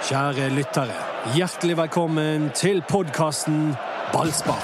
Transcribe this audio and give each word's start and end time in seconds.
Kjære 0.00 0.46
lyttere, 0.56 0.94
hjertelig 1.36 1.74
velkommen 1.76 2.46
til 2.56 2.78
podkasten 2.88 3.74
Ballspar. 4.14 4.62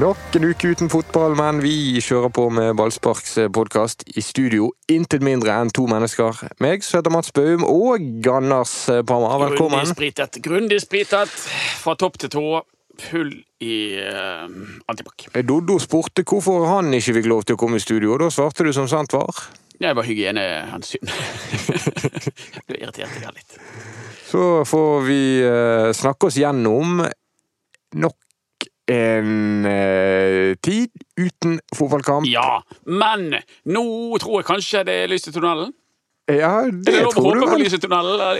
Nok 0.00 0.16
en 0.34 0.48
uke 0.50 0.74
uten 0.74 0.90
fotball, 0.90 1.38
men 1.38 1.62
vi 1.62 2.02
kjører 2.02 2.34
på 2.34 2.48
med 2.50 2.74
Ballsparks 2.74 3.38
podkast. 3.54 4.02
I 4.18 4.20
studio 4.20 4.72
intet 4.90 5.22
mindre 5.22 5.54
enn 5.54 5.70
to 5.70 5.86
mennesker. 5.86 6.42
Meg, 6.58 6.82
som 6.82 6.98
heter 6.98 7.14
Mats 7.14 7.30
Baum, 7.30 7.62
og 7.62 8.02
Gannas 8.18 8.74
Parma. 9.06 9.38
Velkommen. 9.46 9.78
Grundig 9.78 9.94
spritet. 9.94 10.42
Grundig 10.42 10.82
spritet 10.82 11.42
fra 11.78 11.94
topp 11.94 12.18
til 12.18 12.34
tå. 12.34 12.48
Full 13.00 13.32
i 13.64 13.76
uh, 13.98 14.46
antibac. 14.90 15.26
Doddo 15.42 15.78
spurte 15.82 16.24
hvorfor 16.26 16.66
han 16.68 16.94
ikke 16.94 17.16
fikk 17.18 17.28
lov 17.30 17.44
til 17.46 17.58
å 17.58 17.60
komme 17.60 17.80
i 17.80 17.82
studio, 17.82 18.14
og 18.14 18.22
da 18.22 18.30
svarte 18.32 18.66
du 18.66 18.72
som 18.76 18.88
sant 18.90 19.14
var. 19.16 19.44
Det 19.74 19.90
var 19.96 20.06
hygienehensyn. 20.06 21.10
Jeg 22.68 22.78
irriterte 22.78 23.20
meg 23.24 23.40
litt. 23.40 23.56
Så 24.28 24.62
får 24.66 25.06
vi 25.06 25.22
uh, 25.42 25.90
snakke 25.94 26.30
oss 26.30 26.38
gjennom 26.38 27.02
nok 27.94 28.68
en 28.90 29.64
uh, 29.66 30.54
tid 30.62 30.90
uten 31.18 31.58
fotballkamp. 31.76 32.26
Ja, 32.28 32.62
men 32.86 33.30
nå 33.64 33.84
tror 34.22 34.40
jeg 34.40 34.48
kanskje 34.48 34.84
det 34.88 34.96
er 35.04 35.12
lyst 35.12 35.30
i 35.30 35.34
tunnelen. 35.34 35.72
Ja, 36.24 36.62
det 36.64 36.88
det 36.88 37.10
tror 37.12 37.36
du 37.36 37.44
vel. 37.44 37.64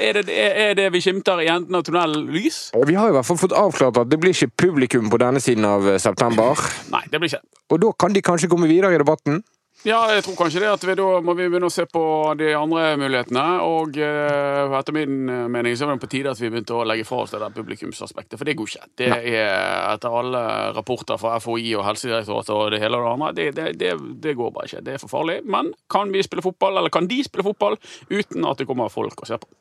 Er 0.00 0.16
det, 0.16 0.22
er, 0.32 0.54
er 0.70 0.76
det 0.78 0.86
vi 0.94 1.02
skimter 1.04 1.42
i 1.44 1.50
enden 1.52 1.76
av 1.76 1.82
tunnelen 1.84 2.30
lys? 2.32 2.70
Vi 2.72 2.94
har 2.96 3.10
i 3.10 3.16
hvert 3.16 3.28
fall 3.28 3.36
fått 3.36 3.52
avklart 3.52 3.98
at 4.00 4.08
det 4.08 4.18
blir 4.22 4.32
ikke 4.32 4.54
publikum 4.56 5.10
på 5.12 5.20
denne 5.20 5.42
siden 5.44 5.66
av 5.68 5.84
eh, 5.90 5.98
september. 6.00 6.56
Nei, 6.94 7.02
det 7.12 7.20
blir 7.20 7.28
ikke. 7.34 7.44
Og 7.74 7.82
da 7.82 7.90
kan 8.00 8.16
de 8.16 8.22
kanskje 8.24 8.48
komme 8.48 8.70
videre 8.70 8.94
i 8.94 9.00
debatten. 9.02 9.42
Ja, 9.84 9.98
jeg 10.14 10.22
tror 10.24 10.38
kanskje 10.38 10.62
det 10.62 10.68
at 10.72 10.84
vi 10.88 10.94
da 10.96 11.06
må 11.20 11.34
vi 11.36 11.44
begynne 11.44 11.68
å 11.68 11.72
se 11.72 11.84
på 11.84 12.02
de 12.40 12.54
andre 12.56 12.94
mulighetene. 12.96 13.42
Og 13.68 13.98
eh, 14.00 14.76
etter 14.78 14.94
min 14.96 15.28
eh, 15.28 15.42
mening 15.52 15.74
så 15.76 15.84
er 15.84 15.90
det 15.92 16.04
på 16.06 16.08
tide 16.14 16.32
at 16.32 16.40
vi 16.40 16.48
begynte 16.48 16.72
å 16.72 16.86
legge 16.88 17.04
fra 17.04 17.18
oss 17.20 17.34
det 17.34 17.42
der 17.42 17.52
publikumsaspektet. 17.52 18.38
For 18.40 18.48
det 18.48 18.54
går 18.56 18.70
ikke. 18.70 18.88
Det 18.96 19.10
er 19.12 19.50
etter 19.90 20.16
alle 20.20 20.40
rapporter 20.72 21.20
fra 21.20 21.34
FHI 21.36 21.74
og 21.76 21.84
Helsedirektoratet 21.84 22.54
og 22.56 22.72
det 22.72 22.80
hele 22.80 22.96
og 22.96 23.04
det 23.04 23.12
andre, 23.12 23.32
det, 23.36 23.48
det, 23.58 23.66
det, 23.82 23.90
det 24.24 24.34
går 24.38 24.54
bare 24.56 24.70
ikke. 24.70 24.80
Det 24.86 24.94
er 24.96 25.02
for 25.04 25.12
farlig. 25.12 25.42
Men 25.44 25.68
kan 25.92 26.14
vi 26.16 26.24
spille 26.24 26.46
fotball, 26.46 26.80
eller 26.80 26.94
kan 26.94 27.10
de 27.10 27.20
spille 27.26 27.44
fotball, 27.44 27.76
uten 28.08 28.48
at 28.48 28.62
det 28.62 28.68
kommer 28.70 28.88
folk 28.92 29.20
og 29.20 29.28
ser 29.28 29.42
på? 29.44 29.52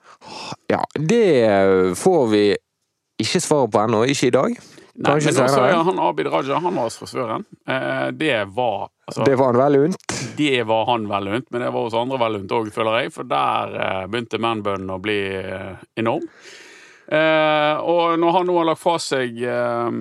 Ja, 0.71 0.79
det 0.95 1.27
får 1.99 2.23
vi 2.31 2.45
ikke 3.19 3.43
svaret 3.43 3.75
på 3.75 3.83
ennå. 3.83 4.05
Ikke 4.07 4.31
i 4.31 4.37
dag. 4.39 4.55
Nei, 4.93 5.15
men 5.25 5.37
også 5.41 5.61
er 5.65 5.79
han 5.87 5.99
Abid 6.05 6.27
Raja, 6.29 6.59
han 6.61 6.75
var 6.77 6.91
frisøren. 6.93 7.45
Eh, 7.65 8.11
det 8.13 8.35
var 8.53 8.91
altså, 9.07 9.23
Det 9.25 9.37
var 9.39 9.53
han 9.55 9.61
vel 9.63 9.77
unt. 9.87 10.17
Det 10.37 10.59
var 10.69 10.83
han 10.91 11.07
vel 11.09 11.31
unt, 11.39 11.47
men 11.49 11.63
det 11.65 11.71
var 11.73 11.87
hos 11.87 11.95
andre 11.97 12.19
vel 12.21 12.37
unt 12.43 12.53
òg, 12.53 12.69
føler 12.75 12.99
jeg. 13.01 13.13
For 13.15 13.25
der 13.25 13.73
eh, 13.73 14.03
begynte 14.11 14.37
manbønnen 14.43 14.93
å 14.93 14.99
bli 15.01 15.17
eh, 15.39 15.81
enorm. 15.97 16.27
Eh, 17.07 17.81
og 17.81 18.19
når 18.21 18.37
han 18.37 18.47
nå 18.47 18.59
har 18.59 18.69
lagt 18.69 18.83
fra 18.83 18.93
seg 19.01 19.41
eh, 19.41 19.97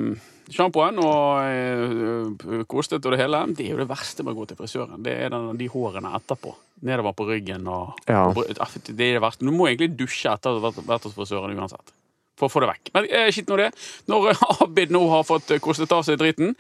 sjampoen 0.53 1.01
og 1.03 1.41
eh, 1.49 2.61
kostet 2.69 3.01
og 3.09 3.17
det 3.17 3.23
hele, 3.25 3.41
det 3.57 3.65
er 3.67 3.73
jo 3.75 3.81
det 3.81 3.89
verste 3.91 4.27
med 4.27 4.37
å 4.37 4.43
gå 4.43 4.51
til 4.53 4.61
frisøren. 4.61 5.01
Det 5.03 5.17
er 5.25 5.33
den, 5.33 5.55
de 5.57 5.71
hårene 5.73 6.13
etterpå. 6.21 6.53
Nedover 6.85 7.17
på 7.17 7.31
ryggen 7.31 7.65
og, 7.71 7.97
Ja. 8.11 8.27
og 8.29 8.45
Det 8.45 8.61
er 8.61 9.17
det 9.17 9.25
verste. 9.25 9.47
Du 9.47 9.55
må 9.55 9.71
egentlig 9.71 9.95
dusje 9.97 10.33
etter 10.37 10.53
å 10.59 10.61
ha 10.61 10.73
vært 10.75 11.09
hos 11.09 11.17
frisøren 11.17 11.57
uansett. 11.57 11.95
For 12.43 12.51
å 12.51 12.55
få 12.57 12.65
det 12.65 12.73
vekk. 12.73 12.91
Men 12.97 13.07
eh, 13.07 13.29
skitt 13.31 13.51
nå 13.53 13.61
det. 13.61 13.71
Når 14.11 14.33
Abid 14.65 14.91
nå 14.95 15.05
har 15.13 15.23
fått 15.29 15.55
eh, 15.55 15.63
kostet 15.63 15.93
av 15.95 16.03
seg 16.07 16.19
driten, 16.19 16.57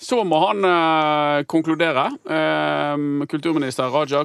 så 0.00 0.22
må 0.24 0.38
han 0.46 0.64
eh, 0.64 1.42
konkludere. 1.44 2.06
Eh, 2.24 3.02
kulturminister 3.28 3.90
Raja 3.92 4.22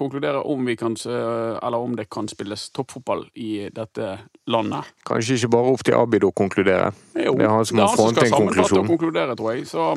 konkluderer 0.00 0.40
om 0.48 0.64
vi 0.64 0.76
kan, 0.80 0.96
eh, 1.04 1.58
eller 1.60 1.84
om 1.84 1.98
det 1.98 2.06
kan 2.08 2.30
spilles 2.32 2.70
toppfotball 2.72 3.26
i 3.36 3.66
dette 3.76 4.14
landet. 4.48 4.88
Kanskje 5.04 5.36
ikke 5.36 5.52
bare 5.52 5.74
opp 5.74 5.84
til 5.84 5.98
Abid 5.98 6.24
å 6.24 6.32
konkludere. 6.32 6.94
Jo, 7.12 7.34
Det 7.36 7.44
er 7.44 7.52
han 7.52 7.68
som 7.68 7.82
må 7.82 7.90
skal 7.90 8.00
fronte 8.00 8.24
en 8.24 8.38
konklusjon. 8.38 8.86
og 8.86 8.94
konkludere, 8.94 9.36
tror 9.36 9.52
jeg. 9.52 9.68
Så, 9.68 9.90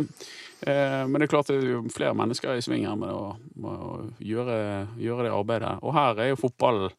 eh, 0.67 1.07
men 1.07 1.15
det 1.15 1.29
er 1.29 1.33
klart 1.37 1.53
det 1.53 1.61
er 1.63 1.87
flere 1.95 2.19
mennesker 2.19 2.59
i 2.59 2.67
sving 2.67 2.83
her 2.83 2.99
med 2.99 3.15
å, 3.15 3.37
med 3.55 3.87
å 3.87 3.95
gjøre, 4.19 4.59
gjøre 4.99 5.29
det 5.29 5.31
arbeidet. 5.39 5.77
Og 5.79 5.95
her 5.95 6.19
er 6.19 6.33
jo 6.33 6.43
fotball 6.43 6.89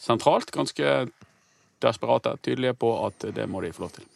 sentralt. 0.00 0.48
Ganske 0.54 1.10
desperate, 1.84 2.36
tydelige 2.44 2.74
på 2.80 2.94
at 3.06 3.28
det 3.36 3.46
må 3.50 3.60
de 3.64 3.72
få 3.72 3.86
lov 3.86 3.94
til. 3.98 4.08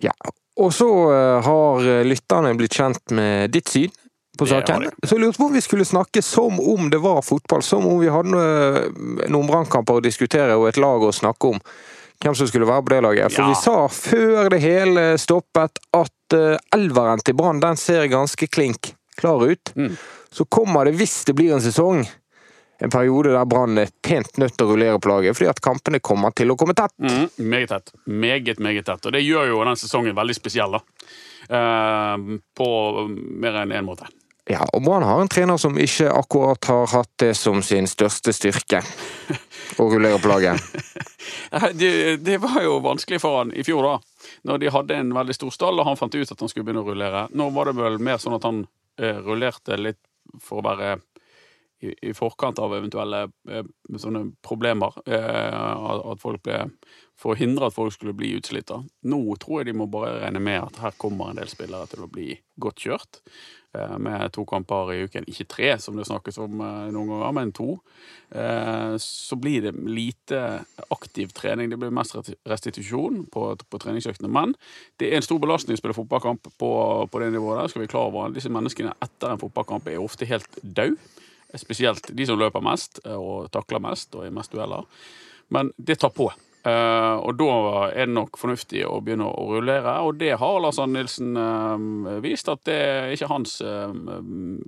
Ja. 0.00 0.14
Og 0.60 0.72
så 0.74 0.88
eh, 1.12 1.40
har 1.46 1.88
eh, 1.88 2.04
lytterne 2.04 2.54
blitt 2.58 2.76
kjent 2.76 3.14
med 3.16 3.52
ditt 3.54 3.68
syn 3.70 3.92
på 4.38 4.46
saken. 4.48 4.88
Så 5.04 5.16
jeg 5.16 5.22
lurte 5.24 5.40
på 5.40 5.48
om 5.50 5.56
vi 5.56 5.62
skulle 5.64 5.86
snakke 5.88 6.22
som 6.24 6.60
om 6.60 6.90
det 6.92 7.00
var 7.00 7.22
fotball. 7.24 7.62
Som 7.64 7.86
om 7.88 8.00
vi 8.00 8.10
hadde 8.12 8.42
eh, 8.42 9.26
noen 9.32 9.48
brannkamper 9.48 10.00
å 10.00 10.04
diskutere 10.04 10.56
og 10.58 10.68
et 10.70 10.80
lag 10.80 11.04
å 11.04 11.12
snakke 11.14 11.54
om. 11.54 11.60
Hvem 12.20 12.36
som 12.36 12.48
skulle 12.50 12.68
være 12.68 12.84
på 12.84 12.92
det 12.92 13.02
laget. 13.06 13.32
For 13.32 13.46
Ja. 13.46 13.48
vi 13.48 13.60
sa 13.62 13.76
før 13.88 14.50
det 14.52 14.60
hele 14.60 15.04
stoppet 15.20 15.80
at 15.96 16.34
elveren 16.76 17.22
til 17.24 17.34
Brann 17.34 17.62
den 17.62 17.78
ser 17.80 18.04
ganske 18.12 18.46
klink 18.52 18.92
klar 19.16 19.40
ut. 19.48 19.72
Mm. 19.74 19.96
Så 20.30 20.44
kommer 20.44 20.84
det, 20.84 20.98
hvis 21.00 21.24
det 21.24 21.34
blir 21.34 21.54
en 21.56 21.64
sesong, 21.64 22.04
en 22.80 22.90
periode 22.90 23.34
der 23.34 23.44
Brann 23.44 23.78
er 23.78 23.90
pent 24.02 24.38
nødt 24.40 24.54
til 24.56 24.64
å 24.64 24.72
rullere 24.72 25.00
på 25.02 25.10
laget, 25.10 25.36
fordi 25.36 25.50
at 25.52 25.60
kampene 25.64 26.00
kommer 26.00 26.32
til 26.36 26.52
å 26.52 26.56
komme 26.56 26.72
tett. 26.76 26.94
Mm, 26.96 27.26
meget 27.50 27.74
tett. 27.74 27.92
Meget, 28.06 28.58
meget 28.58 28.88
tett. 28.88 29.04
Og 29.04 29.12
det 29.12 29.20
gjør 29.20 29.50
jo 29.50 29.64
den 29.68 29.76
sesongen 29.76 30.16
veldig 30.16 30.36
spesiell, 30.38 30.78
da. 30.78 30.80
Eh, 31.50 32.14
på 32.56 32.70
mer 33.10 33.60
enn 33.62 33.76
én 33.76 33.84
måte. 33.84 34.08
Ja, 34.50 34.64
og 34.72 34.82
Brann 34.82 35.04
har 35.04 35.20
en 35.20 35.28
trener 35.30 35.60
som 35.60 35.76
ikke 35.78 36.08
akkurat 36.10 36.64
har 36.72 36.88
hatt 36.94 37.12
det 37.22 37.34
som 37.38 37.60
sin 37.62 37.86
største 37.90 38.32
styrke. 38.34 38.80
Å 39.76 39.86
rullere 39.86 40.18
på 40.22 40.32
laget. 40.32 40.60
Det, 41.50 42.16
det 42.22 42.36
var 42.42 42.60
jo 42.62 42.76
vanskelig 42.82 43.18
for 43.22 43.40
han 43.40 43.50
i 43.54 43.62
fjor, 43.66 43.84
da. 43.86 44.30
Når 44.46 44.58
de 44.62 44.70
hadde 44.70 44.96
en 44.98 45.12
veldig 45.14 45.34
stor 45.34 45.52
stall, 45.54 45.78
og 45.78 45.86
han 45.86 45.98
fant 45.98 46.14
ut 46.14 46.32
at 46.32 46.42
han 46.42 46.50
skulle 46.50 46.66
begynne 46.66 46.82
å 46.82 46.86
rullere. 46.86 47.24
Nå 47.34 47.48
var 47.54 47.70
det 47.70 47.74
vel 47.78 47.98
mer 48.02 48.20
sånn 48.22 48.36
at 48.36 48.46
han 48.46 48.60
eh, 49.00 49.18
rullerte 49.18 49.78
litt 49.78 49.98
for 50.42 50.60
å 50.60 50.66
være 50.66 50.96
i, 51.80 52.12
forkant 52.16 52.58
av 52.60 52.74
eventuelle 52.76 53.22
eh, 53.48 53.64
sånne 53.96 54.26
problemer. 54.44 54.96
Eh, 55.06 55.54
at- 55.54 56.20
folk 56.20 56.42
ble 56.44 56.66
For 57.20 57.34
å 57.34 57.36
hindre 57.36 57.66
at 57.68 57.74
folk 57.76 57.92
skulle 57.92 58.14
bli 58.16 58.30
utslitt. 58.38 58.70
Nå 59.04 59.18
tror 59.36 59.58
jeg 59.60 59.66
de 59.68 59.72
må 59.76 59.84
bare 59.92 60.22
regne 60.22 60.40
med 60.40 60.62
at 60.62 60.78
her 60.80 60.94
kommer 60.96 61.28
en 61.28 61.36
del 61.36 61.50
spillere 61.52 61.84
til 61.90 62.06
å 62.06 62.08
bli 62.08 62.30
godt 62.58 62.80
kjørt. 62.80 63.18
eh, 63.74 63.98
Med 63.98 64.32
to 64.32 64.44
kamper 64.48 64.92
i 64.94 65.02
uken. 65.04 65.26
Ikke 65.28 65.44
tre, 65.46 65.78
som 65.78 65.96
det 65.96 66.06
snakkes 66.08 66.38
om 66.40 66.56
noen 66.56 67.08
ganger, 67.12 67.32
men 67.36 67.52
to. 67.52 67.78
Så 68.98 69.36
blir 69.36 69.60
det 69.62 69.74
lite 69.84 70.64
aktiv 70.90 71.28
trening. 71.36 71.68
Det 71.70 71.78
blir 71.78 71.90
mest 71.92 72.16
restitusjon 72.48 73.26
på, 73.30 73.56
på 73.70 73.78
treningsøktene. 73.78 74.30
Men 74.32 74.54
det 74.98 75.10
er 75.12 75.16
en 75.20 75.22
stor 75.26 75.38
belastning 75.42 75.76
å 75.76 75.80
spille 75.82 75.94
fotballkamp 75.96 76.48
på, 76.58 76.70
på 77.10 77.20
det 77.20 77.32
nivået 77.34 77.60
der. 77.60 77.68
skal 77.68 77.82
vi 77.82 77.88
klar 77.92 78.08
over. 78.08 78.32
Disse 78.32 78.48
menneskene 78.52 78.94
etter 79.02 79.30
en 79.34 79.38
fotballkamp 79.42 79.86
er 79.92 80.00
ofte 80.00 80.24
helt 80.30 80.48
døde. 80.62 80.96
Spesielt 81.58 82.10
de 82.16 82.26
som 82.26 82.38
løper 82.38 82.62
mest 82.62 83.00
eh, 83.04 83.16
og 83.16 83.50
takler 83.54 83.82
mest 83.82 84.14
og 84.14 84.26
er 84.26 84.34
mest 84.34 84.52
dueller. 84.54 84.86
Men 85.50 85.72
det 85.76 85.98
tar 85.98 86.12
på. 86.14 86.28
Eh, 86.62 87.16
og 87.24 87.38
da 87.40 87.52
er 87.88 88.04
det 88.06 88.14
nok 88.14 88.36
fornuftig 88.38 88.84
å 88.86 89.00
begynne 89.02 89.26
å 89.26 89.46
rullere, 89.54 89.96
og 90.04 90.18
det 90.20 90.36
har 90.38 90.60
Lars 90.60 90.78
Arne 90.78 91.00
Nilsen 91.00 91.32
eh, 91.40 92.20
vist 92.22 92.50
at 92.52 92.62
det 92.68 92.76
er 92.76 93.14
ikke 93.16 93.32
hans 93.32 93.56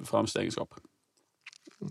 fremste 0.08 0.42
egenskap. 0.42 0.80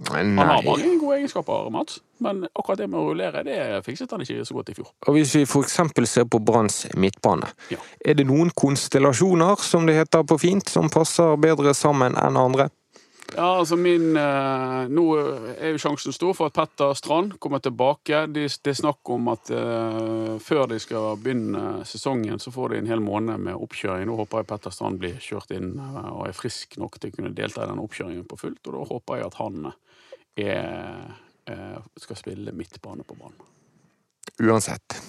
Han 0.07 0.38
har 0.38 0.46
Nei. 0.47 0.63
mange 0.63 0.91
gode 1.02 1.18
egenskaper, 1.19 1.69
Mats, 1.73 1.97
men 2.23 2.46
akkurat 2.56 2.79
det 2.79 2.88
med 2.88 3.00
å 3.02 3.09
rullere, 3.09 3.41
det 3.44 3.58
fikset 3.84 4.12
han 4.16 4.23
ikke 4.23 4.46
så 4.47 4.56
godt 4.56 4.72
i 4.72 4.75
fjor. 4.78 4.91
Og 5.08 5.18
hvis 5.18 5.34
vi 5.35 5.44
eksempel 5.44 6.08
ser 6.08 6.28
på 6.31 6.40
Branns 6.40 6.85
midtbane, 6.96 7.50
Ja. 7.69 7.78
er 8.06 8.13
det 8.16 8.26
noen 8.28 8.52
konstellasjoner, 8.55 9.59
som 9.59 9.85
det 9.85 9.96
heter 9.96 10.23
på 10.23 10.40
fint, 10.40 10.70
som 10.70 10.90
passer 10.90 11.35
bedre 11.37 11.73
sammen 11.76 12.16
enn 12.16 12.37
andre? 12.37 12.70
Ja, 13.36 13.58
altså 13.58 13.78
min 13.80 14.18
eh, 14.18 14.90
Nå 14.92 15.04
er 15.16 15.72
jo 15.72 15.80
sjansen 15.80 16.12
stor 16.16 16.34
for 16.36 16.52
at 16.52 16.58
Petter 16.58 16.92
Strand 17.00 17.38
kommer 17.40 17.62
tilbake. 17.64 18.26
Det, 18.28 18.44
de 18.60 18.74
er 18.74 18.78
snakk 18.78 19.12
om 19.14 19.30
at 19.32 19.52
eh, 19.56 20.34
før 20.44 20.68
de 20.72 20.80
skal 20.84 21.16
begynne 21.22 21.86
sesongen, 21.88 22.42
så 22.44 22.52
får 22.52 22.74
de 22.74 22.82
en 22.82 22.92
hel 22.92 23.04
måned 23.04 23.46
med 23.46 23.56
oppkjøring. 23.56 24.04
Nå 24.10 24.18
håper 24.20 24.42
jeg 24.42 24.50
Petter 24.52 24.76
Strand 24.76 25.00
blir 25.00 25.22
kjørt 25.24 25.54
inn 25.56 25.78
eh, 25.80 26.10
og 26.12 26.28
er 26.28 26.36
frisk 26.36 26.76
nok 26.82 27.00
til 27.00 27.14
å 27.14 27.16
kunne 27.20 27.32
delta 27.38 27.64
i 27.64 27.72
den 27.72 27.80
oppkjøringen 27.84 28.28
på 28.28 28.40
fullt. 28.42 28.62
Og 28.68 28.76
da 28.76 28.84
håper 28.92 29.22
jeg 29.22 29.30
at 29.30 29.40
han 29.40 29.72
er, 29.72 31.16
eh, 31.48 31.80
skal 32.04 32.20
spille 32.20 32.56
midtbane 32.56 33.08
på 33.08 33.16
banen. 33.16 33.48
Uansett. 34.42 35.00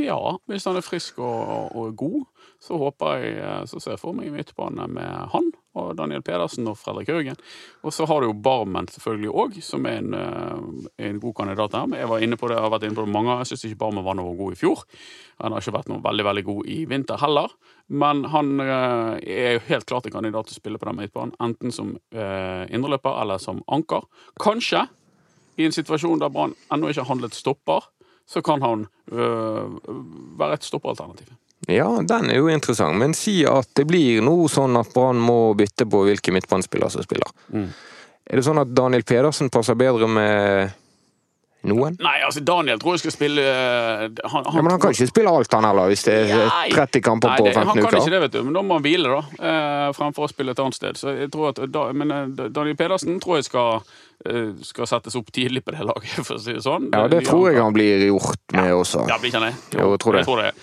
Ja, 0.00 0.38
hvis 0.48 0.64
han 0.70 0.78
er 0.78 0.86
frisk 0.86 1.18
og, 1.20 1.40
og, 1.42 1.74
og 1.76 1.98
god, 1.98 2.46
så 2.62 2.78
håper 2.80 3.18
jeg 3.18 3.34
eh, 3.42 3.58
Så 3.68 3.82
ser 3.82 3.96
jeg 3.96 4.04
for 4.04 4.16
meg 4.16 4.30
midtbane 4.32 4.86
med 4.88 5.34
han 5.34 5.50
og 5.78 5.94
Daniel 5.96 6.22
Pedersen 6.24 6.68
og 6.68 6.76
Fredrik 6.80 7.10
Haugen. 7.12 7.38
Og 7.82 7.94
så 7.94 8.06
har 8.08 8.20
du 8.20 8.28
jo 8.28 8.36
Barmen 8.44 8.88
selvfølgelig 8.92 9.32
òg, 9.42 9.58
som 9.64 9.86
er 9.88 10.00
en, 10.02 10.14
eh, 10.14 11.08
en, 11.08 11.20
god 11.20 11.34
kandidat 11.34 11.76
her. 11.78 11.98
Jeg 11.98 12.08
var 12.08 12.24
inne 12.24 12.36
på 12.36 12.48
det, 12.48 12.56
jeg 12.56 12.66
har 12.66 12.74
vært 12.74 12.86
inne 12.88 12.98
på 12.98 13.06
det 13.06 13.12
mange 13.12 13.30
ganger. 13.30 13.44
Jeg 13.44 13.52
syns 13.52 13.64
ikke 13.70 13.82
Barmen 13.84 14.04
var 14.04 14.18
noe 14.18 14.36
god 14.36 14.52
i 14.52 14.60
fjor. 14.60 14.84
Han 15.40 15.52
har 15.52 15.60
ikke 15.64 15.76
vært 15.78 15.88
noe 15.88 16.02
veldig 16.04 16.24
veldig 16.24 16.44
god 16.44 16.66
i 16.66 16.78
vinter 16.84 17.22
heller. 17.22 17.54
Men 17.88 18.24
han 18.32 18.60
eh, 18.60 19.14
er 19.22 19.52
jo 19.56 19.66
helt 19.68 19.86
klart 19.86 20.06
en 20.06 20.16
kandidat 20.16 20.48
til 20.48 20.58
å 20.58 20.60
spille 20.60 20.80
på 20.80 20.88
den 20.90 21.00
midtbanen. 21.00 21.36
Enten 21.40 21.72
som 21.72 21.96
eh, 22.12 22.64
indreløper 22.68 23.22
eller 23.22 23.38
som 23.38 23.62
anker. 23.66 24.04
Kanskje 24.40 24.86
i 25.56 25.66
en 25.66 25.74
situasjon 25.74 26.20
der 26.20 26.32
Brann 26.32 26.54
ennå 26.72 26.88
ikke 26.90 27.04
har 27.04 27.12
handlet 27.12 27.36
stopper, 27.36 27.88
så 28.26 28.40
kan 28.44 28.62
han 28.62 28.86
øh, 29.12 29.78
være 30.38 30.56
et 30.56 30.64
stoppealternativ. 30.64 31.32
Ja, 31.70 31.86
den 32.02 32.30
er 32.30 32.40
jo 32.40 32.50
interessant, 32.50 32.98
men 32.98 33.14
si 33.14 33.42
at 33.46 33.68
det 33.78 33.86
blir 33.86 34.22
noe 34.24 34.48
sånn 34.50 34.74
at 34.80 34.90
Brann 34.94 35.20
må 35.22 35.54
bytte 35.58 35.86
på 35.86 36.04
hvilke 36.08 36.34
midtbanespillere 36.34 36.90
som 36.90 37.06
spiller. 37.06 37.30
Mm. 37.54 37.68
Er 38.26 38.38
det 38.38 38.46
sånn 38.46 38.62
at 38.62 38.72
Daniel 38.74 39.04
Pedersen 39.06 39.50
passer 39.52 39.78
bedre 39.78 40.08
med 40.10 40.72
noen? 41.68 41.96
Nei, 42.02 42.16
altså 42.26 42.42
Daniel 42.44 42.80
tror 42.82 42.96
jeg 42.96 43.02
skal 43.04 43.14
spille 43.14 43.42
han, 43.44 44.14
han, 44.32 44.46
ja, 44.48 44.62
men 44.62 44.70
han 44.74 44.80
kan 44.82 44.94
ikke 44.94 45.08
spille 45.10 45.30
alt, 45.30 45.52
han 45.54 45.66
heller, 45.68 45.90
hvis 45.92 46.04
det 46.08 46.16
er 46.26 46.48
30 46.72 47.04
kamper 47.06 47.32
Nei, 47.32 47.36
på 47.38 47.46
15 47.46 47.52
uker? 47.52 47.68
han 47.68 47.76
kan 47.76 47.86
uker. 47.86 47.98
ikke 48.00 48.14
det, 48.14 48.20
vet 48.24 48.34
du, 48.34 48.40
men 48.48 48.56
da 48.56 48.62
må 48.66 48.78
han 48.78 48.86
hvile, 48.86 49.12
da. 49.12 49.50
Eh, 49.50 49.92
fremfor 49.96 50.26
å 50.26 50.30
spille 50.32 50.54
et 50.56 50.62
annet 50.64 50.78
sted. 50.78 50.98
Så 50.98 51.14
jeg 51.16 51.30
tror 51.34 51.52
at, 51.52 51.62
da, 51.72 51.84
men 51.96 52.14
eh, 52.16 52.48
Daniel 52.50 52.78
Pedersen 52.80 53.20
tror 53.22 53.38
jeg 53.38 53.46
skal, 53.48 53.82
eh, 54.26 54.50
skal 54.66 54.90
settes 54.90 55.16
opp 55.18 55.30
tidlig 55.34 55.64
på 55.66 55.76
det 55.76 55.86
laget, 55.86 56.18
for 56.26 56.36
å 56.38 56.42
si 56.42 56.56
det 56.58 56.64
sånn. 56.66 56.90
Ja, 56.94 57.06
det 57.12 57.22
tror 57.28 57.48
jeg 57.52 57.62
han 57.62 57.76
blir 57.76 58.06
gjort 58.10 58.56
med 58.58 58.74
også. 58.80 59.06
Ja, 59.10 59.18
blir 59.22 59.32
ikke 59.32 59.42
han 59.42 59.50
det? 59.52 59.80
Jo, 59.80 59.90
jeg 59.94 60.04
tror 60.04 60.18
det. 60.18 60.24
Jeg 60.24 60.30
tror 60.30 60.42
det. 60.42 60.54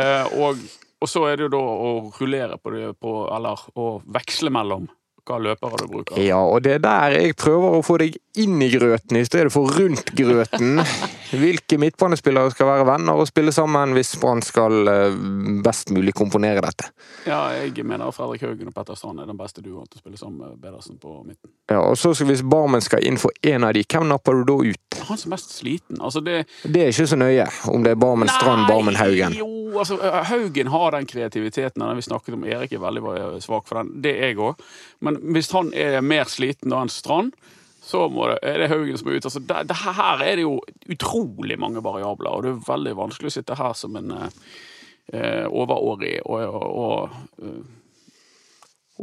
Eh, 0.00 0.36
og, 0.44 0.66
og 1.04 1.10
så 1.10 1.26
er 1.30 1.38
det 1.40 1.48
jo 1.48 1.54
da 1.56 1.62
å 1.88 1.94
rullere 2.20 2.60
på 2.62 2.74
det, 2.76 2.92
på, 3.02 3.16
eller 3.34 3.66
å 3.74 3.96
veksle 4.20 4.54
mellom 4.54 4.86
hva 5.24 5.38
løpere 5.40 5.80
du 5.80 5.86
bruker. 5.88 6.20
Ja, 6.20 6.40
og 6.44 6.64
det 6.66 6.78
er 6.78 6.84
der 6.84 7.16
jeg 7.16 7.36
prøver 7.40 7.78
å 7.78 7.84
få 7.84 7.98
deg 8.02 8.18
inn 8.40 8.60
i 8.64 8.70
grøten 8.72 9.20
i 9.20 9.24
stedet 9.26 9.52
for 9.54 9.70
rundt 9.78 10.12
grøten. 10.16 10.82
Hvilke 11.32 11.78
midtbanespillere 11.80 12.50
skal 12.52 12.68
være 12.68 12.86
venner 12.88 13.18
og 13.18 13.28
spille 13.28 13.52
sammen 13.54 13.94
hvis 13.96 14.14
Brann 14.20 14.42
skal 14.44 14.90
eh, 14.90 15.16
best 15.64 15.90
mulig 15.94 16.14
komponere 16.16 16.62
dette? 16.64 16.90
Ja, 17.26 17.46
jeg 17.56 17.86
mener 17.86 18.12
Fredrik 18.14 18.44
Haugen 18.44 18.68
og 18.70 18.76
Petter 18.76 18.98
Strand 18.98 19.22
er 19.22 19.30
den 19.30 19.38
beste 19.38 19.64
duoen 19.64 19.88
til 19.88 20.00
å 20.00 20.02
spille 20.04 20.20
sammen 20.20 20.42
med 20.42 20.60
Pedersen 20.62 20.98
på 21.00 21.16
midten. 21.24 21.50
Ja, 21.70 21.80
og 21.80 21.96
så 21.98 22.12
Hvis 22.24 22.44
Barmen 22.46 22.80
skal 22.80 23.04
inn 23.04 23.18
for 23.20 23.34
én 23.44 23.66
av 23.66 23.74
de, 23.76 23.82
hvem 23.84 24.06
napper 24.08 24.38
du 24.40 24.44
da 24.48 24.56
ut? 24.70 25.00
Han 25.08 25.18
som 25.20 25.32
er 25.32 25.34
mest 25.34 25.56
sliten. 25.58 25.98
Altså, 26.00 26.22
det 26.24 26.44
Det 26.62 26.82
er 26.82 26.92
ikke 26.92 27.08
så 27.10 27.18
nøye 27.20 27.48
om 27.72 27.84
det 27.84 27.92
er 27.92 28.00
Barmen 28.00 28.28
Strand, 28.28 28.68
Barmen 28.68 28.96
Haugen. 28.96 29.34
Jo, 29.36 29.78
altså, 29.78 29.98
Haugen 30.30 30.70
har 30.72 30.94
den 30.96 31.06
kreativiteten. 31.06 31.82
Den 31.82 31.96
vi 31.96 32.06
snakket 32.06 32.34
om. 32.34 32.44
Erik 32.44 32.72
er 32.72 32.84
veldig 32.84 33.42
svak 33.42 33.68
for 33.68 33.80
den. 33.80 34.00
Det 34.02 34.14
er 34.14 34.32
jeg 34.32 34.40
òg. 34.40 34.62
Men 35.04 35.20
hvis 35.34 35.50
han 35.52 35.72
er 35.74 36.00
mer 36.00 36.30
sliten 36.30 36.72
enn 36.72 36.92
Strand, 36.92 37.34
så 37.84 38.06
må 38.08 38.30
det, 38.30 38.38
er 38.42 38.58
det 38.62 38.70
Haugen 38.72 38.96
som 38.96 39.08
er 39.12 39.18
ute. 39.18 39.28
Altså, 39.28 39.40
det, 39.44 39.62
det, 39.68 39.76
her 39.84 40.22
er 40.24 40.36
det 40.40 40.44
jo 40.46 40.54
utrolig 40.94 41.58
mange 41.60 41.82
variabler, 41.84 42.30
og 42.32 42.42
det 42.46 42.52
er 42.54 42.62
veldig 42.72 42.94
vanskelig 42.96 43.28
å 43.32 43.34
sitte 43.38 43.56
her 43.60 43.74
som 43.76 43.96
en 44.00 44.12
eh, 44.16 45.44
overårig 45.50 46.18
og, 46.24 46.44
og, 46.48 46.68
og 46.84 47.44
eh, 47.44 47.64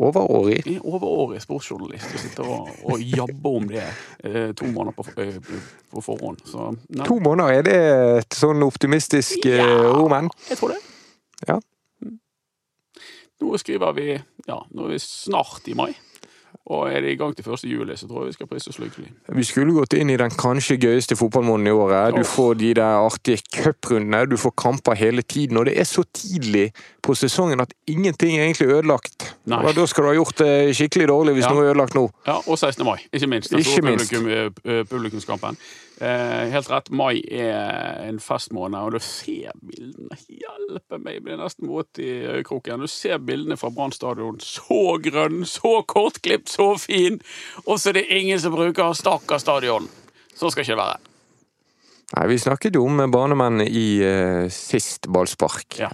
Overårig. 0.01 0.78
overårig 0.88 1.42
sportsjournalist 1.44 2.13
og 2.16 2.22
sitter 2.24 2.48
og, 2.48 2.69
og 2.88 3.01
jabber 3.04 3.56
om 3.60 3.66
det 3.68 3.81
eh, 4.24 4.54
to 4.56 4.69
måneder 4.72 4.95
på, 4.95 5.04
eh, 5.19 5.36
på 5.92 6.04
forhånd. 6.06 6.39
Så 6.48 6.69
To 7.10 7.18
måneder, 7.19 7.57
er 7.60 7.66
det 7.68 7.75
et 8.22 8.38
sånn 8.39 8.63
optimistisk 8.63 9.44
eh, 9.51 9.60
Ja. 9.60 9.89
roman? 9.98 10.30
jeg 10.48 10.57
tror 10.62 10.72
det. 10.72 10.80
Ja. 11.50 11.57
Nå 13.42 13.57
skriver 13.60 13.92
vi 13.98 14.07
ja, 14.48 14.62
nå 14.72 14.88
er 14.88 14.94
vi 14.95 15.01
snart 15.04 15.68
i 15.68 15.75
mai. 15.75 15.92
Og 16.72 16.86
er 16.88 17.02
det 17.04 17.12
i 17.12 17.18
gang 17.20 17.34
til 17.36 17.44
1. 17.52 17.66
juli, 17.68 17.96
så 18.00 18.08
tror 18.08 18.24
jeg 18.24 18.32
vi 18.32 18.36
skal 18.38 18.48
prise 18.48 18.70
oss 18.72 18.78
lykkelig. 18.80 19.10
Vi 19.36 19.44
skulle 19.44 19.74
gått 19.76 19.96
inn 19.98 20.10
i 20.14 20.16
den 20.20 20.32
kanskje 20.40 20.78
gøyeste 20.80 21.18
fotballmåneden 21.20 21.68
i 21.68 21.74
året. 21.76 22.16
Du 22.16 22.24
får 22.24 22.54
de 22.62 22.70
der 22.80 23.02
artige 23.02 23.44
cuprundene, 23.58 24.24
du 24.32 24.38
får 24.40 24.54
kamper 24.62 24.96
hele 24.96 25.22
tiden. 25.22 25.60
Og 25.60 25.68
det 25.68 25.76
er 25.80 25.84
så 25.90 26.06
tidlig 26.16 26.70
på 27.04 27.16
sesongen 27.18 27.60
at 27.60 27.74
ingenting 27.92 28.38
er 28.38 28.46
egentlig 28.46 28.70
ødelagt. 28.72 29.34
Nei. 29.52 29.60
Da 29.76 29.86
skal 29.90 30.04
du 30.06 30.10
ha 30.14 30.16
gjort 30.16 30.38
det 30.40 30.76
skikkelig 30.78 31.10
dårlig 31.12 31.34
hvis 31.36 31.50
Ja. 31.50 31.54
noe 31.54 31.66
er 31.66 31.74
ødelagt 31.74 31.96
nå. 31.98 32.08
Ja, 32.28 32.38
Og 32.48 32.58
16. 32.58 32.86
mai, 32.86 32.98
ikke 33.12 33.28
minst. 33.28 33.52
Den 33.52 33.64
store 33.64 34.46
eh, 34.66 34.84
publikumskampen. 34.88 35.58
Eh, 36.01 36.50
helt 36.50 36.69
rett, 36.71 36.88
mai 36.89 37.19
er 37.30 38.00
en 38.07 38.18
festmåned, 38.19 38.80
og 38.81 38.95
du 38.95 39.03
ser 39.06 39.53
bildene. 39.62 40.15
Hjelpe 40.25 40.98
meg, 40.98 41.19
jeg 41.19 41.25
blir 41.27 41.38
nesten 41.38 41.69
våt 41.69 42.01
i 42.01 42.09
øyekroken. 42.25 42.81
Du 42.81 42.89
ser 42.89 43.21
bildene 43.21 43.57
fra 43.59 43.69
Brann 43.69 43.94
stadion. 43.94 44.39
Så 44.42 44.98
grønn, 45.06 45.44
så 45.45 45.83
kortklipt, 45.86 46.50
så 46.50 46.71
fin! 46.81 47.19
Og 47.68 47.77
så 47.77 47.92
er 47.92 48.00
det 48.00 48.07
ingen 48.18 48.42
som 48.42 48.56
bruker 48.56 48.98
stakkars 48.98 49.45
stadion. 49.45 49.86
Sånn 50.33 50.50
skal 50.50 50.65
ikke 50.65 50.74
det 50.74 50.81
være. 50.81 50.98
Nei, 52.15 52.25
Vi 52.33 52.39
snakket 52.48 52.75
jo 52.75 52.88
om 52.89 53.06
barnemenn 53.13 53.62
i 53.68 53.86
uh, 54.01 54.50
sist 54.50 55.06
Ja. 55.77 55.92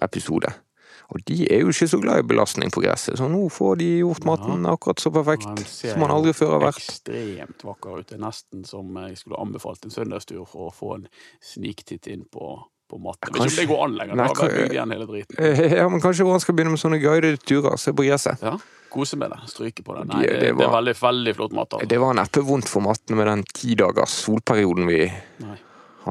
Og 1.07 1.23
de 1.27 1.45
er 1.47 1.61
jo 1.63 1.71
ikke 1.71 1.87
så 1.87 1.99
glad 2.03 2.21
i 2.21 2.27
belastning 2.27 2.71
på 2.73 2.83
gresset, 2.83 3.15
så 3.19 3.29
nå 3.31 3.45
får 3.53 3.79
de 3.79 3.89
gjort 4.01 4.25
maten 4.27 4.67
akkurat 4.67 4.99
så 4.99 5.11
perfekt 5.15 5.61
som 5.71 6.01
man 6.03 6.11
aldri 6.11 6.33
før 6.35 6.57
har 6.57 6.65
vært. 6.67 6.81
ekstremt 6.83 7.63
vakker 7.63 8.01
ut. 8.01 8.07
Det 8.09 8.17
er 8.17 8.23
nesten 8.25 8.65
som 8.67 8.97
jeg 9.03 9.19
skulle 9.21 9.39
anbefalt 9.39 9.87
en 9.87 9.93
søndagstur 9.93 10.43
for 10.43 10.67
å 10.67 10.73
få 10.75 10.95
en 10.97 11.05
sniktitt 11.43 12.09
inn 12.11 12.25
på, 12.27 12.57
på. 12.91 12.99
Vet 12.99 13.29
ikke 13.29 13.45
om 13.45 13.53
det 13.55 13.67
går 13.69 13.83
an 13.85 13.95
lenger. 14.01 14.19
Da 14.19 14.31
har 14.33 14.57
bygd 14.57 14.75
igjen 14.75 14.95
hele 14.97 15.07
driten. 15.11 15.45
Ja, 15.77 15.85
men 15.91 16.03
Kanskje 16.03 16.27
han 16.27 16.43
skal 16.43 16.57
begynne 16.57 16.75
med 16.75 16.83
sånne 16.83 16.99
guidede 17.03 17.39
turer, 17.39 17.79
se 17.79 17.95
på 17.95 18.07
gresset. 18.07 18.43
Ja, 18.43 18.57
Kose 18.91 19.19
med 19.19 19.31
det. 19.31 19.39
Stryke 19.51 19.83
på 19.83 19.95
det. 19.95 20.05
Nei, 20.11 20.21
det, 20.23 20.35
det 20.41 20.51
det, 20.55 20.67
er 20.67 20.75
veldig, 20.75 20.95
veldig 21.01 21.35
flott 21.35 21.55
mat. 21.55 21.73
Altså. 21.73 21.87
Det 21.91 22.01
var 22.03 22.19
neppe 22.19 22.43
vondt 22.47 22.71
for 22.71 22.83
matten 22.83 23.19
med 23.19 23.27
den 23.27 23.47
ti 23.51 23.75
dagers 23.79 24.19
solperioden 24.25 24.87
vi 24.87 25.01
Nei. 25.43 25.57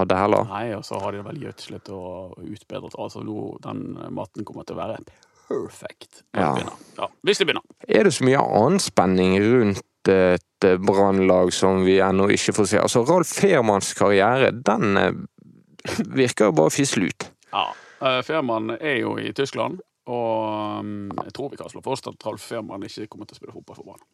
Hadde 0.00 0.18
heller. 0.18 0.46
Nei, 0.50 0.66
og 0.76 0.84
så 0.86 0.98
har 1.02 1.14
de 1.16 1.22
vel 1.26 1.40
gjødslet 1.46 1.90
og 1.94 2.36
utbedret. 2.42 2.96
Altså 2.98 3.22
nå, 3.24 3.56
den 3.64 3.86
maten 4.14 4.46
kommer 4.46 4.66
til 4.68 4.76
å 4.76 4.82
være 4.82 5.00
perfekt 5.46 6.22
Ja. 6.34 6.52
Ja, 6.96 7.08
hvis 7.22 7.38
de 7.38 7.46
begynner. 7.46 7.62
Er 7.88 8.06
det 8.06 8.14
så 8.16 8.26
mye 8.26 8.40
annen 8.42 8.82
spenning 8.82 9.36
rundt 9.42 9.82
et 10.10 10.64
eh, 10.66 10.78
brannlag 10.78 11.52
som 11.54 11.84
vi 11.86 11.98
ennå 12.02 12.28
ikke 12.34 12.54
får 12.56 12.70
se? 12.70 12.80
Altså, 12.82 13.02
Ralf 13.06 13.30
Fehrmanns 13.40 13.92
karriere, 13.98 14.52
den 14.54 14.96
eh, 15.00 15.12
virker 16.14 16.50
jo 16.50 16.56
bare 16.62 16.74
fisle 16.74 17.10
ut. 17.10 17.28
Ja. 17.52 17.68
eh, 18.00 18.20
Fehrmann 18.26 18.76
er 18.78 19.00
jo 19.02 19.16
i 19.22 19.32
Tyskland, 19.36 19.80
og 20.06 20.82
um, 20.82 21.10
jeg 21.24 21.34
tror 21.34 21.50
vi 21.50 21.58
kan 21.58 21.70
slå 21.72 21.82
fast 21.82 22.06
at 22.10 22.26
Ralf 22.26 22.42
Fehrmann 22.46 22.86
ikke 22.86 23.08
kommer 23.10 23.26
til 23.26 23.38
å 23.38 23.40
spille 23.42 23.54
fotball 23.56 23.80
for 23.80 23.90
Brann. 23.90 24.04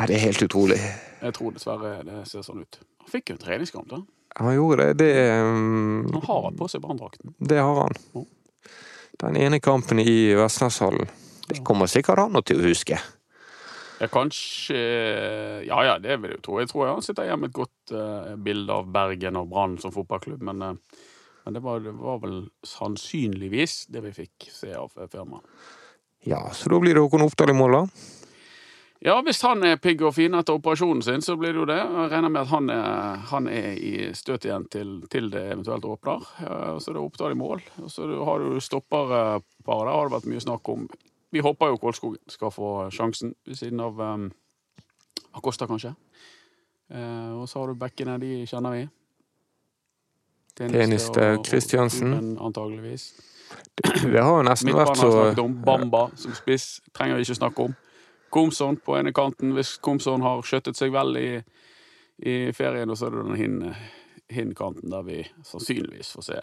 Nei, 0.00 0.06
det 0.08 0.16
er 0.16 0.26
helt 0.28 0.44
utrolig. 0.44 0.78
Jeg 1.20 1.36
tror 1.36 1.52
dessverre 1.56 1.98
det 2.06 2.22
ser 2.28 2.44
sånn 2.44 2.62
ut. 2.64 2.80
Han 3.02 3.12
fikk 3.12 3.32
jo 3.32 3.36
en 3.36 3.42
treningskamp, 3.42 3.88
da. 3.90 3.98
Han 4.38 4.54
gjorde 4.54 4.84
det. 4.84 4.92
Det, 5.00 5.40
um, 5.40 6.10
Han 6.12 6.22
har 6.22 6.42
hatt 6.48 6.58
på 6.58 6.68
seg 6.70 6.82
Brann-drakten. 6.84 7.34
det 7.38 7.58
har 7.58 7.80
han. 7.80 8.26
Den 9.20 9.36
ene 9.36 9.60
kampen 9.60 9.98
i 10.00 10.34
Vestlandshallen. 10.34 11.08
Det 11.48 11.64
kommer 11.66 11.90
sikkert 11.90 12.22
han 12.22 12.38
til 12.46 12.60
å 12.60 12.68
huske. 12.70 13.00
Ja, 14.00 14.06
kanskje 14.08 14.78
Ja 15.66 15.82
ja, 15.84 15.98
det 15.98 16.16
vil 16.22 16.36
jeg 16.36 16.42
tro. 16.44 16.60
Jeg 16.60 16.70
tror 16.70 16.86
han 16.88 17.02
sitter 17.04 17.26
igjen 17.26 17.42
med 17.42 17.50
et 17.50 17.58
godt 17.58 17.92
uh, 17.92 18.36
bilde 18.40 18.72
av 18.72 18.88
Bergen 18.88 19.36
og 19.36 19.50
Brann 19.50 19.76
som 19.82 19.92
fotballklubb, 19.92 20.40
men, 20.46 20.62
uh, 20.62 21.02
men 21.44 21.58
det, 21.58 21.60
var, 21.66 21.82
det 21.84 21.92
var 21.98 22.22
vel 22.22 22.38
sannsynligvis 22.64 23.90
det 23.92 24.04
vi 24.06 24.14
fikk 24.22 24.48
se 24.54 24.72
av 24.78 24.94
firmaet. 24.94 25.44
Ja, 26.24 26.50
så 26.52 26.68
da 26.72 26.80
blir 26.80 26.94
det 26.94 27.00
Håkon 27.04 27.24
Oppdal 27.24 27.52
i 27.52 27.56
mål, 27.56 27.76
da. 27.76 27.84
Ja, 29.00 29.14
hvis 29.24 29.40
han 29.40 29.64
er 29.64 29.78
pigg 29.80 30.02
og 30.04 30.12
fin 30.12 30.34
etter 30.36 30.58
operasjonen 30.58 31.00
sin, 31.02 31.22
så 31.24 31.32
blir 31.40 31.54
det 31.54 31.62
jo 31.62 31.68
det. 31.70 31.78
Jeg 31.80 32.10
regner 32.12 32.28
med 32.28 32.42
at 32.42 32.50
han 32.50 32.66
er, 32.74 33.22
han 33.30 33.46
er 33.48 33.70
i 33.80 33.92
støt 34.16 34.44
igjen 34.44 34.66
til, 34.68 34.90
til 35.08 35.30
det 35.32 35.46
eventuelt 35.54 35.86
åpner. 35.88 36.26
Så 36.84 36.92
det 36.92 37.00
opptar 37.00 37.32
i 37.32 37.38
mål. 37.40 37.64
Så 37.88 38.04
har 38.28 38.44
du 38.44 38.60
stopperparet. 38.60 39.46
Der 39.64 39.94
har 39.94 40.10
det 40.10 40.18
vært 40.18 40.28
mye 40.28 40.44
snakk 40.44 40.68
om. 40.68 40.84
Vi 41.32 41.40
håper 41.40 41.72
jo 41.72 41.80
Kolskogen 41.80 42.20
skal 42.28 42.52
få 42.52 42.90
sjansen 42.92 43.32
ved 43.46 43.56
siden 43.56 43.80
av 43.80 44.00
um, 44.04 44.28
Acosta, 45.32 45.64
kanskje. 45.70 45.94
Eh, 46.90 47.32
og 47.38 47.48
så 47.48 47.62
har 47.62 47.70
du 47.70 47.78
bekkene, 47.78 48.18
de 48.20 48.44
kjenner 48.50 48.74
vi. 48.74 48.86
Tjeneste 50.58 51.36
Kristiansen. 51.46 52.34
Antageligvis. 52.36 53.12
Det 53.80 54.20
har 54.20 54.34
jo 54.36 54.42
nesten 54.44 54.74
vært 54.74 54.90
Midtbanen 54.90 55.06
har 55.06 55.14
snakket 55.14 55.44
om. 55.44 55.54
Bamba 55.64 56.02
som 56.18 56.34
spiss 56.36 56.66
trenger 56.92 57.16
vi 57.16 57.24
ikke 57.24 57.38
snakke 57.38 57.70
om. 57.70 57.78
Komson 58.30 58.76
på 58.84 58.96
ene 58.98 59.12
kanten, 59.16 59.52
hvis 59.56 59.76
Komson 59.82 60.22
har 60.22 60.42
skjøttet 60.46 60.78
seg 60.78 60.92
vel 60.94 61.16
i, 61.18 61.28
i 62.22 62.36
ferien, 62.56 62.90
og 62.90 62.96
så 63.00 63.08
er 63.08 63.16
det 63.18 63.26
den 63.26 63.36
hin- 63.40 63.74
hin-kanten 64.30 64.90
der 64.92 65.02
vi 65.06 65.24
sannsynligvis 65.42 66.12
får 66.14 66.26
se 66.28 66.40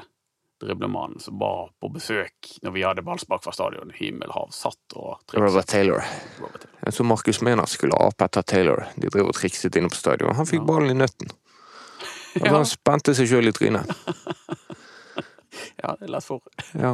driblemannen 0.60 1.20
som 1.22 1.38
var 1.38 1.67
på 1.79 1.89
besøk 1.94 2.48
når 2.65 2.74
vi 2.74 2.82
hadde 2.84 3.03
ballspark 3.06 3.44
fra 3.46 3.51
stadion. 3.53 3.91
Himmelhav 3.94 4.50
satt 4.58 4.96
og 4.98 5.20
trikset. 5.29 5.44
Robert 5.46 5.67
Taylor. 5.70 6.01
Robert 6.41 6.63
Taylor. 6.63 6.79
Jeg 6.88 6.94
så 6.98 7.06
Markus 7.06 7.41
mener 7.46 7.70
skulle 7.70 8.00
ape 8.01 8.25
etter 8.25 8.41
Taylor. 8.41 8.88
De 8.98 9.12
drev 9.13 9.29
og 9.29 9.38
trikset 9.38 9.77
inne 9.77 9.91
på 9.94 10.00
stadion. 10.00 10.34
Han 10.36 10.50
fikk 10.50 10.63
Ja. 10.63 10.65
ballen 10.72 10.96
i 10.96 10.98
nøtten. 11.06 11.29
Altså, 12.38 12.46
Ja. 12.46 12.51
Han 12.58 12.65
spente 12.70 13.13
seg 13.17 13.29
sjøl 13.32 13.48
i 13.50 13.53
trynet. 13.56 13.88
Ja, 15.82 15.94
det 15.98 16.06
er 16.08 16.12
lett 16.12 16.25
for. 16.25 16.41
Ja. 16.77 16.91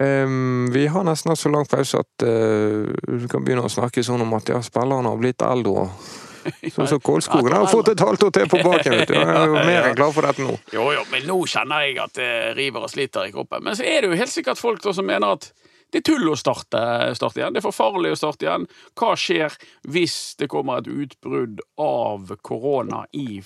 Um, 0.00 0.70
vi 0.72 0.86
har 0.88 1.04
nesten 1.04 1.34
hatt 1.34 1.40
så 1.42 1.50
lang 1.52 1.66
pause 1.68 2.00
at 2.00 2.24
uh, 2.24 2.88
du 2.88 3.26
kan 3.28 3.44
begynne 3.44 3.66
å 3.66 3.72
snakke 3.72 4.04
sånn 4.04 4.24
om 4.24 4.38
at 4.38 4.48
ja, 4.48 4.60
spillerne 4.64 5.10
har 5.12 5.20
blitt 5.20 5.44
eldre. 5.44 5.84
og 5.84 6.20
Sånn 6.74 6.88
som 6.90 7.00
Kålskogen 7.04 7.54
har 7.54 7.68
fått 7.70 7.92
et 7.92 8.02
halvt 8.02 8.24
år 8.26 8.32
til 8.34 8.48
på 8.50 8.60
baken. 8.64 8.96
vet 8.98 9.10
du. 9.12 9.14
Jeg 9.14 9.28
er 9.28 9.50
jo 9.50 9.58
mer 9.70 9.88
enn 9.90 9.98
klar 9.98 10.14
for 10.14 10.26
dette 10.26 10.46
nå. 10.46 10.54
Jo, 10.74 10.86
jo, 10.96 11.04
men 11.12 11.28
nå 11.28 11.36
kjenner 11.50 11.84
jeg 11.86 11.98
at 12.02 12.14
det 12.18 12.30
river 12.58 12.86
og 12.88 12.92
sliter 12.92 13.28
i 13.28 13.34
kroppen. 13.34 13.62
Men 13.66 13.78
så 13.78 13.86
er 13.86 14.02
det 14.02 14.10
jo 14.12 14.18
helt 14.18 14.32
sikkert 14.32 14.60
folk 14.60 14.82
som 14.88 15.06
mener 15.06 15.36
at 15.36 15.52
det 15.92 16.00
er 16.00 16.06
tull 16.08 16.30
å 16.32 16.38
starte, 16.40 16.80
starte 17.18 17.42
igjen. 17.42 17.52
Det 17.52 17.60
er 17.60 17.66
for 17.66 17.76
farlig 17.76 18.14
å 18.14 18.18
starte 18.18 18.46
igjen. 18.46 18.64
Hva 18.96 19.12
skjer 19.20 19.54
hvis 19.92 20.16
det 20.40 20.48
kommer 20.50 20.80
et 20.80 20.88
utbrudd 20.88 21.60
av 21.84 22.32
korona 22.40 23.04
i 23.12 23.42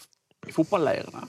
fotballeirene? 0.55 1.27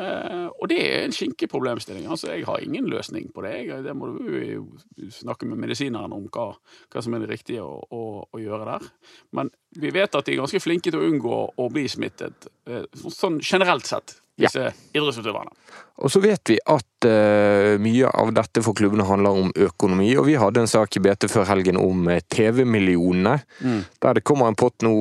Eh, 0.00 0.46
og 0.48 0.68
det 0.70 0.78
er 0.80 1.04
en 1.04 1.14
skinkig 1.14 1.48
problemstilling. 1.52 2.06
Altså, 2.08 2.30
jeg 2.32 2.46
har 2.48 2.62
ingen 2.64 2.88
løsning 2.88 3.28
på 3.34 3.44
det. 3.44 3.52
Jeg, 3.68 3.84
det 3.84 3.94
må 3.96 4.08
du 4.14 5.10
snakke 5.12 5.48
med 5.50 5.60
medisineren 5.60 6.14
om 6.16 6.24
hva, 6.32 6.54
hva 6.92 7.04
som 7.04 7.16
er 7.16 7.24
det 7.24 7.34
riktige 7.34 7.64
å, 7.66 7.76
å, 7.84 8.02
å, 8.24 8.40
gjøre 8.40 8.68
der. 8.70 8.88
Men 9.36 9.52
vi 9.76 9.92
vet 9.94 10.16
at 10.16 10.26
de 10.26 10.34
er 10.34 10.40
ganske 10.40 10.62
flinke 10.62 10.92
til 10.92 11.02
å 11.02 11.10
unngå 11.10 11.36
å 11.60 11.68
bli 11.72 11.84
smittet, 11.90 12.48
eh, 12.70 12.86
sånn 13.12 13.40
generelt 13.44 13.88
sett 13.90 14.16
disse 14.40 14.70
ja. 14.70 14.72
idrettsutøverne. 14.96 15.52
Og 16.00 16.12
så 16.12 16.22
vet 16.24 16.48
vi 16.48 16.56
at 16.72 17.04
uh, 17.04 17.74
mye 17.82 18.08
av 18.08 18.30
dette 18.32 18.62
for 18.64 18.76
klubbene 18.78 19.04
handler 19.04 19.36
om 19.36 19.50
økonomi, 19.68 20.08
og 20.16 20.30
vi 20.30 20.38
hadde 20.40 20.62
en 20.62 20.70
sak 20.70 20.96
i 20.96 21.02
BT 21.04 21.28
før 21.28 21.44
helgen 21.50 21.76
om 21.76 22.08
TV-millionene. 22.32 23.34
Mm. 23.60 23.82
Der 24.00 24.16
det 24.16 24.24
kommer 24.24 24.48
en 24.48 24.56
pott 24.56 24.80
nå 24.86 24.94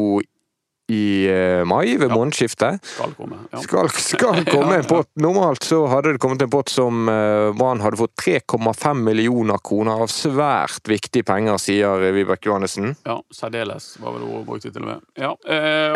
i 0.89 1.29
uh, 1.29 1.65
mai, 1.69 1.97
ved 1.97 2.09
ja. 2.09 2.15
månedsskiftet. 2.15 2.85
Skal 2.85 3.13
komme. 3.17 3.39
Ja. 3.51 3.61
Skal, 3.63 3.89
skal 3.89 4.43
komme 4.53 4.79
en 4.79 4.87
pott. 4.89 5.09
Normalt 5.21 5.63
så 5.67 5.83
hadde 5.91 6.15
det 6.15 6.21
kommet 6.23 6.41
en 6.41 6.51
pott 6.51 6.71
som 6.71 7.05
Brann 7.59 7.81
hadde 7.83 7.99
fått 7.99 8.15
3,5 8.23 9.03
millioner 9.05 9.59
kroner 9.63 10.03
av 10.03 10.11
svært 10.11 10.87
viktige 10.89 11.25
penger, 11.27 11.59
sier 11.61 12.01
Vibeke 12.15 12.49
Johannessen. 12.49 12.93
Ja, 13.07 13.19
særdeles, 13.33 13.91
var 14.01 14.15
vel 14.15 14.25
ordet 14.27 14.45
brukte 14.47 14.71
til 14.73 14.85
og 14.85 14.89
med. 14.91 15.05
Ja, 15.19 15.31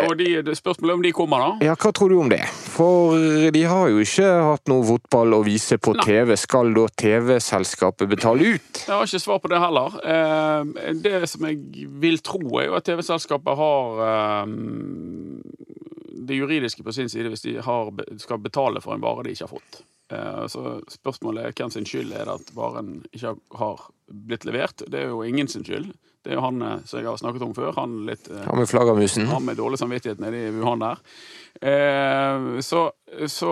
og 0.04 0.16
de, 0.20 0.54
spørsmålet 0.56 0.98
om 0.98 1.04
de 1.04 1.12
kommer, 1.16 1.42
da? 1.42 1.70
Ja, 1.70 1.76
hva 1.78 1.92
tror 1.94 2.12
du 2.12 2.18
om 2.22 2.30
det? 2.32 2.42
For 2.74 3.18
de 3.54 3.64
har 3.68 3.90
jo 3.92 4.02
ikke 4.04 4.28
hatt 4.50 4.70
noe 4.70 4.84
fotball 4.88 5.38
å 5.38 5.42
vise 5.46 5.78
på 5.82 5.94
Nei. 5.96 6.06
TV. 6.06 6.34
Skal 6.40 6.74
da 6.76 6.86
TV-selskapet 7.04 8.10
betale 8.10 8.54
ut? 8.54 8.82
Jeg 8.84 8.92
har 8.92 9.06
ikke 9.08 9.22
svar 9.22 9.40
på 9.42 9.50
det 9.52 9.60
heller. 9.62 9.98
Det 11.04 11.24
som 11.30 11.46
jeg 11.48 11.88
vil 12.02 12.20
tro, 12.24 12.42
er 12.60 12.68
jo 12.68 12.78
at 12.78 12.86
TV-selskapet 12.88 13.58
har 13.60 14.04
det 16.24 16.34
juridiske 16.38 16.82
på 16.82 16.92
sin 16.92 17.10
side 17.10 17.28
hvis 17.32 17.44
de 17.44 17.58
har, 17.62 17.90
skal 18.22 18.40
betale 18.42 18.80
for 18.84 18.94
en 18.94 19.04
vare 19.04 19.26
de 19.26 19.34
ikke 19.34 19.48
har 19.48 19.54
fått. 19.56 19.82
Eh, 20.12 20.46
så 20.52 20.78
spørsmålet 20.92 21.46
er 21.46 21.54
hvem 21.56 21.72
sin 21.72 21.86
skyld 21.88 22.12
er 22.12 22.28
det 22.28 22.38
at 22.38 22.50
varen 22.56 22.98
ikke 23.12 23.34
har 23.58 23.86
blitt 24.08 24.46
levert. 24.48 24.84
Det 24.86 25.00
er 25.00 25.12
jo 25.12 25.22
ingen 25.26 25.48
sin 25.50 25.64
skyld. 25.66 25.92
Det 26.24 26.32
er 26.32 26.38
jo 26.38 26.44
han 26.44 26.64
eh, 26.64 26.82
som 26.88 27.00
jeg 27.00 27.08
har 27.08 27.20
snakket 27.20 27.46
om 27.46 27.54
før. 27.56 27.72
Han, 27.78 28.02
litt, 28.08 28.28
eh, 28.30 28.44
han 28.44 28.60
med 28.60 28.70
flaggermusen. 28.70 29.28
Han 29.32 29.46
med 29.48 29.60
dårlig 29.60 29.80
samvittighet 29.80 30.22
nede 30.22 30.46
i 30.48 30.52
Wuhan 30.54 30.84
der. 30.84 31.00
Så, 32.66 32.80
så, 33.30 33.50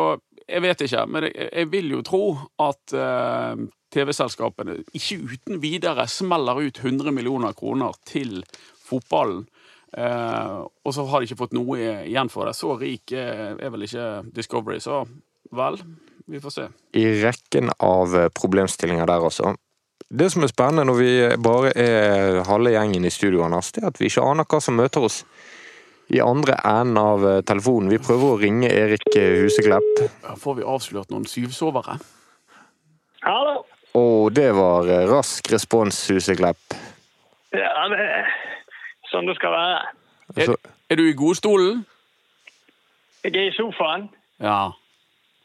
jeg 0.48 0.62
vet 0.64 0.80
ikke. 0.84 1.04
Men 1.06 1.28
jeg, 1.30 1.68
vil 1.70 1.92
jo 1.94 2.00
tro 2.04 2.24
at 2.60 2.92
TV-selskapene 3.94 4.80
ikke 4.98 5.20
uten 5.30 5.60
videre 5.62 6.08
smeller 6.10 6.64
ut 6.66 6.80
100 6.82 7.14
millioner 7.14 7.54
kroner 7.56 7.94
til 8.08 8.40
fotballen 8.82 9.46
og 9.92 10.94
så 10.96 11.04
har 11.04 11.20
de 11.20 11.28
ikke 11.28 11.40
fått 11.42 11.56
noe 11.56 11.76
igjen 12.08 12.30
for 12.32 12.48
det. 12.48 12.54
Så 12.56 12.76
rik 12.80 13.12
er 13.12 13.58
vel 13.60 13.84
ikke 13.84 14.06
Discovery, 14.32 14.78
så 14.80 15.02
vel, 15.52 15.76
vi 16.30 16.40
får 16.40 16.54
se. 16.54 16.68
I 16.96 17.06
rekken 17.20 17.68
av 17.76 18.14
problemstillinger 18.36 19.08
der, 19.10 19.26
altså. 19.28 19.52
Det 20.12 20.28
som 20.32 20.44
er 20.44 20.50
spennende 20.52 20.84
når 20.88 20.96
vi 20.98 21.12
bare 21.40 21.72
er 21.78 22.42
halve 22.48 22.72
gjengen 22.74 23.04
i 23.08 23.12
studio, 23.12 23.44
Anders, 23.46 23.70
det 23.72 23.82
er 23.82 23.90
at 23.92 24.00
vi 24.00 24.08
ikke 24.08 24.24
aner 24.28 24.48
hva 24.48 24.60
som 24.60 24.76
møter 24.80 25.04
oss 25.08 25.22
i 26.12 26.20
andre 26.20 26.58
enden 26.68 26.98
av 27.00 27.22
telefonen. 27.48 27.88
Vi 27.92 28.00
prøver 28.02 28.26
å 28.34 28.40
ringe 28.40 28.68
Erik 28.68 29.06
Huseklepp. 29.16 30.02
Får 30.40 30.58
vi 30.58 30.66
avslørt 30.68 31.12
noen 31.12 31.24
syvsovere? 31.28 31.96
Hallo. 33.24 33.62
Og 33.96 34.32
det 34.36 34.50
var 34.56 34.88
rask 35.08 35.52
respons, 35.52 36.02
Huseklepp. 36.12 36.76
Ja, 37.52 37.88
det 37.92 38.08
Sånn 39.12 39.28
det 39.28 39.36
skal 39.36 39.52
være. 39.54 39.80
Er, 40.40 40.54
er 40.88 40.98
du 40.98 41.04
i 41.04 41.16
godstolen? 41.16 41.82
Jeg 43.22 43.36
er 43.36 43.50
i 43.50 43.54
sofaen. 43.54 44.08
Ja. 44.42 44.72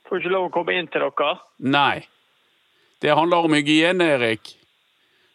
Får 0.07 0.21
ikke 0.21 0.31
lov 0.33 0.47
å 0.47 0.53
komme 0.55 0.77
inn 0.79 0.87
til 0.89 1.03
dere. 1.03 1.33
Nei. 1.59 2.07
Det 3.03 3.13
handler 3.13 3.45
om 3.45 3.53
hygiene, 3.53 4.07
Erik. 4.15 4.55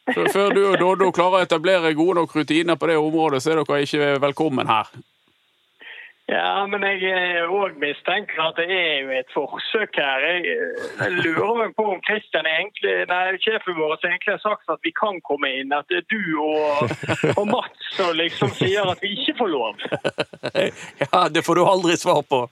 Før 0.08 0.50
du 0.50 0.62
og 0.66 0.80
Doddo 0.80 1.12
klarer 1.14 1.42
å 1.42 1.46
etablere 1.46 1.92
gode 1.94 2.18
nok 2.18 2.34
rutiner 2.34 2.78
på 2.80 2.88
det 2.90 2.98
området, 2.98 3.42
så 3.44 3.52
er 3.52 3.60
dere 3.60 3.84
ikke 3.86 4.14
velkommen 4.24 4.66
her. 4.66 4.90
Ja, 6.32 6.64
men 6.70 6.84
jeg 6.86 7.44
òg 7.44 7.76
mistenker 7.82 8.40
at 8.40 8.56
det 8.60 8.68
er 8.72 8.94
jo 9.02 9.10
et 9.18 9.32
forsøk 9.34 9.98
her. 10.00 10.24
Jeg, 10.24 10.60
jeg 11.00 11.16
lurer 11.18 11.58
meg 11.58 11.74
på 11.76 11.84
om 11.92 12.00
Kristian 12.06 12.48
egentlig, 12.48 12.94
nei, 13.10 13.22
sjefen 13.42 13.76
vår 13.76 13.98
egentlig 14.00 14.32
har 14.36 14.42
sagt 14.44 14.72
at 14.72 14.80
vi 14.86 14.94
kan 14.96 15.20
komme 15.28 15.50
inn. 15.60 15.74
At 15.76 15.90
det 15.92 16.02
er 16.02 16.06
du 16.12 16.22
og, 16.40 16.94
og 17.36 17.44
Mats 17.50 17.90
som 17.98 18.14
liksom 18.16 18.54
sier 18.56 18.88
at 18.94 19.02
vi 19.04 19.12
ikke 19.18 19.36
får 19.42 19.52
lov. 19.52 19.82
Ja, 21.02 21.26
det 21.32 21.42
får 21.44 21.58
du 21.58 21.62
aldri 21.66 21.96
svar 21.98 22.22
på. 22.28 22.44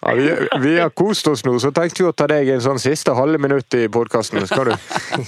Ja, 0.00 0.14
vi, 0.16 0.28
vi, 0.62 0.72
har 0.80 0.90
kost 0.96 1.28
oss 1.28 1.42
nå, 1.44 1.58
så 1.60 1.70
tenkte 1.76 2.02
vi 2.02 2.08
å 2.08 2.12
ta 2.16 2.24
deg 2.30 2.48
en 2.54 2.62
sånn 2.64 2.80
siste 2.80 3.12
halve 3.16 3.40
minutt 3.42 3.74
i 3.76 3.84
podkasten. 3.92 4.46
Skal, 4.48 4.72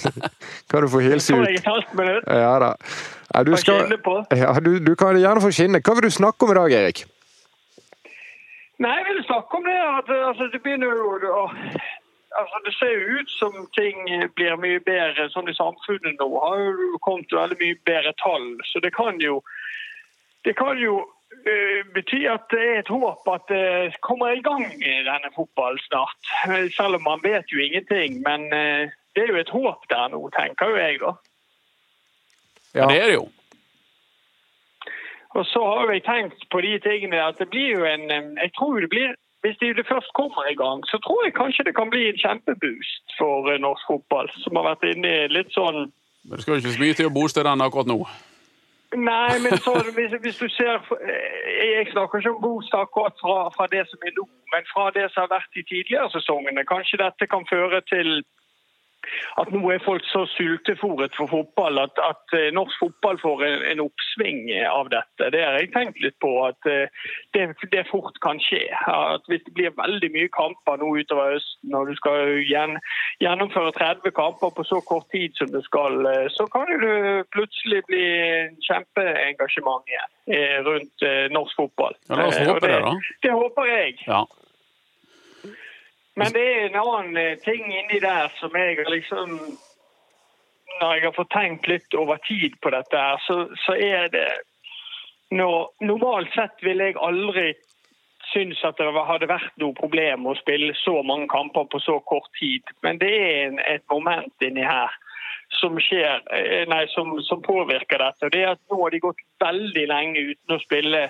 kan 0.71 0.85
du 0.85 0.89
få 0.89 1.03
hilse 1.05 1.37
ut? 1.37 1.45
Et 1.45 1.67
halvt 1.67 1.93
minutt. 1.99 2.25
Ja 2.25 2.55
da. 2.63 2.73
Ja, 3.33 3.43
du, 3.45 3.53
skal, 3.57 3.89
ja, 4.33 4.53
du, 4.61 4.75
du 4.81 4.93
kan 4.97 5.17
gjerne 5.17 5.41
få 5.41 5.53
skinne. 5.53 5.81
Hva 5.81 5.97
vil 5.97 6.09
du 6.09 6.13
snakke 6.13 6.45
om 6.45 6.53
i 6.53 6.57
dag, 6.57 6.75
Erik? 6.83 7.05
Nei, 8.83 8.97
jeg 8.99 9.05
ville 9.07 9.23
snakke 9.23 9.57
om 9.57 9.63
det. 9.63 9.79
at 9.99 10.09
altså, 10.29 10.49
Det 10.51 10.61
begynner 10.63 10.91
jo 10.91 11.09
å 11.31 11.43
altså, 12.39 12.57
Det 12.65 12.73
ser 12.75 12.93
jo 12.93 13.17
ut 13.19 13.31
som 13.31 13.53
ting 13.79 13.97
blir 14.35 14.55
mye 14.59 14.81
bedre 14.83 15.29
sånn 15.31 15.51
i 15.51 15.55
samfunnet 15.57 16.19
nå. 16.19 16.29
har 16.45 16.63
jo 16.67 17.01
kommet 17.05 17.31
veldig 17.31 17.59
mye 17.61 17.79
bedre 17.89 18.13
tall. 18.23 18.47
Så 18.71 18.83
det 18.83 18.93
kan 18.95 19.21
jo, 19.23 19.41
det 20.45 20.55
kan 20.59 20.81
jo 20.81 20.97
uh, 21.03 21.81
bety 21.95 22.23
at 22.27 22.49
det 22.51 22.63
er 22.63 22.81
et 22.81 22.91
håp 22.91 23.29
at 23.35 23.47
det 23.53 24.01
kommer 24.07 24.35
i 24.35 24.43
gang 24.43 24.65
i 24.81 24.97
denne 25.07 25.31
fotballen 25.35 25.79
snart. 25.87 26.33
Selv 26.77 26.99
om 26.99 27.07
man 27.07 27.23
vet 27.23 27.53
jo 27.53 27.63
ingenting. 27.63 28.19
Men 28.27 28.49
uh, 28.51 28.91
det 29.15 29.23
er 29.23 29.31
jo 29.31 29.43
et 29.45 29.53
håp 29.53 29.87
der 29.93 30.11
nå, 30.11 30.25
tenker 30.35 30.73
jo 30.73 30.81
jeg, 30.81 30.99
da. 31.05 31.15
Ja, 32.73 32.89
det 32.89 32.99
er 32.99 33.07
det 33.11 33.17
jo. 33.21 33.27
Og 35.37 35.45
så 35.49 35.61
har 35.65 35.91
jeg 35.91 36.03
tenkt 36.05 36.41
på 36.53 36.61
de 36.61 36.73
tingene 36.83 37.21
at 37.25 37.39
det 37.41 37.49
blir 37.49 37.69
jo 37.77 37.85
en 37.89 38.09
Jeg 38.11 38.51
tror 38.57 38.79
det 38.79 38.89
blir 38.89 39.13
hvis 39.43 39.57
det 39.59 39.91
først 39.93 40.11
kommer 40.19 40.43
i 40.47 40.59
gang, 40.63 40.79
så 40.91 40.97
tror 41.05 41.19
jeg 41.25 41.33
kanskje 41.41 41.65
det 41.67 41.75
kan 41.75 41.89
bli 41.93 42.03
en 42.09 42.21
kjempeboost 42.23 43.05
for 43.19 43.51
eh, 43.51 43.59
norsk 43.65 43.83
fotball, 43.91 44.27
som 44.43 44.55
har 44.57 44.69
vært 44.69 44.85
inne 44.91 45.09
i 45.23 45.33
litt 45.37 45.51
sånn 45.57 45.79
Men 46.23 46.35
det 46.37 46.45
skal 46.45 46.53
jo 46.53 46.61
ikke 46.61 46.75
så 46.75 46.83
mye 46.83 46.97
til 46.99 47.09
å 47.09 47.15
booste 47.17 47.43
den 47.47 47.65
akkurat 47.65 47.91
nå? 47.91 47.97
Nei, 48.95 49.33
men 49.43 49.57
så, 49.65 49.73
hvis, 49.97 50.15
hvis, 50.23 50.39
du 50.39 50.47
ser 50.55 50.79
eh, 51.11 51.59
Jeg 51.73 51.91
snakker 51.91 52.23
ikke 52.23 52.31
om 52.37 52.45
boost 52.45 52.77
akkurat 52.77 53.19
fra, 53.19 53.49
fra, 53.55 53.67
det 53.75 53.83
som 53.89 54.07
er 54.07 54.15
nå, 54.15 54.27
men 54.55 54.71
fra 54.71 54.87
det 54.95 55.09
som 55.11 55.25
har 55.25 55.33
vært 55.35 55.59
i 55.59 55.65
tidligere 55.67 56.07
sesongene. 56.15 56.63
Kanskje 56.73 57.01
dette 57.03 57.27
kan 57.33 57.43
føre 57.51 57.83
til 57.91 58.23
at 59.41 59.51
nå 59.53 59.61
er 59.73 59.83
folk 59.85 60.05
så 60.09 60.23
sultefòret 60.33 61.15
for 61.17 61.29
fotball 61.31 61.79
at, 61.81 61.99
at, 62.09 62.35
eh, 62.37 62.49
norsk 62.55 62.79
fotball 62.79 63.19
får 63.21 63.43
en, 63.47 63.63
en, 63.71 63.83
oppsving 63.83 64.51
av 64.69 64.89
dette. 64.93 65.29
Det 65.33 65.41
har 65.43 65.57
jeg 65.59 65.71
tenkt 65.73 66.01
litt 66.03 66.17
på. 66.23 66.31
At 66.47 66.69
eh, 66.69 66.91
det, 67.35 67.47
det, 67.73 67.85
fort 67.89 68.19
kan 68.25 68.39
skje. 68.43 68.61
At 68.87 69.25
Hvis 69.31 69.43
det 69.47 69.55
blir 69.57 69.75
veldig 69.77 70.11
mye 70.13 70.31
kamper 70.33 70.79
nå 70.81 70.91
utover 71.01 71.35
høsten, 71.35 71.75
og 71.75 71.89
du 71.89 71.95
skal 71.99 72.37
gjen, 72.47 72.77
gjennomføre 73.23 73.73
30 73.79 74.15
kamper 74.15 74.53
på 74.55 74.67
så 74.67 74.81
kort 74.87 75.09
tid 75.13 75.35
som 75.39 75.51
du 75.53 75.61
skal, 75.65 75.99
eh, 76.09 76.29
så 76.37 76.47
kan 76.53 76.69
det 76.69 77.27
plutselig 77.35 77.83
bli 77.89 78.05
kjempeengasjement 78.67 79.89
igjen 79.89 80.09
rundt 80.63 81.03
norsk 81.35 81.57
fotball. 81.59 81.97
Ja, 82.07 82.15
La 82.15 82.29
oss 82.29 82.39
håpe 82.39 82.63
det, 82.63 82.79
da. 82.85 82.93
Det 83.25 83.33
håper 83.35 83.67
jeg. 83.67 83.97
Ja. 84.07 84.23
Men 86.15 86.33
det 86.33 86.43
er 86.45 86.65
en 86.67 86.79
annen 86.81 87.17
eh, 87.17 87.37
ting 87.41 87.65
inni 87.73 87.99
der 88.03 88.31
som 88.39 88.53
jeg 88.57 88.85
liksom 88.89 89.37
Når 90.79 90.93
jeg 90.93 91.03
har 91.03 91.15
fått 91.15 91.33
tenkt 91.33 91.67
litt 91.69 91.93
over 91.93 92.17
tid 92.27 92.55
på 92.61 92.71
dette, 92.73 92.97
her, 92.97 93.21
så, 93.27 93.45
så 93.65 93.75
er 93.77 94.07
det 94.13 94.27
når, 95.33 95.69
Normalt 95.85 96.33
sett 96.33 96.61
ville 96.65 96.91
jeg 96.91 96.97
aldri 97.01 97.53
synes 98.33 98.63
at 98.65 98.79
det 98.79 98.89
hadde 98.89 99.29
vært 99.29 99.53
noe 99.61 99.77
problem 99.77 100.25
å 100.25 100.35
spille 100.39 100.73
så 100.81 101.01
mange 101.05 101.27
kamper 101.29 101.67
på 101.69 101.81
så 101.83 101.99
kort 102.09 102.29
tid. 102.39 102.65
Men 102.81 102.97
det 103.01 103.11
er 103.13 103.59
et 103.69 103.85
moment 103.91 104.45
inni 104.45 104.65
her 104.65 104.93
som, 105.59 105.77
skjer, 105.79 106.21
eh, 106.35 106.63
nei, 106.69 106.83
som, 106.93 107.13
som, 107.27 107.41
påvirker 107.41 108.01
dette. 108.01 108.29
Det 108.33 108.41
er 108.43 108.53
at 108.53 108.61
Nå 108.71 108.79
har 108.81 108.93
de 108.93 109.01
gått 109.03 109.21
veldig 109.43 109.85
lenge 109.91 110.25
uten 110.31 110.55
å 110.55 110.61
spille 110.63 111.03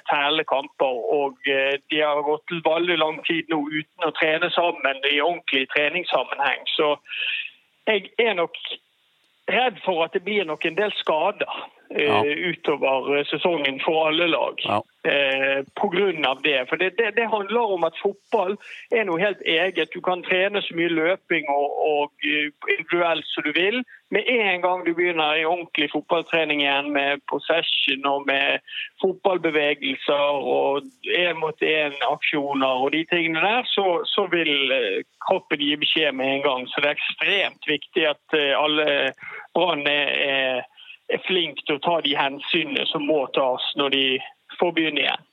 kamper, 0.49 1.01
og 1.17 1.49
eh, 1.49 1.79
de 1.89 2.01
har 2.01 2.21
gått 2.27 2.55
veldig 2.65 2.97
lang 2.99 3.19
tid 3.27 3.49
nå 3.49 3.61
uten 3.69 4.07
å 4.07 4.13
trene 4.19 4.49
sammen 4.55 5.03
i 5.11 5.21
ordentlig 5.21 5.67
treningssammenheng. 5.75 6.65
Så 6.75 6.95
jeg 7.87 8.11
er 8.17 8.33
nok 8.39 8.57
redd 9.51 9.79
for 9.85 10.05
at 10.05 10.13
det 10.15 10.23
blir 10.23 10.45
nok 10.47 10.65
en 10.65 10.77
del 10.79 10.93
skader 10.99 11.53
eh, 11.91 12.07
Ja. 12.07 12.23
utover 12.23 13.23
sesongen 13.29 13.81
for 13.83 14.07
alle 14.07 14.27
lag. 14.27 14.59
Ja. 14.63 14.81
Eh, 15.05 15.65
av 16.27 16.41
det. 16.41 16.65
For 16.69 16.75
det, 16.75 16.89
det, 16.97 17.11
det 17.15 17.25
handler 17.25 17.73
om 17.75 17.83
at 17.83 17.97
fotball 17.99 18.55
er 18.91 19.03
noe 19.03 19.19
helt 19.19 19.41
eget. 19.45 19.91
Du 19.91 19.99
kan 20.01 20.23
trene 20.23 20.61
så 20.63 20.75
mye 20.77 20.91
løping 20.95 21.49
og, 21.51 21.73
og 21.87 22.23
eh, 22.23 22.47
individuelt 22.71 23.27
som 23.27 23.43
du 23.43 23.51
vil. 23.51 23.81
Med 24.15 24.23
en 24.31 24.61
gang 24.61 24.85
du 24.85 24.93
begynner 24.93 25.35
i 25.35 25.45
ordentlig 25.45 25.89
fotballtrening 25.91 26.61
igjen 26.63 26.91
med 26.95 27.23
possession 27.27 28.05
og 28.07 28.27
med 28.29 28.63
fotballbevegelser 29.03 30.47
og 30.55 30.87
én-mot-én-aksjoner 31.19 32.83
og 32.85 32.91
de 32.95 33.03
tingene 33.11 33.43
der, 33.43 33.67
så, 33.75 33.87
så 34.07 34.27
vil 34.31 34.71
eh, 34.71 35.01
kroppen 35.27 35.59
gi 35.59 35.75
beskjed 35.83 36.15
med 36.15 36.37
en 36.37 36.45
gang. 36.47 36.69
Så 36.71 36.79
det 36.79 36.93
er 36.93 37.01
ekstremt 37.01 37.67
viktig 37.67 38.07
at 38.13 38.37
eh, 38.39 38.53
alle 38.55 38.87
Brann 39.53 39.83
er, 39.83 40.13
er, 40.29 40.63
er 41.11 41.25
flink 41.27 41.59
til 41.65 41.75
å 41.75 41.83
ta 41.83 41.99
de 42.07 42.15
hensynene 42.15 42.87
som 42.87 43.03
må 43.09 43.25
tas 43.35 43.67
når 43.75 43.97
de 43.97 44.07
får 44.59 44.75
begynne 44.75 45.05
igjen. 45.05 45.29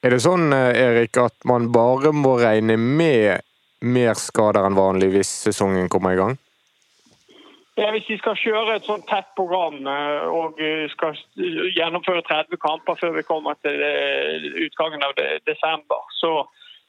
Er 0.00 0.14
det 0.14 0.22
sånn, 0.24 0.48
eh, 0.56 0.72
Erik, 0.80 1.16
at 1.20 1.34
man 1.44 1.68
bare 1.72 2.12
må 2.16 2.38
regne 2.40 2.78
med 2.80 3.42
mer 3.84 4.14
skader 4.16 4.64
enn 4.64 4.78
vanlig 4.78 5.10
hvis 5.12 5.32
sesongen 5.48 5.90
kommer 5.92 6.14
i 6.14 6.20
gang? 6.20 6.38
Ja, 7.76 7.90
hvis 7.92 8.08
de 8.08 8.16
skal 8.20 8.36
kjøre 8.36 8.76
et 8.76 8.88
sånt 8.88 9.06
tett 9.08 9.28
program 9.36 9.76
eh, 9.84 10.24
og 10.24 10.60
eh, 10.60 10.86
skal 10.92 11.16
gjennomføre 11.76 12.24
30 12.28 12.60
kamper 12.64 12.96
før 13.00 13.12
vi 13.18 13.26
kommer 13.28 13.60
til 13.60 13.76
utgangen 14.64 15.04
av 15.04 15.20
desember, 15.48 16.08
så, 16.16 16.32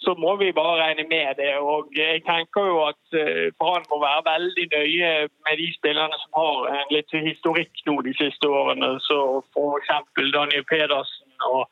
så 0.04 0.16
må 0.24 0.36
vi 0.42 0.54
bare 0.54 0.80
regne 0.84 1.06
med 1.16 1.36
det. 1.42 1.54
Og 1.62 1.92
jeg 1.96 2.24
tenker 2.26 2.70
jo 2.72 2.78
at 2.92 3.18
eh, 3.22 3.50
Brann 3.60 3.86
må 3.92 4.00
være 4.02 4.24
veldig 4.34 4.66
nøye 4.76 5.12
med 5.46 5.56
de 5.62 5.68
spillerne 5.78 6.18
som 6.24 6.40
har 6.42 6.58
en 6.78 6.96
litt 6.96 7.14
historikk 7.30 7.84
nå 7.86 8.00
de 8.08 8.14
siste 8.22 8.50
årene. 8.50 8.96
Så 9.08 9.20
f.eks. 9.54 9.92
Daniel 10.34 10.66
Pedersen 10.74 11.46
og 11.54 11.70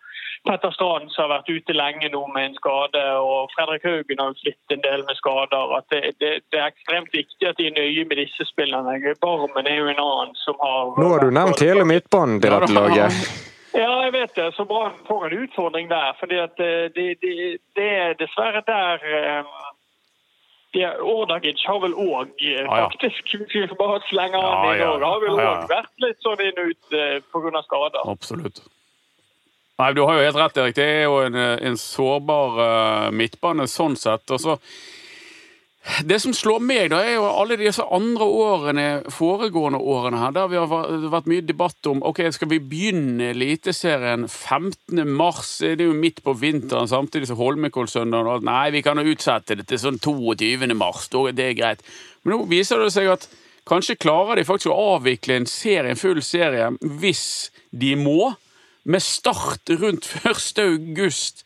Petter 0.48 0.72
Strand 0.72 1.10
som 1.12 1.26
har 1.26 1.34
vært 1.34 1.52
ute 1.52 1.76
lenge 1.76 2.10
nå 2.14 2.22
med 2.36 2.50
en 2.50 2.56
skade, 2.60 3.02
og 3.20 3.52
Fredrik 3.56 3.84
Haugen 3.90 4.22
har 4.22 4.32
jo 4.32 4.40
slitt 4.40 4.76
en 4.76 4.86
del 4.86 5.04
med 5.10 5.20
skader. 5.20 5.76
at 5.78 5.86
det, 5.92 6.02
det, 6.22 6.32
det 6.54 6.62
er 6.62 6.72
ekstremt 6.72 7.12
viktig 7.14 7.50
at 7.50 7.60
de 7.60 7.68
er 7.68 7.76
nøye 7.76 8.08
med 8.08 8.22
disse 8.24 8.48
spillerne. 8.54 9.16
Barmen 9.26 9.68
er 9.68 9.82
jo 9.82 9.92
en 9.92 10.04
annen 10.06 10.36
som 10.46 10.56
har 10.64 10.96
Nå 11.02 11.14
har 11.14 11.26
du 11.26 11.34
nevnt 11.42 11.66
hele 11.66 11.86
midtbanen 11.86 12.42
til 12.42 12.56
dette 12.56 12.76
laget. 12.78 13.24
Ja, 13.74 13.90
jeg 14.06 14.14
vet 14.14 14.36
det. 14.36 14.48
Så 14.56 14.66
Brann 14.66 14.96
får 15.08 15.26
en 15.28 15.38
utfordring 15.44 15.90
der. 15.90 16.14
fordi 16.20 16.38
at 16.42 16.60
eh, 16.60 16.88
det, 16.96 17.08
det, 17.22 17.34
det 17.78 17.90
er 18.06 18.14
dessverre 18.20 18.64
der 18.68 19.04
eh, 19.06 19.44
de, 20.74 20.84
Ordagic 21.02 21.62
har 21.66 21.80
vel 21.82 21.94
òg 21.98 22.30
faktisk 22.70 23.32
Hvis 23.34 23.54
vi 23.72 23.78
bare 23.80 24.02
slenger 24.10 24.42
han 24.42 24.68
Ja, 24.68 24.74
ja. 24.78 24.90
òg, 24.96 25.06
har 25.06 25.24
vel 25.24 25.38
Ja, 25.40 25.48
ja. 25.54 25.68
vært 25.70 25.94
litt 26.06 26.22
sånn 26.26 26.44
inn 26.46 26.60
ut 26.66 26.94
eh, 26.98 27.18
pga. 27.34 27.62
skader. 27.66 28.04
Absolutt. 28.10 28.62
Nei, 29.80 29.94
Du 29.94 30.02
har 30.04 30.18
jo 30.20 30.26
helt 30.28 30.36
rett, 30.36 30.58
Erik. 30.60 30.76
Det 30.76 30.86
er 30.86 31.04
jo 31.08 31.20
en, 31.24 31.36
en 31.40 31.78
sårbar 31.80 32.58
eh, 32.66 33.12
midtbane 33.16 33.68
sånn 33.72 33.96
sett. 33.96 34.26
Og 34.36 34.42
så 34.44 34.58
det 36.06 36.20
som 36.22 36.34
slår 36.36 36.60
meg, 36.64 36.90
da, 36.92 37.00
er 37.04 37.16
jo 37.18 37.26
alle 37.28 37.58
disse 37.60 37.84
andre 37.96 38.26
årene, 38.26 38.86
foregående 39.14 39.80
årene 39.82 40.20
her, 40.22 40.32
der 40.36 40.48
vi 40.52 40.58
har 40.60 40.68
vært- 40.68 41.28
mye 41.30 41.46
debatt 41.46 41.88
om 41.90 42.04
ok, 42.04 42.20
skal 42.32 42.50
vi 42.50 42.60
begynne 42.60 43.32
Eliteserien 43.34 44.28
15. 44.30 45.06
mars? 45.08 45.58
Det 45.60 45.82
er 45.82 45.86
jo 45.90 45.94
midt 45.94 46.22
på 46.24 46.34
vinteren, 46.38 46.88
samtidig 46.88 47.28
som 47.28 47.38
Holmenkollsøndagen. 47.38 48.44
Nei, 48.44 48.70
vi 48.72 48.82
kan 48.82 48.98
jo 48.98 49.14
utsette 49.14 49.56
det 49.58 49.68
til 49.68 49.78
sånn 49.78 50.00
22. 50.00 50.74
mars. 50.76 51.08
Da 51.10 51.26
er 51.28 51.32
det 51.34 51.58
greit. 51.58 51.80
Men 52.24 52.38
nå 52.38 52.48
viser 52.48 52.78
det 52.84 52.92
seg 52.94 53.08
at 53.12 53.28
kanskje 53.66 53.98
klarer 54.00 54.36
de 54.36 54.44
faktisk 54.44 54.72
å 54.74 55.00
avvikle 55.00 55.36
en 55.38 55.46
serie, 55.46 55.90
en 55.90 55.96
full 55.96 56.22
serie 56.22 56.72
hvis 56.82 57.50
de 57.72 57.96
må, 57.96 58.36
med 58.86 59.02
start 59.02 59.70
rundt 59.70 60.08
1. 60.26 60.60
august. 60.60 61.44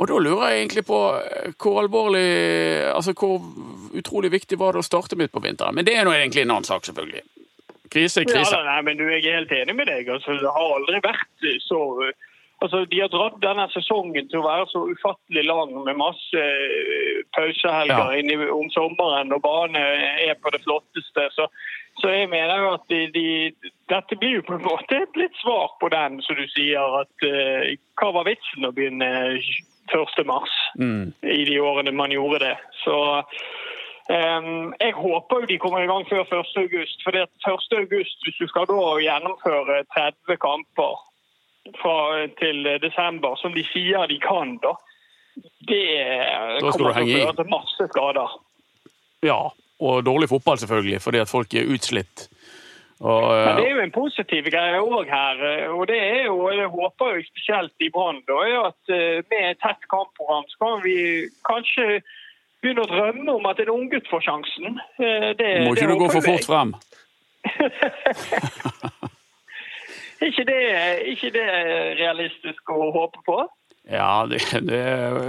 Og 0.00 0.08
da 0.08 0.16
lurer 0.16 0.48
jeg 0.48 0.62
egentlig 0.62 0.86
på 0.88 0.98
eh, 1.18 1.50
hvor 1.60 1.82
alvorlig 1.82 2.24
Altså 2.88 3.12
hvor 3.12 3.42
utrolig 3.96 4.30
viktig 4.32 4.58
var 4.60 4.72
det 4.72 4.84
å 4.84 4.86
starte 4.86 5.18
midt 5.18 5.32
på 5.34 5.42
vinteren. 5.44 5.76
Men 5.76 5.86
det 5.86 5.96
er 5.98 6.06
nå 6.06 6.14
egentlig 6.14 6.44
en 6.46 6.54
annen 6.56 6.68
sak, 6.68 6.86
selvfølgelig. 6.86 7.24
Krise 7.90 8.22
krise. 8.24 8.54
Ja, 8.54 8.62
nei, 8.68 8.80
men 8.86 9.00
du, 9.00 9.06
Jeg 9.10 9.26
er 9.26 9.40
helt 9.40 9.52
enig 9.52 9.74
med 9.76 9.90
deg. 9.90 10.08
Altså, 10.08 10.38
det 10.38 10.52
har 10.56 10.74
aldri 10.76 11.00
vært 11.04 11.48
så 11.66 11.80
altså, 12.62 12.84
De 12.86 13.00
har 13.02 13.10
dratt 13.12 13.40
denne 13.42 13.66
sesongen 13.74 14.30
til 14.30 14.40
å 14.40 14.46
være 14.46 14.68
så 14.70 14.84
ufattelig 14.92 15.44
lang 15.48 15.74
med 15.74 15.98
masse 15.98 16.46
eh, 16.46 17.20
pausehelger 17.36 18.14
Ja. 18.20 18.48
om 18.54 18.70
sommeren, 18.70 19.34
og 19.34 19.42
banen 19.42 19.76
er 19.80 20.38
på 20.40 20.54
det 20.54 20.62
flotteste. 20.64 21.26
Så, 21.34 21.48
så 22.00 22.14
jeg 22.14 22.30
mener 22.30 22.62
jo 22.62 22.72
at 22.78 22.86
de, 22.88 23.02
de, 23.16 23.70
dette 23.90 24.16
blir 24.16 24.38
jo 24.38 24.46
på 24.46 24.56
en 24.56 24.64
måte 24.64 25.02
et 25.02 25.18
litt 25.18 25.36
svar 25.42 25.74
på 25.82 25.90
den, 25.92 26.22
som 26.22 26.38
du 26.38 26.46
sier. 26.54 27.02
at 27.02 27.26
uh, 27.26 27.74
Hva 28.00 28.14
var 28.20 28.30
vitsen 28.30 28.64
å 28.68 28.72
begynne 28.76 29.10
1. 29.94 30.26
mars? 30.26 30.54
Mm. 30.78 31.12
i 31.22 31.44
de 31.44 31.60
årene 31.60 31.92
man 31.92 32.12
gjorde 32.14 32.38
det. 32.44 32.56
Så 32.84 32.96
um, 34.10 34.74
jeg 34.80 34.92
håper 34.96 35.42
jo 35.42 35.50
de 35.50 35.58
kommer 35.58 35.84
i 35.84 35.90
gang 35.90 36.06
før 36.08 36.26
1. 36.26 36.52
august. 36.64 37.02
For 37.04 37.16
det 37.16 37.26
at 37.26 37.48
1. 37.52 37.78
august, 37.82 38.18
hvis 38.24 38.40
du 38.40 38.46
skal 38.50 38.68
da 38.70 38.82
gjennomføre 39.04 39.82
30 39.96 40.40
kamper 40.42 41.00
fra, 41.80 42.26
til 42.40 42.64
desember, 42.82 43.36
som 43.36 43.54
de 43.54 43.64
sier 43.72 44.06
de 44.10 44.20
kan, 44.22 44.56
da 44.64 44.76
det 45.68 45.84
kommer 46.60 46.76
til 46.76 46.86
å 46.88 46.92
føre 46.94 47.34
til 47.38 47.50
masse 47.52 47.86
skader. 47.92 48.36
Ja, 49.24 49.40
og 49.80 50.04
dårlig 50.04 50.28
fotball, 50.30 50.58
selvfølgelig, 50.60 51.00
fordi 51.04 51.22
at 51.22 51.30
folk 51.30 51.54
er 51.54 51.68
utslitt. 51.74 52.26
Og, 53.00 53.22
Men 53.32 53.56
det 53.56 53.64
eh, 53.64 53.70
er 53.70 53.76
jo 53.78 53.84
en 53.86 53.94
positiv 53.94 54.48
greie 54.52 54.80
òg 54.80 55.08
her. 55.08 55.38
eh, 55.48 55.68
Og 55.72 55.86
det 55.88 55.96
er 55.96 56.24
jo, 56.28 56.50
jeg 56.52 56.68
håper 56.68 57.14
jo 57.16 57.22
spesielt 57.30 57.72
i 57.80 57.88
Brann, 57.94 58.20
at 58.20 58.92
eh, 58.92 59.22
med 59.30 59.46
et 59.50 59.60
tett 59.64 59.86
kampprogram 59.88 60.44
så 60.52 60.56
kan 60.60 60.82
vi 60.84 60.96
kanskje 61.48 62.02
begynne 62.60 62.84
å 62.84 62.90
drømme 62.90 63.32
om 63.38 63.46
at 63.48 63.60
en 63.64 63.72
unggutt 63.72 64.08
får 64.12 64.26
sjansen. 64.28 64.80
Eh, 65.00 65.30
Det, 65.38 65.50
må 65.64 65.72
det 65.74 65.80
ikke 65.80 65.92
du 65.94 66.02
gå 66.04 66.10
for 66.12 66.28
fort 66.28 66.44
frem. 66.50 66.74
Ikke 70.20 70.44
det, 70.44 70.60
ikke 71.14 71.30
det 71.32 71.46
realistisk 71.96 72.68
å 72.68 72.90
håpe 72.92 73.22
på? 73.24 73.38
Ja, 73.88 74.26
det, 74.28 74.42
det, 74.68 74.80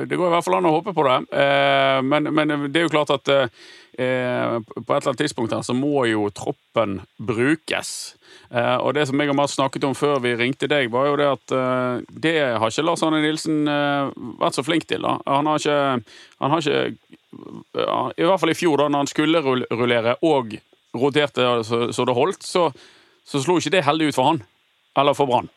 det 0.09 0.17
går 0.17 0.27
i 0.27 0.33
hvert 0.35 0.45
fall 0.45 0.59
an 0.59 0.69
å 0.69 0.75
håpe 0.75 0.93
på 0.95 1.05
det. 1.07 1.19
Eh, 1.33 1.99
men, 2.05 2.31
men 2.35 2.55
det 2.71 2.81
er 2.81 2.87
jo 2.87 2.93
klart 2.93 3.13
at 3.15 3.31
eh, 3.31 3.47
på 3.95 3.99
et 3.99 4.97
eller 4.97 5.11
annet 5.11 5.21
tidspunkt 5.23 5.55
her 5.55 5.63
så 5.65 5.75
må 5.77 6.05
jo 6.09 6.27
troppen 6.35 6.99
brukes. 7.17 8.15
Eh, 8.51 8.77
og 8.83 8.93
det 8.97 9.05
som 9.07 9.19
jeg 9.21 9.31
og 9.31 9.37
Mats 9.39 9.55
snakket 9.55 9.85
om 9.87 9.95
før 9.95 10.19
vi 10.23 10.33
ringte 10.35 10.67
deg, 10.71 10.89
var 10.91 11.07
jo 11.07 11.17
det 11.19 11.29
at 11.31 11.53
eh, 11.55 12.15
det 12.25 12.35
har 12.59 12.67
ikke 12.67 12.83
Lars 12.83 13.03
Arne 13.07 13.21
Nilsen 13.23 13.61
eh, 13.71 14.11
vært 14.41 14.57
så 14.59 14.65
flink 14.67 14.87
til. 14.89 15.05
da. 15.07 15.17
Han 15.29 15.47
har 15.47 15.61
ikke, 15.61 16.17
han 16.43 16.55
har 16.55 16.65
ikke 16.65 16.81
I 18.19 18.27
hvert 18.27 18.41
fall 18.43 18.51
i 18.51 18.57
fjor, 18.59 18.81
da 18.81 18.89
når 18.91 19.05
han 19.05 19.11
skulle 19.11 19.43
rullere 19.45 20.17
og 20.27 20.57
roterte 20.91 21.47
så, 21.63 21.85
så 21.95 22.05
det 22.05 22.17
holdt, 22.17 22.43
så, 22.43 22.67
så 23.23 23.39
slo 23.39 23.55
ikke 23.61 23.71
det 23.77 23.85
heldig 23.87 24.11
ut 24.11 24.19
for 24.19 24.33
han. 24.33 24.43
Eller 24.99 25.15
for 25.15 25.31
Brann. 25.31 25.47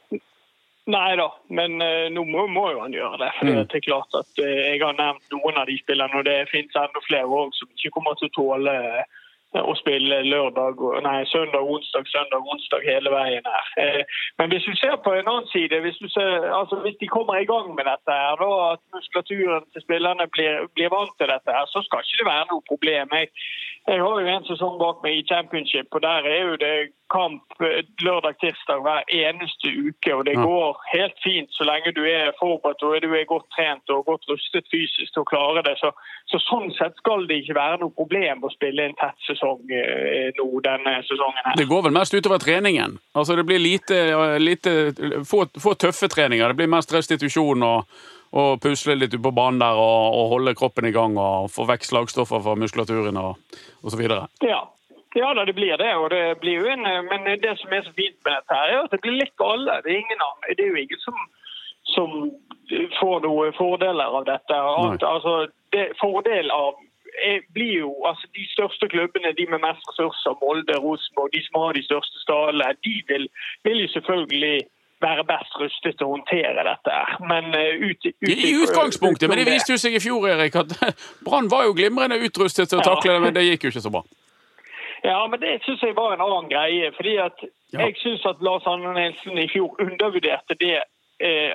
Nei 0.87 1.17
da, 1.17 1.31
men 1.49 1.79
uh, 1.81 2.11
nå 2.13 2.27
må, 2.29 2.45
må 2.53 2.67
jo 2.75 2.83
han 2.85 2.93
gjøre 2.93 3.21
det. 3.23 3.33
For 3.39 3.49
Mm. 3.49 3.61
det 3.65 3.79
er 3.79 3.89
klart 3.89 4.17
at 4.19 4.41
uh, 4.41 4.49
Jeg 4.69 4.81
har 4.83 4.97
nevnt 4.99 5.33
noen 5.33 5.57
av 5.57 5.69
de 5.71 5.79
spillerne, 5.81 6.19
og 6.21 6.25
det 6.29 6.51
finnes 6.53 6.77
enda 6.77 7.01
flere 7.07 7.25
også, 7.25 7.63
som 7.63 7.71
ikke 7.73 7.95
kommer 7.97 8.19
til 8.21 8.29
å 8.29 8.35
tåle 8.37 8.75
uh, 8.75 9.23
å 9.63 9.75
spille 9.79 10.17
lørdag, 10.27 10.81
nei, 11.07 11.19
søndag, 11.31 11.63
onsdag, 11.63 12.09
søndag, 12.11 12.43
onsdag 12.53 12.83
hele 12.83 13.11
veien 13.13 13.45
her. 13.47 14.01
Men 14.41 14.51
hvis 14.51 14.67
du 14.67 14.75
ser 14.81 14.97
på 15.05 15.13
en 15.15 15.31
annen 15.31 15.47
side, 15.53 15.79
hvis, 15.85 16.01
ser, 16.11 16.49
altså 16.51 16.81
hvis 16.83 16.99
de 16.99 17.07
kommer 17.07 17.39
i 17.39 17.47
gang 17.47 17.69
med 17.77 17.87
dette, 17.87 18.17
her, 18.19 18.41
da, 18.41 18.49
at 18.75 18.83
muskulaturen 18.97 19.69
til 19.71 19.85
spillerne 19.87 20.27
blir, 20.35 20.67
blir 20.75 20.91
vant 20.91 21.15
til 21.21 21.31
dette, 21.31 21.55
her, 21.55 21.71
så 21.71 21.85
skal 21.87 22.03
ikke 22.03 22.25
det 22.25 22.31
være 22.33 22.49
noe 22.51 22.67
problem. 22.67 23.15
Jeg, 23.21 23.31
jeg 23.87 24.01
har 24.01 24.21
jo 24.21 24.29
en 24.33 24.47
sesong 24.49 24.79
bak 24.81 25.03
meg 25.05 25.19
i 25.19 25.25
championship, 25.29 25.91
og 25.93 26.01
der 26.01 26.25
er 26.25 26.41
jo 26.49 26.55
det 26.57 26.77
kamp 27.13 27.43
eh, 27.61 27.83
lørdag-tirsdag 28.01 28.81
hver 28.81 29.03
eneste 29.13 29.69
uke. 29.69 30.15
og 30.15 30.25
Det 30.25 30.37
går 30.41 30.81
helt 30.95 31.19
fint 31.25 31.53
så 31.53 31.67
lenge 31.69 31.93
du 31.93 32.01
er 32.09 32.33
forberedt 32.39 32.83
og 32.83 32.97
du 33.05 33.13
er 33.13 33.29
godt 33.29 33.45
trent 33.57 33.93
og 33.93 34.07
godt 34.09 34.25
rustet 34.31 34.65
fysisk 34.73 35.13
til 35.13 35.25
å 35.25 35.29
klare 35.29 35.67
det. 35.69 35.77
Så, 35.83 35.93
så 36.33 36.41
Sånn 36.47 36.73
sett 36.79 36.97
skal 37.03 37.29
det 37.29 37.43
ikke 37.43 37.59
være 37.61 37.83
noe 37.83 37.93
problem 37.93 38.49
å 38.49 38.53
spille 38.55 38.89
en 38.89 38.97
tett 39.01 39.29
sesong 39.29 39.61
eh, 39.69 40.33
nå 40.41 40.49
denne 40.65 40.97
sesongen. 41.05 41.45
her. 41.45 41.61
Det 41.61 41.69
går 41.69 41.85
vel 41.85 41.97
mest 41.99 42.17
utover 42.17 42.41
treningen. 42.41 42.97
Altså 43.13 43.37
Det 43.37 43.45
blir 43.45 43.61
lite, 43.61 44.01
lite 44.41 44.75
få, 45.29 45.45
få 45.61 45.77
tøffe 45.77 46.09
treninger. 46.09 46.49
Det 46.49 46.63
blir 46.63 46.73
mest 46.73 46.93
restitusjon 46.95 47.69
og, 47.69 47.85
og 48.35 48.61
pusle 48.63 48.97
litt 48.99 49.15
ute 49.15 49.23
på 49.23 49.35
banen 49.35 49.63
der 49.63 49.79
og, 49.79 50.17
og 50.19 50.33
holde 50.35 50.57
kroppen 50.59 50.89
i 50.89 50.95
gang 50.95 51.19
og 51.21 51.51
få 51.55 51.67
vekk 51.71 51.87
slagstoffer 51.87 52.43
fra 52.43 52.57
muskulaturen 52.59 53.21
og, 53.21 53.59
osv.? 53.87 54.07
Ja. 54.45 54.63
Ja 55.15 55.29
da, 55.31 55.45
det 55.47 55.55
blir 55.55 55.77
det. 55.79 55.93
og 55.95 56.09
det 56.11 56.41
blir 56.43 56.59
jo 56.59 56.71
en, 56.73 56.83
Men 57.07 57.29
det 57.39 57.53
som 57.61 57.71
er 57.71 57.85
så 57.87 57.93
fint 57.95 58.17
med 58.27 58.33
dette, 58.35 58.57
her, 58.59 58.73
er 58.73 58.81
at 58.83 58.91
det 58.91 59.01
blir 59.05 59.21
litt 59.21 59.37
for 59.39 59.55
alle. 59.55 59.77
Det 59.85 59.93
er, 59.93 60.01
ingen, 60.03 60.25
det 60.49 60.65
er 60.65 60.73
jo 60.73 60.81
ingen 60.83 61.03
som, 61.05 61.21
som 61.95 62.17
får 62.99 63.23
noen 63.23 63.55
fordeler 63.55 64.19
av 64.19 64.27
dette. 64.27 64.59
Alt, 64.59 65.07
altså, 65.07 65.47
det, 65.71 65.93
fordel 66.01 66.51
av 66.51 66.75
blir 67.55 67.77
jo 67.79 67.91
altså 68.09 68.27
De 68.35 68.45
største 68.51 68.89
klubbene, 68.91 69.31
de 69.39 69.47
med 69.47 69.63
mest 69.63 69.87
ressurser, 69.87 70.35
Molde, 70.43 70.75
Rosenborg, 70.83 71.31
de 71.33 71.43
som 71.47 71.61
har 71.63 71.77
de 71.79 71.85
største 71.87 72.23
stallene, 72.25 72.75
de 72.83 72.95
vil, 73.07 73.29
vil 73.63 73.85
jo 73.85 73.89
selvfølgelig 73.95 74.67
være 75.05 75.27
best 75.29 75.61
rustet 75.61 75.99
til 75.99 76.09
å 76.09 76.15
håndtere 76.17 76.65
dette. 76.67 76.99
Men 77.29 77.53
ut, 77.55 78.11
ut, 78.11 78.29
I 78.33 78.51
utgangspunktet, 78.65 79.29
men 79.31 79.41
det 79.41 79.47
viste 79.53 79.77
jo 79.77 79.81
seg 79.81 79.97
i 79.99 80.03
fjor, 80.03 80.27
Erik, 80.33 80.57
at 80.65 80.75
Brann 81.27 81.53
var 81.53 81.69
jo 81.69 81.77
glimrende 81.77 82.19
utrustet 82.25 82.73
til 82.73 82.81
å 82.81 82.87
takle 82.87 83.17
det, 83.17 83.25
men 83.29 83.37
det 83.37 83.49
gikk 83.49 83.69
jo 83.69 83.75
ikke 83.75 83.85
så 83.87 83.95
bra. 83.95 84.05
Ja, 85.05 85.27
men 85.29 85.41
det 85.41 85.59
syns 85.65 85.83
jeg 85.85 85.97
var 85.97 86.15
en 86.15 86.25
annen 86.25 86.49
greie. 86.49 86.93
fordi 86.97 87.17
at 87.21 87.45
jeg 87.73 87.97
syns 88.01 88.25
at 88.27 88.41
Lars 88.41 88.67
Arne 88.67 88.95
Nilsen 88.97 89.39
i 89.39 89.49
fjor 89.53 89.77
undervurderte 89.81 90.57
det 90.61 90.79
eh, 91.21 91.53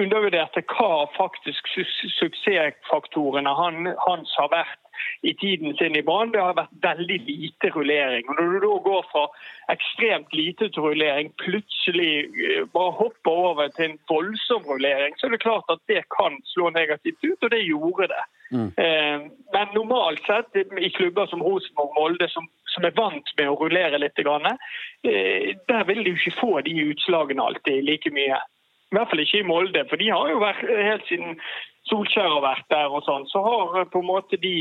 Undervurderte 0.00 0.62
hva 0.64 1.04
faktisk 1.12 1.66
su 1.68 1.82
suksessfaktorene 2.16 3.50
han, 3.58 3.90
hans 4.06 4.30
har 4.40 4.48
vært 4.48 4.80
i 5.22 5.34
tiden 5.40 5.76
sin 5.76 5.96
i 5.96 6.02
Brann. 6.02 6.32
Det 6.32 6.42
har 6.42 6.56
vært 6.58 6.76
veldig 6.82 7.18
lite 7.28 7.70
rullering. 7.76 8.28
Og 8.28 8.38
Når 8.38 8.52
du 8.52 8.58
da 8.66 8.76
går 8.88 9.02
fra 9.12 9.24
ekstremt 9.74 10.34
lite 10.34 10.68
til 10.68 10.86
rullering, 10.86 11.32
plutselig 11.44 12.12
eh, 12.28 12.62
bare 12.76 12.96
hopper 13.00 13.42
over 13.50 13.68
til 13.76 13.90
en 13.90 13.98
voldsom 14.08 14.64
rullering, 14.68 15.18
så 15.18 15.26
er 15.26 15.36
det 15.36 15.44
klart 15.46 15.70
at 15.72 15.82
det 15.88 16.04
kan 16.16 16.40
slå 16.54 16.70
negativt 16.70 17.20
ut, 17.24 17.42
og 17.42 17.50
det 17.50 17.66
gjorde 17.66 18.10
det. 18.14 18.24
Mm. 18.54 18.70
Men 19.52 19.68
normalt 19.74 20.20
sett, 20.26 20.56
i 20.78 20.90
klubber 20.90 21.26
som 21.26 21.42
Rosenborg 21.42 21.90
og 21.90 21.96
Molde, 21.98 22.28
som, 22.30 22.46
som 22.70 22.84
er 22.86 22.94
vant 22.96 23.32
med 23.38 23.50
å 23.50 23.56
rullere 23.58 23.98
litt, 23.98 24.18
eh, 24.20 25.54
der 25.68 25.86
vil 25.88 26.04
jo 26.06 26.14
ikke 26.14 26.38
få 26.40 26.52
de 26.66 26.74
utslagene 26.90 27.42
alltid 27.42 27.82
like 27.84 28.12
mye. 28.14 28.38
I 28.38 28.98
hvert 28.98 29.10
fall 29.10 29.24
ikke 29.24 29.40
i 29.42 29.48
Molde, 29.48 29.86
for 29.90 29.98
de 29.98 30.10
har 30.12 30.30
jo 30.30 30.42
vært 30.42 30.66
helt 30.70 31.08
siden 31.08 31.38
Solskjær 31.90 32.30
har 32.32 32.42
vært 32.44 32.68
der 32.72 32.92
og 32.92 33.04
sånn, 33.04 33.26
så 33.28 33.42
har 33.44 33.80
eh, 33.80 33.88
på 33.92 34.00
en 34.00 34.08
måte 34.08 34.40
de 34.40 34.56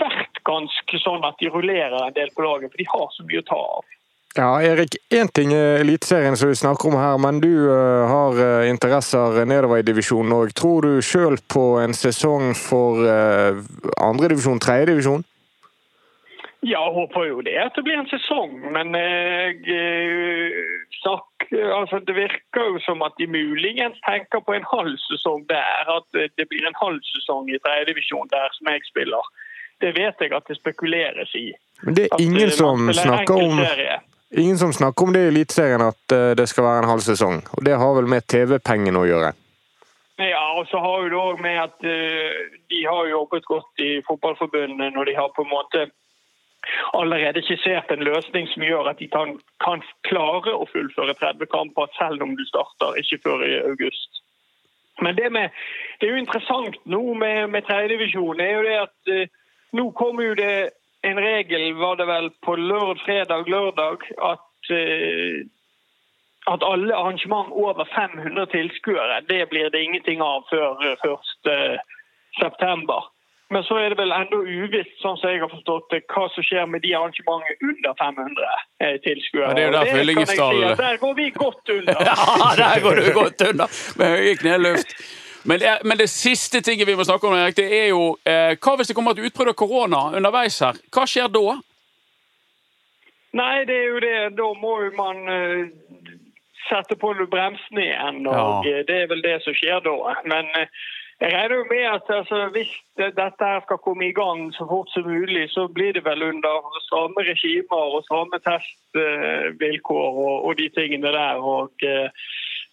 vært 0.00 0.42
ganske 0.44 1.00
sånn 1.00 1.24
at 1.24 1.38
de 1.40 1.48
rullerer 1.52 1.96
en 2.02 2.16
del 2.16 2.32
på 2.36 2.44
laget, 2.44 2.72
for 2.72 2.82
de 2.82 2.88
har 2.90 3.12
så 3.14 3.24
mye 3.24 3.40
å 3.40 3.46
ta 3.48 3.60
av. 3.78 3.92
Ja, 4.34 4.48
Erik, 4.66 4.96
én 5.14 5.28
ting 5.30 5.52
er 5.54 5.78
Eliteserien 5.78 6.34
som 6.36 6.50
vi 6.50 6.58
snakker 6.58 6.90
om 6.90 6.96
her, 6.98 7.16
men 7.22 7.38
du 7.40 7.48
eh, 7.48 8.04
har 8.10 8.40
eh, 8.44 8.68
interesser 8.68 9.40
nedover 9.48 9.80
i 9.80 9.86
divisjonen 9.86 10.36
òg. 10.36 10.52
Tror 10.58 10.84
du 10.84 11.04
sjøl 11.06 11.38
på 11.48 11.64
en 11.80 11.96
sesong 11.96 12.52
for 12.58 13.00
andredivisjon, 14.04 14.60
tredjedivisjon? 14.60 15.24
Ja, 16.64 16.80
jeg 16.80 16.94
håper 16.96 17.26
jo 17.28 17.40
det 17.44 17.56
at 17.60 17.76
det 17.76 17.84
blir 17.84 17.98
en 18.00 18.08
sesong, 18.08 18.54
men 18.72 18.96
eh, 18.96 19.52
snakk, 21.02 21.44
altså, 21.52 22.00
det 22.08 22.14
virker 22.16 22.70
jo 22.70 22.80
som 22.86 23.04
at 23.04 23.12
de 23.20 23.26
muligens 23.28 23.98
tenker 24.08 24.40
på 24.46 24.56
en 24.56 24.64
halv 24.70 24.96
sesong 25.08 25.44
der. 25.50 25.90
At 25.98 26.08
det 26.16 26.48
blir 26.48 26.64
en 26.64 26.80
halv 26.80 27.02
sesong 27.12 27.50
i 27.52 27.60
tredjedivisjon 27.66 28.32
der 28.32 28.48
som 28.56 28.72
jeg 28.72 28.80
spiller. 28.88 29.28
Det 29.84 29.92
vet 29.98 30.24
jeg 30.24 30.32
at 30.32 30.48
det 30.48 30.56
spekuleres 30.56 31.34
i. 31.34 31.52
Men 31.82 31.94
det 31.94 32.08
At, 32.12 32.20
er 32.20 32.24
ingen 32.24 32.48
eh, 32.48 32.56
som 32.56 32.92
snakker 32.92 33.34
om. 33.34 33.60
Ingen 34.36 34.58
som 34.58 34.72
snakker 34.72 35.04
om 35.04 35.12
det 35.12 35.20
i 35.24 35.30
Eliteserien, 35.30 35.82
at 35.84 36.12
eh, 36.12 36.30
det 36.38 36.48
skal 36.48 36.64
være 36.64 36.84
en 36.84 36.92
halv 36.94 37.04
sesong. 37.04 37.42
Og 37.56 37.64
det 37.66 37.76
har 37.78 37.92
vel 37.98 38.08
med 38.10 38.26
TV-pengene 38.30 39.02
å 39.02 39.08
gjøre. 39.08 39.34
Ja, 40.22 40.44
og 40.54 40.66
så 40.70 40.78
har 40.78 41.02
jo 41.02 41.10
det 41.10 41.20
òg 41.20 41.42
med 41.42 41.58
at 41.58 41.86
eh, 41.90 42.40
de 42.70 42.80
har 42.86 43.10
jobbet 43.10 43.46
godt 43.50 43.82
i 43.82 43.98
fotballforbundet 44.06 44.94
når 44.94 45.10
de 45.10 45.16
har 45.18 45.30
på 45.34 45.42
en 45.42 45.50
måte 45.50 45.86
allerede 46.92 47.42
skissert 47.46 47.90
en 47.92 48.04
løsning 48.04 48.48
som 48.52 48.62
gjør 48.66 48.90
at 48.90 49.00
de 49.02 49.08
kan, 49.12 49.36
kan 49.64 49.82
klare 50.08 50.54
å 50.54 50.68
fullføre 50.72 51.16
30 51.20 51.50
kamper 51.52 51.90
selv 51.98 52.24
om 52.26 52.36
du 52.38 52.44
starter 52.48 53.00
ikke 53.00 53.20
før 53.26 53.46
i 53.46 53.56
august. 53.62 54.22
Men 55.02 55.16
det, 55.18 55.32
med, 55.32 55.50
det 56.00 56.06
er 56.06 56.14
jo 56.14 56.22
interessant 56.22 56.78
nå 56.86 57.02
med, 57.18 57.50
med 57.50 57.66
tredjedivisjon, 57.66 58.40
er 58.40 58.52
jo 58.54 58.62
det 58.66 58.76
at 58.84 59.14
eh, 59.14 59.32
nå 59.74 59.88
kommer 59.98 60.28
jo 60.28 60.36
det 60.38 60.54
en 61.04 61.18
regel, 61.20 61.74
var 61.76 61.98
det 62.00 62.06
vel 62.08 62.30
på 62.46 62.54
lørdag, 62.56 63.02
fredag, 63.04 63.50
lørdag, 63.50 64.06
at 64.22 64.72
eh, 64.72 65.42
at 66.46 66.60
alle 66.62 66.94
arrangement 66.94 67.48
over 67.52 67.84
500 67.96 68.46
tilskuere, 68.46 69.20
det 69.28 69.48
blir 69.48 69.70
det 69.72 69.80
ingenting 69.82 70.22
av 70.22 70.44
før 70.50 70.82
eh, 70.84 71.06
1. 71.08 71.80
september. 72.40 73.08
Men 73.54 73.62
så 73.68 73.76
er 73.78 73.92
det 73.92 73.98
vel 74.00 74.12
enda 74.14 74.38
uvisst, 74.42 74.94
sånn 75.02 75.18
som 75.20 75.30
jeg 75.30 75.42
har 75.44 75.50
forstått 75.52 75.92
det, 75.92 76.00
hva 76.10 76.24
som 76.34 76.46
skjer 76.46 76.64
med 76.70 76.82
de 76.82 76.94
arrangementene 76.98 77.54
under 77.70 77.92
500 78.00 78.48
eh, 78.82 78.96
tilskuere. 79.04 79.50
Ja, 79.50 79.54
det 79.54 79.62
er 79.62 79.68
jo 79.68 79.74
derfor 79.76 80.00
jeg 80.02 80.30
si 80.30 80.80
Der 80.80 80.96
går 81.02 81.14
vi 81.20 81.28
godt 81.36 81.74
under. 81.76 82.00
Ja, 82.08 82.48
der 82.58 82.82
går 82.82 82.98
du 83.00 83.12
godt 83.14 83.44
under 83.50 83.78
med 84.00 84.16
høye 84.16 84.34
kneløft. 84.40 84.96
Men 85.44 85.60
det, 85.60 85.76
men 85.84 86.00
det 86.00 86.08
siste 86.10 86.60
tinget 86.64 86.88
vi 86.88 86.96
må 86.96 87.04
snakke 87.04 87.28
om, 87.28 87.36
Erik, 87.36 87.56
det 87.56 87.68
er 87.68 87.88
jo 87.92 88.16
eh, 88.24 88.56
Hva 88.56 88.76
hvis 88.80 88.90
det 88.90 88.96
kommer 88.96 89.12
et 89.12 89.26
utbrudd 89.28 89.52
av 89.52 89.58
korona 89.60 90.02
underveis 90.16 90.56
her? 90.64 90.80
Hva 90.90 91.04
skjer 91.06 91.28
da? 91.34 91.58
Nei, 93.34 93.64
det 93.68 93.76
er 93.76 93.88
jo 93.90 94.00
det. 94.02 94.18
Da 94.38 94.50
må 94.62 94.74
jo 94.86 94.90
man 94.96 95.22
uh, 95.28 96.12
sette 96.68 96.96
på 96.96 97.12
bremsene 97.30 97.86
igjen. 97.86 98.26
og 98.26 98.34
Ja. 98.34 98.70
eh, 98.70 98.84
Det 98.88 99.02
er 99.02 99.06
vel 99.12 99.22
det 99.22 99.42
som 99.44 99.54
skjer 99.54 99.82
da. 99.84 100.14
Men 100.24 100.48
eh, 100.56 100.66
jeg 101.20 101.30
regner 101.32 101.56
jo 101.56 101.64
med 101.70 101.84
at 101.96 102.06
altså, 102.18 102.38
hvis 102.54 102.72
dette 102.98 103.44
her 103.50 103.60
skal 103.66 103.78
komme 103.86 104.08
i 104.08 104.16
gang 104.20 104.40
så 104.56 104.66
fort 104.72 104.90
som 104.90 105.06
mulig, 105.06 105.44
så 105.50 105.68
blir 105.76 105.92
det 105.94 106.04
vel 106.04 106.22
under 106.30 106.54
samme 106.90 107.22
regimer 107.30 107.94
og 107.96 108.06
samme 108.10 108.40
testvilkår 108.48 110.10
og, 110.26 110.36
og 110.46 110.58
de 110.58 110.68
tingene 110.78 111.14
der. 111.14 111.38
og 111.54 111.70
eh, 111.82 112.10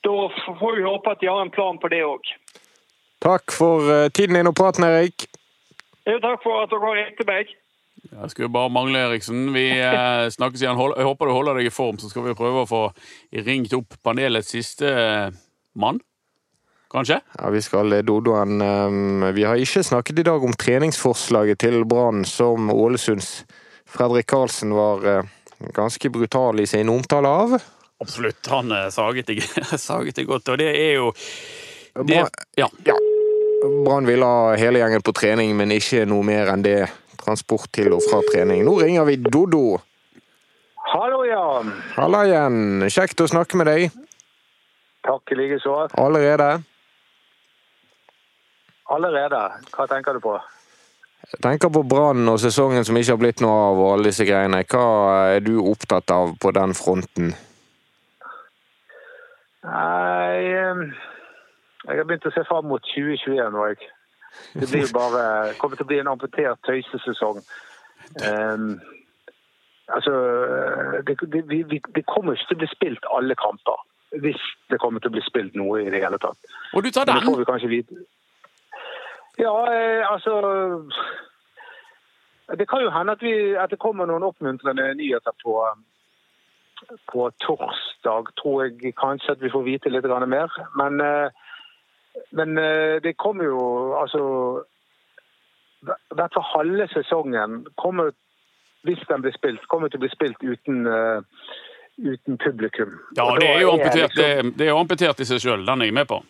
Da 0.04 0.16
får 0.60 0.76
vi 0.76 0.90
håpe 0.90 1.12
at 1.12 1.22
de 1.22 1.30
har 1.30 1.42
en 1.42 1.54
plan 1.58 1.78
på 1.78 1.94
det 1.94 2.02
òg. 2.04 2.34
Takk 3.22 3.54
for 3.54 3.86
eh, 3.94 4.10
tiden 4.10 4.36
din 4.36 4.50
og 4.50 4.58
praten, 4.58 4.90
Erik. 4.90 5.30
Takk 6.06 6.42
for 6.44 6.64
at 6.64 6.74
dere 6.74 6.96
ringte 6.98 7.28
meg. 7.30 7.54
Jeg 8.12 8.30
skulle 8.34 8.50
bare 8.50 8.74
mangle 8.74 9.06
Eriksen. 9.06 9.52
Vi 9.54 9.68
eh, 9.78 10.28
snakkes 10.34 10.64
igjen. 10.64 10.80
Jeg 10.98 11.06
håper 11.06 11.30
du 11.30 11.38
holder 11.38 11.62
deg 11.62 11.70
i 11.70 11.74
form, 11.74 12.02
så 12.02 12.10
skal 12.10 12.26
vi 12.26 12.38
prøve 12.38 12.66
å 12.66 12.70
få 12.70 12.88
ringt 13.46 13.78
opp 13.78 14.02
panelets 14.04 14.50
siste 14.56 14.90
mann. 15.78 16.02
Kanskje? 16.92 17.22
Ja, 17.40 17.50
Vi 17.50 17.62
skal 17.62 17.94
Dodoen. 18.06 18.62
eh, 18.62 19.32
Vi 19.34 19.44
har 19.44 19.56
ikke 19.56 19.84
snakket 19.84 20.20
i 20.20 20.24
dag 20.28 20.44
om 20.44 20.54
treningsforslaget 20.54 21.60
til 21.60 21.86
Brann, 21.86 22.26
som 22.26 22.70
Ålesunds 22.70 23.46
Fredrik 23.88 24.28
Karlsen 24.28 24.74
var 24.76 25.06
eh, 25.06 25.24
ganske 25.74 26.10
brutal 26.10 26.60
i 26.60 26.66
sin 26.66 26.90
omtale 26.90 27.28
av. 27.28 27.56
Absolutt. 28.02 28.48
Han 28.48 28.72
eh, 28.72 28.90
saget 28.90 29.28
det, 29.28 29.44
saget 29.80 30.16
det 30.16 30.28
godt, 30.28 30.50
og 30.50 30.58
det 30.58 30.70
er 30.76 30.94
jo 30.96 31.12
det, 32.08 32.26
Ja. 32.58 32.68
ja. 32.86 32.96
Brann 33.86 34.08
ville 34.08 34.26
ha 34.26 34.56
hele 34.58 34.80
gjengen 34.80 35.04
på 35.06 35.14
trening, 35.14 35.56
men 35.56 35.72
ikke 35.72 36.06
noe 36.10 36.24
mer 36.26 36.50
enn 36.50 36.64
det. 36.66 36.90
Transport 37.22 37.68
til 37.76 37.94
og 37.94 38.02
fra 38.02 38.18
trening. 38.32 38.64
Nå 38.66 38.80
ringer 38.82 39.06
vi 39.06 39.16
Dodo. 39.22 39.78
Hallo, 40.92 41.20
Jan. 41.24 41.70
Halla 41.94 42.24
igjen. 42.26 42.88
Kjekt 42.90 43.22
å 43.22 43.28
snakke 43.30 43.60
med 43.60 43.70
deg. 43.70 43.92
Takk 45.06 45.30
i 45.32 45.38
like 45.38 45.60
så. 45.62 45.76
Allerede. 46.02 46.64
Allerede. 48.92 49.42
Hva 49.72 49.88
tenker 49.88 50.18
du 50.18 50.24
på? 50.24 50.36
Jeg 51.32 51.40
tenker 51.44 51.70
på 51.72 51.84
Brann 51.88 52.28
og 52.28 52.40
sesongen 52.42 52.84
som 52.86 52.98
ikke 52.98 53.14
har 53.14 53.22
blitt 53.22 53.42
noe 53.44 53.56
av, 53.70 53.80
og 53.80 53.94
alle 53.94 54.10
disse 54.10 54.26
greiene. 54.28 54.64
Hva 54.68 54.86
er 55.38 55.44
du 55.46 55.54
opptatt 55.62 56.12
av 56.12 56.36
på 56.42 56.52
den 56.58 56.76
fronten? 56.76 57.32
Nei 59.62 60.42
Jeg 60.42 61.98
har 61.98 62.08
begynt 62.10 62.26
å 62.26 62.34
se 62.34 62.44
fram 62.50 62.68
mot 62.70 62.84
2021 62.94 63.54
nå, 63.54 63.68
jeg. 63.72 63.92
Det 64.56 64.68
blir 64.72 64.90
bare 64.96 65.54
kommer 65.60 65.78
til 65.78 65.86
å 65.86 65.92
bli 65.92 66.00
en 66.02 66.10
amputert 66.12 66.60
tøysesesong. 66.68 67.42
Um, 68.22 68.74
altså 69.92 70.14
det, 71.08 71.18
det, 71.22 71.42
vi, 71.50 71.80
det 71.96 72.06
kommer 72.10 72.36
ikke 72.36 72.52
til 72.52 72.60
å 72.60 72.62
bli 72.64 72.72
spilt 72.72 73.12
alle 73.18 73.38
kamper. 73.40 73.86
Hvis 74.24 74.42
det 74.72 74.80
kommer 74.84 75.04
til 75.04 75.12
å 75.12 75.16
bli 75.16 75.24
spilt 75.26 75.56
noe 75.56 75.84
i 75.84 75.92
det 75.92 76.04
hele 76.04 76.20
tatt. 76.20 76.40
Og 76.76 76.84
du 76.84 76.92
tar 76.92 77.08
Men 77.08 77.22
det 77.22 77.46
får 77.46 77.70
den? 77.70 78.04
Ja, 79.42 79.74
eh, 79.74 80.12
altså 80.12 80.34
Det 82.58 82.68
kan 82.70 82.82
jo 82.84 82.90
hende 82.92 83.12
at, 83.12 83.22
vi, 83.24 83.56
at 83.56 83.72
det 83.72 83.80
kommer 83.80 84.06
noen 84.06 84.26
oppmuntrende 84.28 84.92
nyheter 85.00 85.34
på, 85.44 85.54
på 87.14 87.30
torsdag. 87.46 88.34
Tror 88.42 88.66
jeg 88.66 88.94
kanskje 89.00 89.38
at 89.38 89.42
vi 89.42 89.50
får 89.54 89.64
vite 89.66 89.90
litt 89.90 90.06
mer. 90.30 90.52
Men, 90.78 91.00
eh, 91.02 91.30
men 92.38 92.58
eh, 92.58 93.00
det 93.02 93.18
kommer 93.18 93.48
jo 93.50 93.62
altså 94.02 94.22
I 95.82 96.18
hvert 96.20 96.36
fall 96.36 96.50
halve 96.52 96.88
sesongen 96.92 97.64
kommer, 97.82 98.12
hvis 98.86 99.02
den 99.10 99.24
blir 99.24 99.34
spilt, 99.34 99.66
kommer 99.72 99.90
til 99.90 99.98
å 99.98 100.04
bli 100.04 100.12
spilt 100.12 100.44
uten, 100.44 100.86
uten 101.98 102.38
publikum. 102.38 103.00
Ja, 103.18 103.26
det 103.40 103.48
er 103.50 103.62
jo 103.64 103.72
amputert, 103.74 104.14
liksom- 104.14 104.52
det, 104.52 104.58
det 104.60 104.68
er 104.68 104.78
amputert 104.78 105.20
i 105.20 105.26
seg 105.26 105.42
sjøl. 105.42 105.66
Den 105.66 105.82
er 105.82 105.90
jeg 105.90 105.98
med 105.98 106.08
på. 106.14 106.22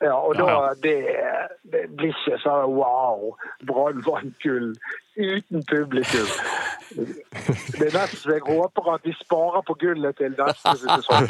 Ja, 0.00 0.14
og 0.16 0.34
da 0.38 0.46
Ja, 0.48 0.60
ja. 0.64 0.74
Det, 0.82 0.96
det 1.72 1.82
blir 1.96 2.14
ikke 2.14 2.38
sånn 2.40 2.72
wow, 2.72 3.34
Brann 3.68 4.00
vant 4.06 4.36
gull 4.40 4.70
uten 5.20 5.64
publikum. 5.68 6.30
Det 6.90 7.88
er 7.90 7.92
nesten 7.92 8.22
så 8.22 8.32
jeg 8.38 8.44
håper 8.46 8.88
at 8.94 9.04
de 9.04 9.12
sparer 9.18 9.60
på 9.68 9.76
gullet 9.82 10.16
til 10.16 10.32
neste 10.38 10.72
sesong. 10.80 11.28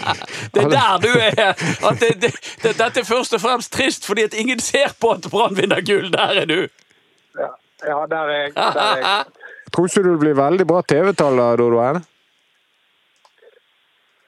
Det 0.54 0.62
er 0.62 0.70
der 0.70 1.02
du 1.02 1.10
er! 1.16 1.50
At 1.88 1.98
det, 2.00 2.12
det, 2.22 2.30
det, 2.62 2.76
dette 2.78 3.02
er 3.02 3.08
først 3.08 3.34
og 3.34 3.42
fremst 3.42 3.72
trist 3.74 4.06
fordi 4.06 4.28
at 4.28 4.38
ingen 4.38 4.62
ser 4.62 4.94
på 5.00 5.16
at 5.16 5.26
Brann 5.32 5.58
vinner 5.58 5.82
gull. 5.82 6.12
Der 6.12 6.42
er 6.44 6.46
du! 6.46 6.60
Ja, 7.38 7.50
Ja, 7.82 8.06
der 8.06 8.16
er 8.30 8.42
jeg. 8.42 8.54
Der 8.54 8.78
er 8.78 8.98
jeg. 8.98 9.24
Tror 9.72 9.88
ikke 9.88 10.02
du 10.04 10.18
blir 10.20 10.34
veldig 10.38 10.66
bra 10.68 10.82
TV-taler, 10.86 11.56
Dodoen? 11.56 12.02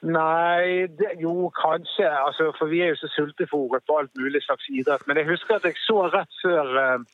Nei, 0.05 0.85
det, 0.99 1.15
jo 1.21 1.49
kanskje. 1.55 2.05
Altså, 2.05 2.51
for 2.59 2.69
vi 2.69 2.83
er 2.85 2.93
jo 2.93 3.01
så 3.01 3.09
sultefòret 3.15 3.85
på 3.87 3.99
alt 3.99 4.11
mulig 4.19 4.43
slags 4.45 4.67
idrett. 4.69 5.05
Men 5.07 5.17
jeg 5.17 5.29
husker 5.31 5.57
at 5.57 5.65
jeg 5.65 5.79
så 5.81 6.05
rett 6.13 6.41
før 6.43 6.75
eh, 6.81 7.05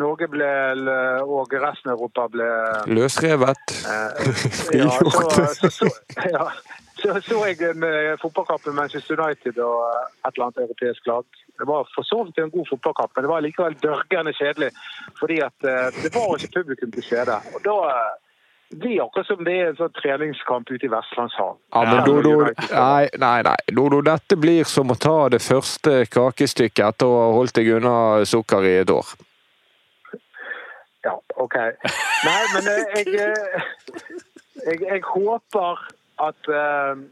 Norge 0.00 0.28
ble 0.30 0.50
og 1.24 1.54
resten 1.64 1.90
av 1.90 1.96
Europa 1.96 2.28
ble 2.30 2.50
Løsrevet. 2.92 3.74
eh, 3.88 4.44
ja, 4.82 4.90
så, 5.00 5.48
så, 5.56 5.72
så, 5.78 5.90
ja, 6.28 6.46
så 7.00 7.16
så 7.24 7.40
jeg 7.48 7.76
med 7.76 8.18
Manchester 8.76 9.20
United 9.20 9.58
og 9.58 9.78
eh, 9.88 10.08
et 10.26 10.32
eller 10.34 10.46
annet 10.46 10.64
europeisk 10.66 11.06
lag. 11.06 11.24
Det 11.60 11.66
var 11.68 11.88
for 11.94 12.04
så 12.06 12.22
vidt 12.24 12.38
en 12.38 12.52
god 12.56 12.66
fotballkamp, 12.70 13.12
men 13.16 13.24
det 13.24 13.32
var 13.32 13.46
likevel 13.46 13.76
dørgende 13.82 14.32
kjedelig. 14.36 14.70
Fordi 15.20 15.38
at 15.48 15.68
eh, 15.72 15.88
det 16.04 16.12
var 16.14 16.36
ikke 16.36 16.60
publikum 16.60 16.92
til 16.92 17.06
stede. 17.08 17.36
Og 17.54 17.64
da 17.64 17.78
eh, 18.70 18.78
blir 18.78 19.02
akkurat 19.04 19.26
som 19.26 19.42
det 19.44 19.56
er 19.56 19.70
en 19.70 19.78
sånn 19.78 19.94
treningskamp 19.98 20.70
ute 20.70 20.86
i 20.86 20.92
Vestlandshallen. 20.92 21.58
Ja, 21.74 21.82
men 21.88 22.04
Dodo, 22.06 22.36
nei, 22.70 23.08
nei, 23.22 23.38
nei. 23.46 23.56
Dodo, 23.76 24.00
dette 24.06 24.38
blir 24.40 24.68
som 24.68 24.92
å 24.92 24.98
ta 24.98 25.28
det 25.32 25.42
første 25.44 26.04
kakestykket 26.10 26.84
etter 26.86 27.10
å 27.10 27.18
ha 27.24 27.28
holdt 27.38 27.58
deg 27.58 27.72
unna 27.80 27.96
sukker 28.28 28.66
i 28.66 28.76
et 28.84 28.94
år. 28.94 29.14
Ja, 31.04 31.16
OK. 31.40 31.56
Nei, 31.56 32.40
men 32.54 32.68
jeg, 32.68 32.88
jeg, 33.00 33.28
eh, 33.28 33.68
jeg, 34.66 34.82
jeg 34.84 35.04
håper 35.08 35.86
at 36.20 36.50
eh, 36.52 37.04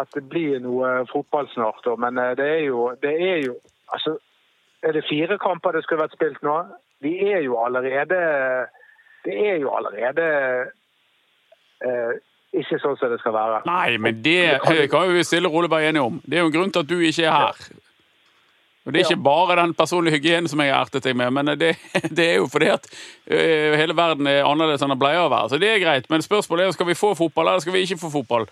at 0.00 0.08
det 0.14 0.24
blir 0.28 0.60
noe 0.64 1.02
fotball 1.12 1.48
snart. 1.52 1.86
Men 2.00 2.18
eh, 2.18 2.34
det 2.38 2.48
er 2.48 2.62
jo, 2.66 2.92
det 3.02 3.12
er 3.12 3.40
jo 3.46 3.56
altså, 3.88 4.18
Er 4.82 4.92
det 4.92 5.04
fire 5.06 5.38
kamper 5.38 5.76
det 5.76 5.84
skulle 5.84 6.02
vært 6.02 6.16
spilt 6.16 6.40
nå? 6.42 6.56
Vi 7.06 7.12
er 7.30 7.44
jo 7.44 7.54
allerede 7.62 8.16
Det 9.24 9.38
er 9.38 9.60
jo 9.62 9.70
allerede 9.76 10.26
eh, 11.86 12.12
ikke 12.52 12.80
sånn 12.82 12.98
som 13.00 13.12
det 13.12 13.20
skal 13.22 13.36
være. 13.36 13.62
Nei, 13.68 13.96
men 14.02 14.18
det 14.24 14.58
kan 14.90 15.08
vi 15.14 15.24
stille 15.26 15.48
og 15.48 15.56
rolig 15.60 15.70
være 15.72 15.92
enige 15.92 16.08
om. 16.10 16.20
Det 16.26 16.38
er 16.38 16.44
jo 16.44 16.50
en 16.50 16.58
grunn 16.58 16.74
til 16.74 16.84
at 16.84 16.90
du 16.90 16.98
ikke 17.00 17.24
er 17.28 17.38
her. 17.38 17.64
Og 18.82 18.90
Det 18.92 18.98
er 18.98 19.10
ikke 19.12 19.22
bare 19.22 19.56
den 19.60 19.74
personlige 19.78 20.16
hygienen 20.16 20.48
som 20.50 20.58
jeg 20.60 20.72
har 20.74 20.80
ertet 20.82 21.04
deg 21.06 21.14
med, 21.14 21.30
men 21.30 21.52
det, 21.58 21.76
det 22.18 22.24
er 22.24 22.40
jo 22.40 22.48
fordi 22.50 22.66
at 22.72 22.88
ø, 23.30 23.76
hele 23.78 23.94
verden 23.94 24.26
er 24.26 24.42
annerledes 24.42 24.82
enn 24.82 24.90
den 24.90 24.98
pleier 24.98 25.22
å 25.22 25.30
være. 25.30 25.52
Så 25.52 25.60
det 25.62 25.68
er 25.70 25.78
greit, 25.84 26.08
men 26.10 26.24
spørsmålet 26.24 26.66
er 26.66 26.74
skal 26.74 26.88
vi 26.90 26.98
få 26.98 27.12
fotball 27.14 27.52
eller 27.52 27.62
skal 27.62 27.76
vi 27.76 27.84
ikke 27.86 28.00
få 28.02 28.10
fotball. 28.10 28.48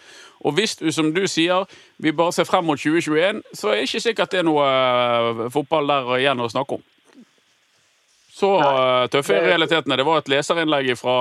Og 0.46 0.54
hvis 0.54 0.76
du, 0.78 0.87
som 0.94 1.11
du 1.16 1.24
sier, 1.26 1.66
vi 1.98 2.14
bare 2.14 2.33
ser 2.37 2.46
frem 2.46 2.64
mot 2.70 2.78
2021, 2.78 3.42
så 3.59 3.72
er 3.72 3.80
det 3.80 3.88
ikke 3.90 4.04
sikkert 4.06 4.30
det 4.30 4.44
er 4.44 4.46
noe 4.46 4.68
ø, 4.70 5.50
fotball 5.50 5.90
der 5.90 6.14
igjen 6.20 6.46
å 6.46 6.48
snakke 6.54 6.78
om. 6.78 6.87
Så 8.40 8.48
ø, 8.57 9.07
tøffe 9.12 9.37
er 9.37 9.48
realitetene. 9.50 9.98
Det 10.00 10.07
var 10.09 10.20
et 10.22 10.31
leserinnlegg 10.33 10.94
fra 10.96 11.16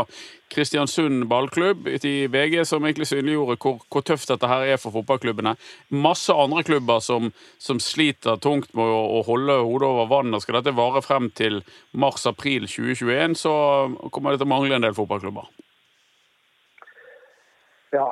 Kristiansund 0.49 1.25
ballklubb 1.29 1.88
i 1.91 2.13
VG 2.32 2.62
som 2.65 2.86
egentlig 2.88 3.10
synliggjorde 3.10 3.58
hvor, 3.62 3.82
hvor 3.91 4.05
tøft 4.08 4.32
dette 4.32 4.49
her 4.49 4.65
er 4.73 4.79
for 4.82 4.95
fotballklubbene. 4.95 5.53
Masse 5.91 6.34
andre 6.34 6.63
klubber 6.65 7.03
som, 7.05 7.32
som 7.62 7.82
sliter 7.84 8.39
tungt 8.41 8.71
med 8.77 8.88
å, 8.88 9.01
å 9.19 9.23
holde 9.27 9.60
hodet 9.60 9.89
over 9.89 10.10
vannet. 10.13 10.45
Skal 10.45 10.60
dette 10.60 10.75
vare 10.77 11.03
frem 11.05 11.29
til 11.36 11.60
mars-april 11.91 12.69
2021, 12.71 13.36
så 13.43 13.53
kommer 14.10 14.34
det 14.34 14.41
til 14.41 14.49
å 14.49 14.53
mangle 14.55 14.79
en 14.79 14.88
del 14.88 14.95
fotballklubber. 14.97 15.51
Ja, 17.93 18.05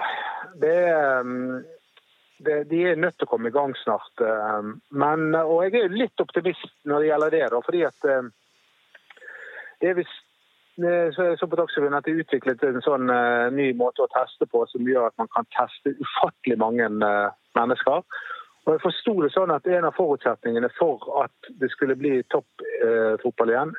det 0.62 0.78
um, 1.22 1.62
det, 2.44 2.64
De 2.70 2.82
er 2.92 3.00
nødt 3.00 3.16
til 3.18 3.26
å 3.26 3.32
komme 3.32 3.50
i 3.50 3.56
gang 3.56 3.74
snart. 3.84 4.12
um, 4.22 4.76
Men, 4.90 5.32
og 5.38 5.64
jeg 5.66 5.80
er 5.86 5.96
litt 5.96 6.22
optimist 6.22 6.70
når 6.86 7.02
det 7.02 7.10
gjelder 7.12 7.34
det. 7.34 7.46
da, 7.54 7.62
fordi 7.66 7.86
at 7.88 8.10
det 9.82 9.90
er 9.92 11.36
så 11.40 11.48
på 11.48 11.58
Dagsrevyen 11.58 11.96
at 11.98 12.06
det 12.06 12.14
er 12.14 12.22
utviklet 12.22 12.64
en 12.64 12.84
sånn 12.86 13.10
eh, 13.10 13.50
ny 13.54 13.72
måte 13.78 14.04
å 14.06 14.12
teste 14.14 14.46
på 14.46 14.62
som 14.70 14.86
gjør 14.86 15.10
at 15.10 15.16
man 15.18 15.30
kan 15.34 15.48
teste 15.56 15.96
ufattelig 15.98 16.58
mange 16.62 16.86
eh, 16.86 17.30
mennesker. 17.58 18.04
Og 18.68 18.74
jeg 18.76 18.84
forsto 18.84 19.14
det 19.24 19.32
sånn 19.34 19.54
at 19.56 19.68
En 19.68 19.88
av 19.88 19.96
forutsetningene 19.96 20.70
for 20.78 21.02
at 21.24 21.50
det 21.62 21.70
skulle 21.72 21.96
bli 21.96 22.20
toppfotball 22.34 23.54
igjen, 23.54 23.72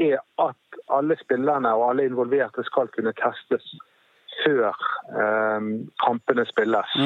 er 0.00 0.16
at 0.40 0.80
alle 0.88 1.16
spillerne 1.20 1.74
og 1.76 1.90
alle 1.90 2.06
involverte 2.08 2.64
skal 2.64 2.88
kunne 2.94 3.12
testes 3.20 3.66
før 4.40 4.72
eh, 4.72 5.68
kampene 6.02 6.46
spilles. 6.48 6.96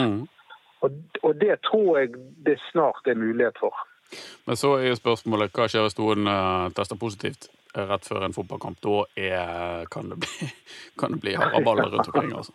Og, 0.85 0.97
og 1.23 1.35
det 1.41 1.59
tror 1.67 1.99
jeg 1.99 2.15
det 2.47 2.57
snart 2.71 3.11
er 3.11 3.19
mulighet 3.19 3.59
for. 3.61 3.77
Men 4.47 4.57
så 4.57 4.77
er 4.79 4.97
spørsmålet 4.97 5.53
hva 5.53 5.67
skjer 5.69 5.85
hvis 5.85 5.99
noen 5.99 6.29
tester 6.77 7.01
positivt 7.01 7.51
rett 7.75 8.07
før 8.07 8.27
en 8.27 8.35
fotballkamp? 8.37 8.81
Da 8.85 9.05
er, 9.17 9.87
kan 9.93 10.11
det 10.13 10.21
bli, 10.25 10.51
kan 11.01 11.17
det 11.17 11.23
bli 11.25 11.37
haraballer 11.39 11.91
rundt 11.95 12.09
omkring. 12.09 12.33
altså. 12.37 12.53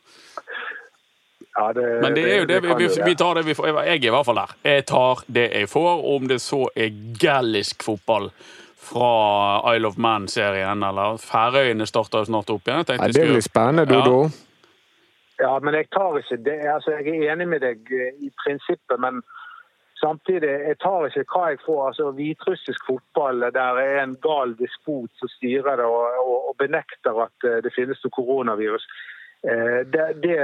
Ja, 1.56 1.74
det, 1.74 2.02
Men 2.02 2.16
det 2.16 2.24
er 2.34 2.38
jo 2.40 2.46
det, 2.46 2.62
vi, 2.64 2.74
vi, 2.78 2.88
vi 3.06 3.16
tar 3.16 3.36
det 3.36 3.44
vi 3.48 3.56
får. 3.58 3.68
Jeg 3.68 3.98
er 3.98 4.06
i 4.08 4.14
hvert 4.14 4.26
fall 4.26 4.40
der. 4.40 4.56
Jeg 4.64 4.86
tar 4.88 5.24
det 5.28 5.48
jeg 5.50 5.70
får, 5.70 6.06
om 6.16 6.28
det 6.30 6.40
så 6.42 6.62
er 6.76 6.94
gallisk 7.20 7.84
fotball 7.84 8.30
fra 8.90 9.76
Isle 9.76 9.88
of 9.88 9.98
Man-serien, 9.98 10.84
eller 10.84 11.18
Færøyene 11.22 11.86
starter 11.90 12.24
jo 12.24 12.30
snart 12.30 12.54
opp 12.54 12.70
igjen. 12.70 12.86
Ja, 12.88 13.10
det 13.12 13.26
blir 13.28 13.44
spennende, 13.44 13.86
Dodo. 13.90 14.30
Ja, 15.40 15.54
men 15.64 15.76
jeg 15.78 15.88
tar 15.96 16.18
ikke 16.20 16.38
det. 16.44 16.60
Altså, 16.68 16.96
jeg 17.00 17.20
er 17.20 17.34
enig 17.34 17.48
med 17.48 17.64
deg 17.64 17.92
eh, 17.96 18.16
i 18.24 18.32
prinsippet, 18.44 18.98
men 19.00 19.22
samtidig, 20.02 20.50
jeg 20.68 20.78
tar 20.84 21.08
ikke 21.08 21.26
hva 21.34 21.50
jeg 21.52 21.62
får. 21.66 21.80
Altså, 21.88 22.12
Hviterussisk 22.18 22.86
fotball 22.88 23.48
der 23.56 23.82
er 23.84 24.04
en 24.04 24.16
gal 24.24 24.56
despot 24.60 25.12
som 25.20 25.32
styrer 25.38 25.80
det 25.80 25.88
og, 25.88 26.20
og, 26.24 26.38
og 26.52 26.56
benekter 26.62 27.24
at 27.26 27.48
eh, 27.48 27.60
det 27.66 27.74
finnes 27.76 28.02
noe 28.04 28.16
koronavirus. 28.16 28.88
Eh, 29.44 29.82
Det, 29.94 30.08
det, 30.24 30.40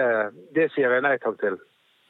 det 0.56 0.70
sier 0.76 0.94
jeg 0.96 1.06
nei 1.06 1.18
takk 1.24 1.40
til. 1.42 1.58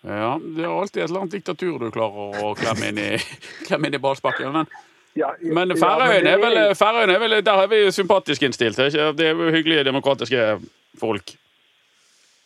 Ja, 0.05 0.35
Det 0.37 0.65
er 0.65 0.69
alltid 0.69 1.01
et 1.01 1.07
eller 1.09 1.23
annet 1.23 1.37
diktatur 1.39 1.79
du 1.81 1.87
klarer 1.93 2.43
å 2.43 2.51
klemme 2.57 2.91
inn 2.91 2.99
i, 3.01 3.13
klemme 3.67 3.89
inn 3.89 3.97
i 3.97 4.03
ballsparken. 4.03 4.51
Men, 4.53 4.69
Ja, 5.15 5.29
men 5.39 5.71
Færøyene 5.79 6.27
ja, 6.27 6.35
er 6.35 7.15
er 7.15 7.19
vel 7.23 7.35
Der 7.39 7.61
er 7.63 7.67
vi 7.71 7.77
sympatisk 7.91 8.43
innstilt. 8.43 8.75
Det 8.77 9.27
er 9.29 9.31
jo 9.31 9.51
hyggelige, 9.53 9.85
demokratiske 9.87 10.59
folk. 10.99 11.37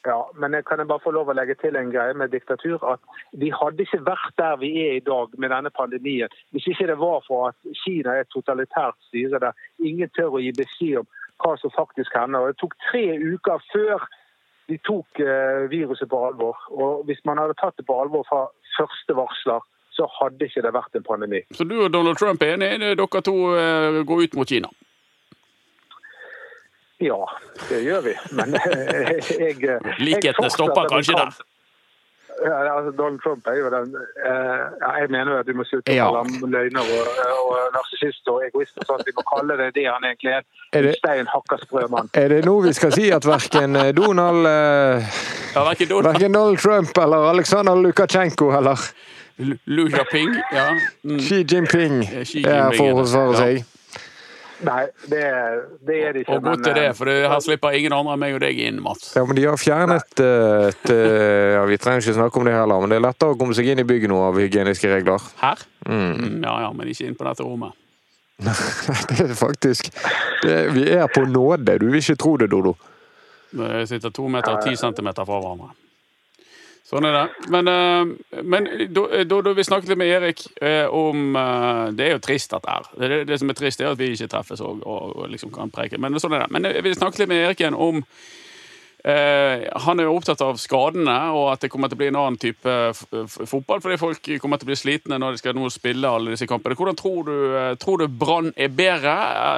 Ja, 0.08 0.20
men 0.40 0.54
jeg 0.54 0.64
kan 0.66 0.80
jeg 0.80 0.88
bare 0.88 1.04
få 1.04 1.12
lov 1.12 1.28
å 1.28 1.36
legge 1.36 1.58
til 1.60 1.76
en 1.76 1.92
greie 1.92 2.14
med 2.16 2.32
diktatur. 2.32 2.80
At 2.88 3.02
vi 3.42 3.50
hadde 3.52 3.84
ikke 3.84 4.00
vært 4.06 4.38
der 4.40 4.56
vi 4.62 4.72
er 4.86 4.94
i 4.98 5.04
dag 5.04 5.34
med 5.38 5.52
denne 5.52 5.72
pandemien 5.76 6.32
hvis 6.56 6.70
ikke 6.72 6.88
det 6.88 7.00
var 7.02 7.20
for 7.28 7.50
at 7.50 7.74
Kina 7.84 8.16
er 8.16 8.24
et 8.24 8.32
totalitært 8.36 8.96
styre 9.10 9.42
der 9.44 9.66
ingen 9.84 10.12
tør 10.16 10.40
å 10.40 10.44
gi 10.44 10.54
beskjed 10.56 11.02
om 11.02 11.10
hva 11.44 11.56
som 11.60 11.76
faktisk 11.76 12.16
hender. 12.16 12.40
Og 12.40 12.54
Det 12.54 12.62
tok 12.64 12.78
tre 12.88 13.06
uker 13.20 13.68
før 13.74 14.08
de 14.70 14.78
tok 14.86 15.20
eh, 15.24 15.68
viruset 15.72 16.10
på 16.10 16.20
alvor. 16.30 16.58
Og 16.70 17.04
hvis 17.10 17.22
man 17.26 17.42
hadde 17.42 17.58
tatt 17.60 17.78
det 17.80 17.88
på 17.90 18.00
alvor 18.00 18.24
fra 18.30 18.46
første 18.78 19.16
varsler, 19.18 19.66
så 19.98 20.08
hadde 20.20 20.48
ikke 20.48 20.64
det 20.64 20.76
vært 20.76 20.96
en 20.96 21.08
pandemi. 21.08 21.42
Så 21.52 21.66
du 21.68 21.76
og 21.82 21.92
Donald 21.92 22.20
Trump 22.22 22.44
er 22.46 22.56
enige? 22.56 22.96
Dere 22.96 23.24
to 23.26 23.36
eh, 23.58 24.00
går 24.08 24.28
ut 24.28 24.38
mot 24.40 24.48
Kina? 24.48 24.72
Ja, 27.00 27.20
det 27.70 27.84
gjør 27.86 28.02
vi. 28.02 28.14
Men 28.36 28.56
eh, 28.60 29.14
jeg, 29.40 29.56
jeg 29.64 29.96
Likhetene 30.04 30.50
stopper 30.52 30.90
kanskje 30.92 31.16
der. 31.16 31.40
Ja, 32.40 32.78
altså 32.78 32.92
Donald 32.98 33.20
Trump 33.20 33.48
er 33.48 33.58
jo 33.60 33.68
den 33.74 33.96
eh, 34.26 34.60
ja, 34.82 34.90
Jeg 35.02 35.10
mener 35.12 35.32
jo 35.32 35.38
at 35.42 35.48
vi 35.48 35.56
må 35.60 35.66
slutte 35.68 35.92
Ja. 35.92 36.06
å 36.08 36.14
kalle 36.14 36.22
ham 36.24 36.54
løgner 36.54 36.92
og, 36.96 37.10
og 37.44 37.74
narsissist 37.76 38.32
og 38.32 38.46
egoist. 38.48 38.78
og 38.80 38.88
sånt. 38.88 39.04
Vi 39.08 39.16
må 39.18 39.26
kalle 39.28 39.58
det 39.60 39.74
det 39.76 39.86
han 39.90 40.06
egentlig 40.08 40.38
er. 40.38 40.46
Er 40.76 40.88
stein 40.96 41.28
hakka 41.28 41.60
sprø 41.64 41.88
mann. 41.92 42.12
Er 42.14 42.32
det 42.32 42.46
nå 42.48 42.56
vi 42.64 42.74
skal 42.78 42.96
si 42.96 43.10
at 43.16 43.28
verken 43.28 43.76
Donald 43.98 44.48
eh, 44.48 45.10
Ja, 45.56 45.66
verken 45.68 45.92
Donald 45.92 46.14
Verken 46.14 46.38
Donald 46.38 46.64
Trump 46.64 47.04
eller 47.04 47.30
Alexander 47.34 47.76
Lukasjenko 47.76 48.52
eller 48.60 48.88
Lu 49.66 49.88
Ping, 50.12 50.36
ja. 50.52 50.74
mm. 51.04 51.20
Xi 51.20 51.44
Jinping 51.48 52.02
Ja, 52.04 52.24
Xi 52.28 52.44
er 52.44 52.74
for 52.76 52.92
å 52.92 52.98
forsvare 53.04 53.36
ja. 53.36 53.44
seg. 53.44 53.79
Nei, 54.66 54.86
det, 55.08 55.24
det 55.88 55.98
er 56.04 56.16
det 56.16 56.24
ikke. 56.26 56.36
Og 56.36 56.44
godt 56.44 56.68
er 56.68 56.76
det, 56.76 56.86
eh, 56.90 56.96
for 56.98 57.08
det, 57.08 57.16
her 57.32 57.40
slipper 57.44 57.76
ingen 57.78 57.94
andre 57.96 58.16
enn 58.16 58.22
meg 58.22 58.36
og 58.36 58.42
deg 58.44 58.60
inn, 58.66 58.82
Mats. 58.84 59.14
Ja, 59.16 59.24
men 59.28 59.38
de 59.40 59.46
har 59.48 59.60
fjernet 59.60 60.24
eh, 60.24 60.68
et 60.68 60.92
eh, 60.92 61.56
ja, 61.56 61.62
Vi 61.70 61.78
trenger 61.80 62.04
ikke 62.04 62.18
snakke 62.18 62.42
om 62.42 62.50
det 62.50 62.56
heller, 62.58 62.84
men 62.84 62.92
det 62.92 63.00
er 63.00 63.06
lettere 63.08 63.36
å 63.36 63.40
komme 63.40 63.56
seg 63.56 63.72
inn 63.72 63.80
i 63.80 63.88
bygget 63.88 64.12
nå 64.12 64.20
av 64.28 64.40
hygieniske 64.42 64.92
regler. 64.92 65.30
Her? 65.40 65.64
Mm, 65.88 66.42
ja, 66.44 66.56
ja, 66.66 66.74
men 66.76 66.92
ikke 66.92 67.08
inn 67.08 67.18
på 67.20 67.28
dette 67.30 67.46
rommet. 67.48 67.78
Det 69.10 69.26
er 69.26 69.34
faktisk 69.36 69.90
det, 70.46 70.54
Vi 70.72 70.86
er 70.96 71.10
på 71.12 71.26
nåde. 71.28 71.74
Du 71.82 71.90
vil 71.90 72.00
ikke 72.00 72.16
tro 72.16 72.38
det, 72.40 72.48
Dodo. 72.54 72.72
Vi 73.52 73.82
sitter 73.90 74.14
to 74.16 74.30
meter 74.32 74.56
og 74.56 74.64
ti 74.64 74.78
centimeter 74.80 75.28
fra 75.28 75.42
hverandre. 75.44 75.74
Sånn 76.90 77.06
er 77.06 77.14
det. 77.14 77.50
Men, 77.54 77.70
eh, 77.70 78.42
men 78.42 78.68
da, 78.90 79.06
da, 79.30 79.42
da 79.46 79.54
vi 79.54 79.66
snakket 79.68 79.92
litt 79.92 80.02
med 80.02 80.10
Erik 80.10 80.42
eh, 80.58 80.88
om 80.90 81.36
eh, 81.38 81.84
Det 81.94 82.08
er 82.08 82.16
jo 82.16 82.24
trist, 82.26 82.56
at 82.58 82.66
det 82.66 82.80
Det, 82.96 83.10
det, 83.12 83.20
det 83.30 83.40
som 83.40 83.54
er 83.54 83.60
trist, 83.60 83.82
er 83.82 83.92
at 83.92 84.02
vi 84.02 84.10
ikke 84.16 84.32
treffes 84.32 84.64
og, 84.66 84.82
og, 84.82 85.16
og 85.16 85.30
liksom 85.30 85.54
kan 85.54 85.70
preke. 85.70 86.02
Men 86.02 86.18
sånn 86.20 86.34
er 86.34 86.48
det. 86.48 86.52
Men 86.56 86.66
eh, 86.66 86.82
vi 86.82 86.96
snakket 86.98 87.24
litt 87.24 87.34
med 87.34 87.46
Erik 87.46 87.62
igjen 87.62 87.78
om 87.78 88.02
Eh, 88.02 88.49
han 89.04 90.00
er 90.00 90.04
jo 90.10 90.16
opptatt 90.18 90.42
av 90.44 90.58
skadene 90.60 91.14
og 91.32 91.46
at 91.54 91.62
det 91.64 91.70
kommer 91.72 91.88
til 91.88 91.96
å 91.96 92.00
bli 92.02 92.08
en 92.12 92.18
annen 92.20 92.38
type 92.42 92.74
f- 92.92 93.38
fotball. 93.48 93.80
Fordi 93.82 93.98
folk 94.02 94.30
kommer 94.44 94.60
til 94.60 94.68
å 94.68 94.72
bli 94.72 94.76
slitne 94.80 95.20
når 95.22 95.38
de 95.38 95.42
skal 95.42 95.56
nå 95.56 95.70
spille 95.72 96.10
alle 96.10 96.34
disse 96.34 96.48
kampene. 96.50 96.76
Hvordan 96.76 96.98
tror 97.00 97.24
du, 97.30 97.36
eh, 97.56 97.96
du 98.02 98.08
Brann 98.20 98.52
er 98.58 98.68
bedre 98.76 99.14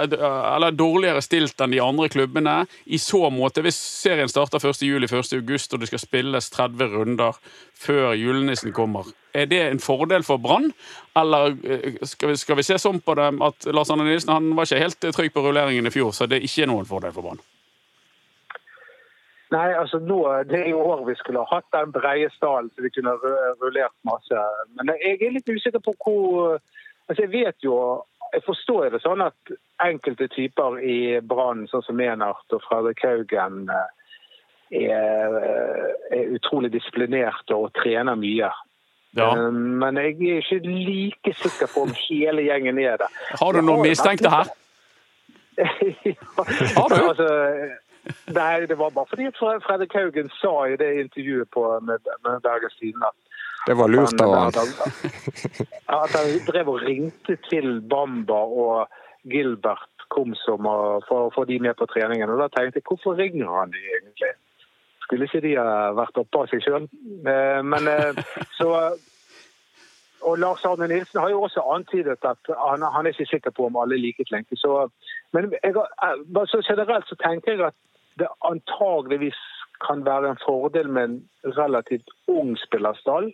eh, 0.06 0.56
eller 0.56 0.76
dårligere 0.78 1.24
stilt 1.26 1.60
enn 1.66 1.74
de 1.74 1.82
andre 1.82 2.10
klubbene 2.14 2.56
i 2.86 3.00
så 3.02 3.24
måte? 3.34 3.64
Hvis 3.66 3.80
serien 3.82 4.30
starter 4.30 4.62
1. 4.62 4.84
juli, 4.86 5.10
1. 5.10 5.34
august 5.40 5.74
og 5.74 5.82
det 5.82 5.90
skal 5.90 6.04
spilles 6.06 6.50
30 6.54 6.94
runder 6.94 7.40
før 7.82 8.14
julenissen 8.14 8.74
kommer, 8.78 9.10
er 9.34 9.48
det 9.50 9.62
en 9.72 9.82
fordel 9.82 10.22
for 10.28 10.38
Brann? 10.44 10.70
Eller 11.18 11.56
eh, 11.66 11.98
skal 12.06 12.30
vi, 12.34 12.38
skal 12.38 12.62
vi 12.62 12.68
se 12.68 12.78
sånn 12.78 13.02
på 13.02 13.18
det 13.18 13.32
at 13.42 13.72
Lars 13.74 13.90
Arne 13.90 14.06
Nilsen 14.06 14.36
han 14.36 14.54
var 14.56 14.70
ikke 14.70 14.84
helt 14.86 15.10
trygg 15.18 15.34
på 15.34 15.48
rulleringen 15.48 15.90
i 15.90 15.94
fjor, 15.98 16.14
så 16.14 16.30
det 16.30 16.38
er 16.42 16.48
ikke 16.48 16.70
noen 16.70 16.86
fordel 16.86 17.16
for 17.16 17.26
Brann? 17.26 17.42
Nei, 19.52 19.74
altså 19.76 20.00
nå, 20.00 20.18
Det 20.48 20.60
er 20.62 20.70
jo 20.72 20.80
år 20.80 21.02
vi 21.10 21.16
skulle 21.20 21.42
ha 21.44 21.58
hatt 21.58 21.66
den 21.76 21.92
breie 21.92 22.30
stallen 22.38 22.70
så 22.72 22.82
vi 22.86 22.90
kunne 22.96 23.12
ru- 23.20 23.56
rullert 23.62 23.96
masse. 24.08 24.44
Men 24.80 24.94
jeg 25.02 25.18
er 25.22 25.34
litt 25.36 25.50
usikker 25.50 25.80
på 25.84 25.94
hvor 26.06 26.60
altså 27.10 27.22
Jeg 27.26 27.32
vet 27.34 27.58
jo 27.66 27.76
Jeg 28.34 28.44
forstår 28.46 28.90
det 28.94 29.02
sånn 29.04 29.22
at 29.26 29.52
enkelte 29.84 30.30
typer 30.32 30.78
i 30.80 31.20
Brann, 31.20 31.66
sånn 31.68 31.84
som 31.84 32.00
Enart 32.00 32.54
og 32.56 32.62
Fredrik 32.64 33.02
Haugen, 33.04 33.66
eh, 33.68 33.90
er, 34.88 35.36
er 36.16 36.30
utrolig 36.38 36.70
disiplinerte 36.72 37.52
og 37.58 37.74
trener 37.76 38.16
mye. 38.16 38.48
Ja. 39.20 39.28
Eh, 39.36 39.52
Men 39.52 40.00
jeg 40.00 40.16
er 40.22 40.40
ikke 40.46 40.62
like 40.64 41.34
sikker 41.42 41.68
på 41.74 41.84
om 41.90 41.92
hele 42.08 42.46
gjengen 42.48 42.80
er 42.80 43.02
det. 43.04 43.10
Har 43.42 43.52
du 43.52 43.60
noen 43.68 43.84
mistenkte 43.84 44.32
her? 44.32 44.48
her? 45.60 46.16
Har 46.78 46.88
du? 46.96 47.02
Altså, 47.10 47.28
nei, 48.26 48.66
det 48.66 48.78
var 48.80 48.94
bare 48.96 49.10
fordi 49.10 49.30
Fredrik 49.38 49.94
Haugen 49.94 50.30
sa 50.42 50.68
i 50.68 50.78
det 50.80 50.90
intervjuet 51.06 51.50
på, 51.54 51.66
med, 51.80 52.08
med 52.26 52.42
Bergens 52.42 52.78
Tidende 52.80 53.12
Det 53.68 53.76
var 53.78 53.88
lurt 53.94 54.22
av 54.22 54.36
han. 54.36 54.48
At 55.86 56.16
han 56.18 56.32
drev 56.48 56.72
og 56.74 56.82
ringte 56.82 57.38
til 57.50 57.82
Bamba 57.82 58.42
og 58.64 58.88
Gilbert 59.30 60.08
Komsom 60.12 60.66
og 60.66 61.06
for 61.08 61.28
å 61.28 61.34
få 61.36 61.46
de 61.46 61.60
med 61.62 61.78
på 61.80 61.88
treningen. 61.92 62.30
Og 62.30 62.42
da 62.42 62.50
tenkte 62.52 62.82
jeg 62.82 62.88
hvorfor 62.90 63.16
ringer 63.20 63.52
han 63.54 63.72
de 63.72 63.84
egentlig? 63.86 64.34
Skulle 65.06 65.30
ikke 65.30 65.44
de 65.46 65.54
ha 65.60 65.94
vært 65.96 66.18
oppe 66.20 66.42
av 66.42 66.52
seg 66.52 66.66
sjøl? 66.66 66.90
Men 67.22 67.88
eh, 67.92 68.20
så 68.58 68.74
og 70.22 70.38
Lars 70.38 70.66
Arne 70.66 70.88
Nilsen 70.88 71.20
har 71.20 71.30
jo 71.30 71.42
også 71.42 71.62
antydet 71.76 72.26
at 72.26 72.52
han, 72.66 72.84
han 72.96 73.06
er 73.06 73.14
ikke 73.16 73.26
sikker 73.26 73.54
på 73.58 73.66
om 73.66 73.78
alle 73.82 73.98
er 73.98 74.04
like 74.04 74.26
flinke. 74.30 74.58
Så, 74.58 74.90
men 75.34 75.54
jeg, 75.54 75.74
eh, 75.74 76.44
så 76.52 76.62
generelt 76.68 77.08
så 77.10 77.18
tenker 77.24 77.52
jeg 77.52 77.66
at 77.72 77.78
det 78.20 78.28
antageligvis 78.48 79.40
kan 79.88 80.06
være 80.06 80.34
en 80.34 80.42
fordel 80.46 80.90
med 80.92 81.04
en 81.04 81.56
relativt 81.58 82.10
ung 82.28 82.54
spillerstall 82.60 83.32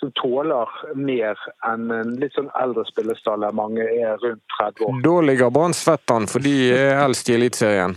som 0.00 0.12
tåler 0.16 0.68
mer 0.96 1.40
enn 1.68 1.90
en 1.92 2.14
litt 2.20 2.36
sånn 2.36 2.48
eldre 2.60 2.86
spillerstall 2.88 3.44
der 3.44 3.56
mange 3.56 3.84
er 3.84 4.16
rundt 4.22 4.42
30 4.56 4.86
år. 4.86 5.00
Da 5.04 5.16
ligger 5.28 5.52
Brann 5.52 5.76
svett 5.76 6.14
an, 6.14 6.28
for 6.30 6.44
de 6.44 6.54
er 6.72 7.02
eldst 7.02 7.28
i 7.28 7.36
Eliteserien. 7.36 7.96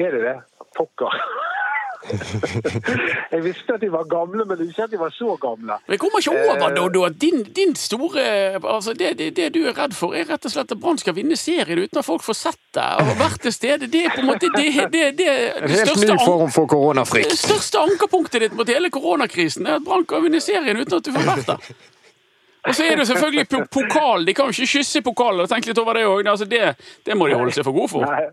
Er 0.00 0.16
det 0.16 0.24
det? 0.24 0.36
Pokker. 0.78 1.14
jeg 3.32 3.42
visste 3.44 3.74
at 3.74 3.82
de 3.82 3.90
var 3.92 4.06
gamle, 4.08 4.44
men 4.48 4.62
ikke 4.64 4.86
at 4.86 4.92
de 4.92 4.98
var 5.00 5.12
så 5.12 5.36
gamle. 5.40 5.76
Men 5.86 5.94
Jeg 5.94 6.00
kommer 6.00 6.18
ikke 6.22 6.32
over, 6.32 6.70
Eh. 6.70 6.76
Doddo, 6.76 7.02
at 7.04 7.20
din, 7.20 7.42
din 7.56 7.74
store 7.76 8.22
altså 8.64 8.92
det, 8.92 9.18
det, 9.18 9.36
det 9.36 9.54
du 9.54 9.60
er 9.66 9.76
redd 9.76 9.94
for, 9.94 10.14
er 10.14 10.24
rett 10.30 10.44
og 10.44 10.52
slett 10.54 10.72
at 10.72 10.80
Brann 10.80 10.98
skal 10.98 11.14
vinne 11.16 11.36
serien 11.36 11.78
uten 11.78 11.98
at 11.98 12.04
folk 12.06 12.24
får 12.24 12.38
sett 12.38 12.60
deg 12.74 13.02
og 13.04 13.12
vært 13.20 13.40
til 13.44 13.52
stede. 13.52 13.90
Det 13.92 14.04
er 14.06 14.14
på 14.14 14.24
en 14.24 14.30
måte 14.30 14.48
det, 14.56 14.66
det, 14.74 14.90
det, 14.92 15.04
det 15.18 15.70
helt 15.70 15.92
største, 15.92 16.12
ny 16.12 16.18
form 16.24 16.50
for 16.50 16.66
det 17.20 17.38
største 17.38 17.78
ankerpunktet 17.84 18.46
ditt 18.46 18.56
mot 18.56 18.68
hele 18.68 18.90
koronakrisen 18.90 19.66
er 19.66 19.78
at 19.80 19.84
Brann 19.86 20.06
kan 20.08 20.24
vinne 20.24 20.40
serien 20.40 20.80
uten 20.80 21.00
at 21.00 21.04
du 21.04 21.12
får 21.12 21.26
vært 21.28 21.48
der. 21.52 21.72
Og 22.68 22.74
så 22.76 22.84
er 22.84 22.96
det 22.96 23.06
selvfølgelig 23.08 23.46
po 23.48 23.62
pokal. 23.80 24.26
De 24.26 24.34
kan 24.36 24.50
jo 24.50 24.56
ikke 24.56 24.72
kysse 24.78 25.00
pokalen. 25.02 25.48
Tenk 25.48 25.66
litt 25.66 25.78
over 25.80 25.96
det 25.96 26.04
òg. 26.04 26.26
Altså 26.28 26.44
det, 26.44 26.74
det 27.06 27.16
må 27.16 27.28
de 27.28 27.38
holde 27.38 27.54
seg 27.56 27.64
for 27.64 27.72
gode 27.72 27.88
for. 27.88 28.04
Nei, 28.04 28.26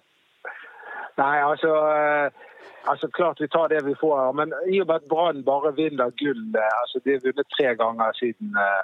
Nei 1.18 1.38
altså, 1.46 1.72
eh, 1.96 2.47
altså 2.92 3.08
Klart 3.14 3.42
vi 3.42 3.48
tar 3.48 3.68
det 3.72 3.82
vi 3.86 3.96
får. 4.00 4.34
Men 4.40 4.54
i 4.72 4.82
og 4.82 4.88
med 4.88 4.96
at 4.96 5.10
Brann 5.12 5.44
bare 5.46 5.76
vinner 5.76 6.14
gull 6.20 6.44
altså 6.82 7.02
De 7.06 7.12
har 7.16 7.24
vunnet 7.26 7.50
tre 7.58 7.74
ganger 7.80 8.16
siden 8.20 8.56
eh, 8.68 8.84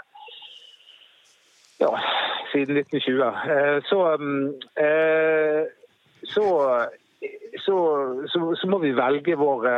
ja, 1.84 1.92
siden 2.52 2.78
1920. 2.78 3.24
Eh, 3.54 3.78
Så, 3.90 4.18
mm, 4.18 4.48
eh, 4.86 5.64
så, 6.24 6.46
så, 7.66 7.76
så, 8.28 8.56
så 8.56 8.68
må 8.68 8.78
vi 8.80 8.92
velge 8.96 9.36
våre 9.36 9.74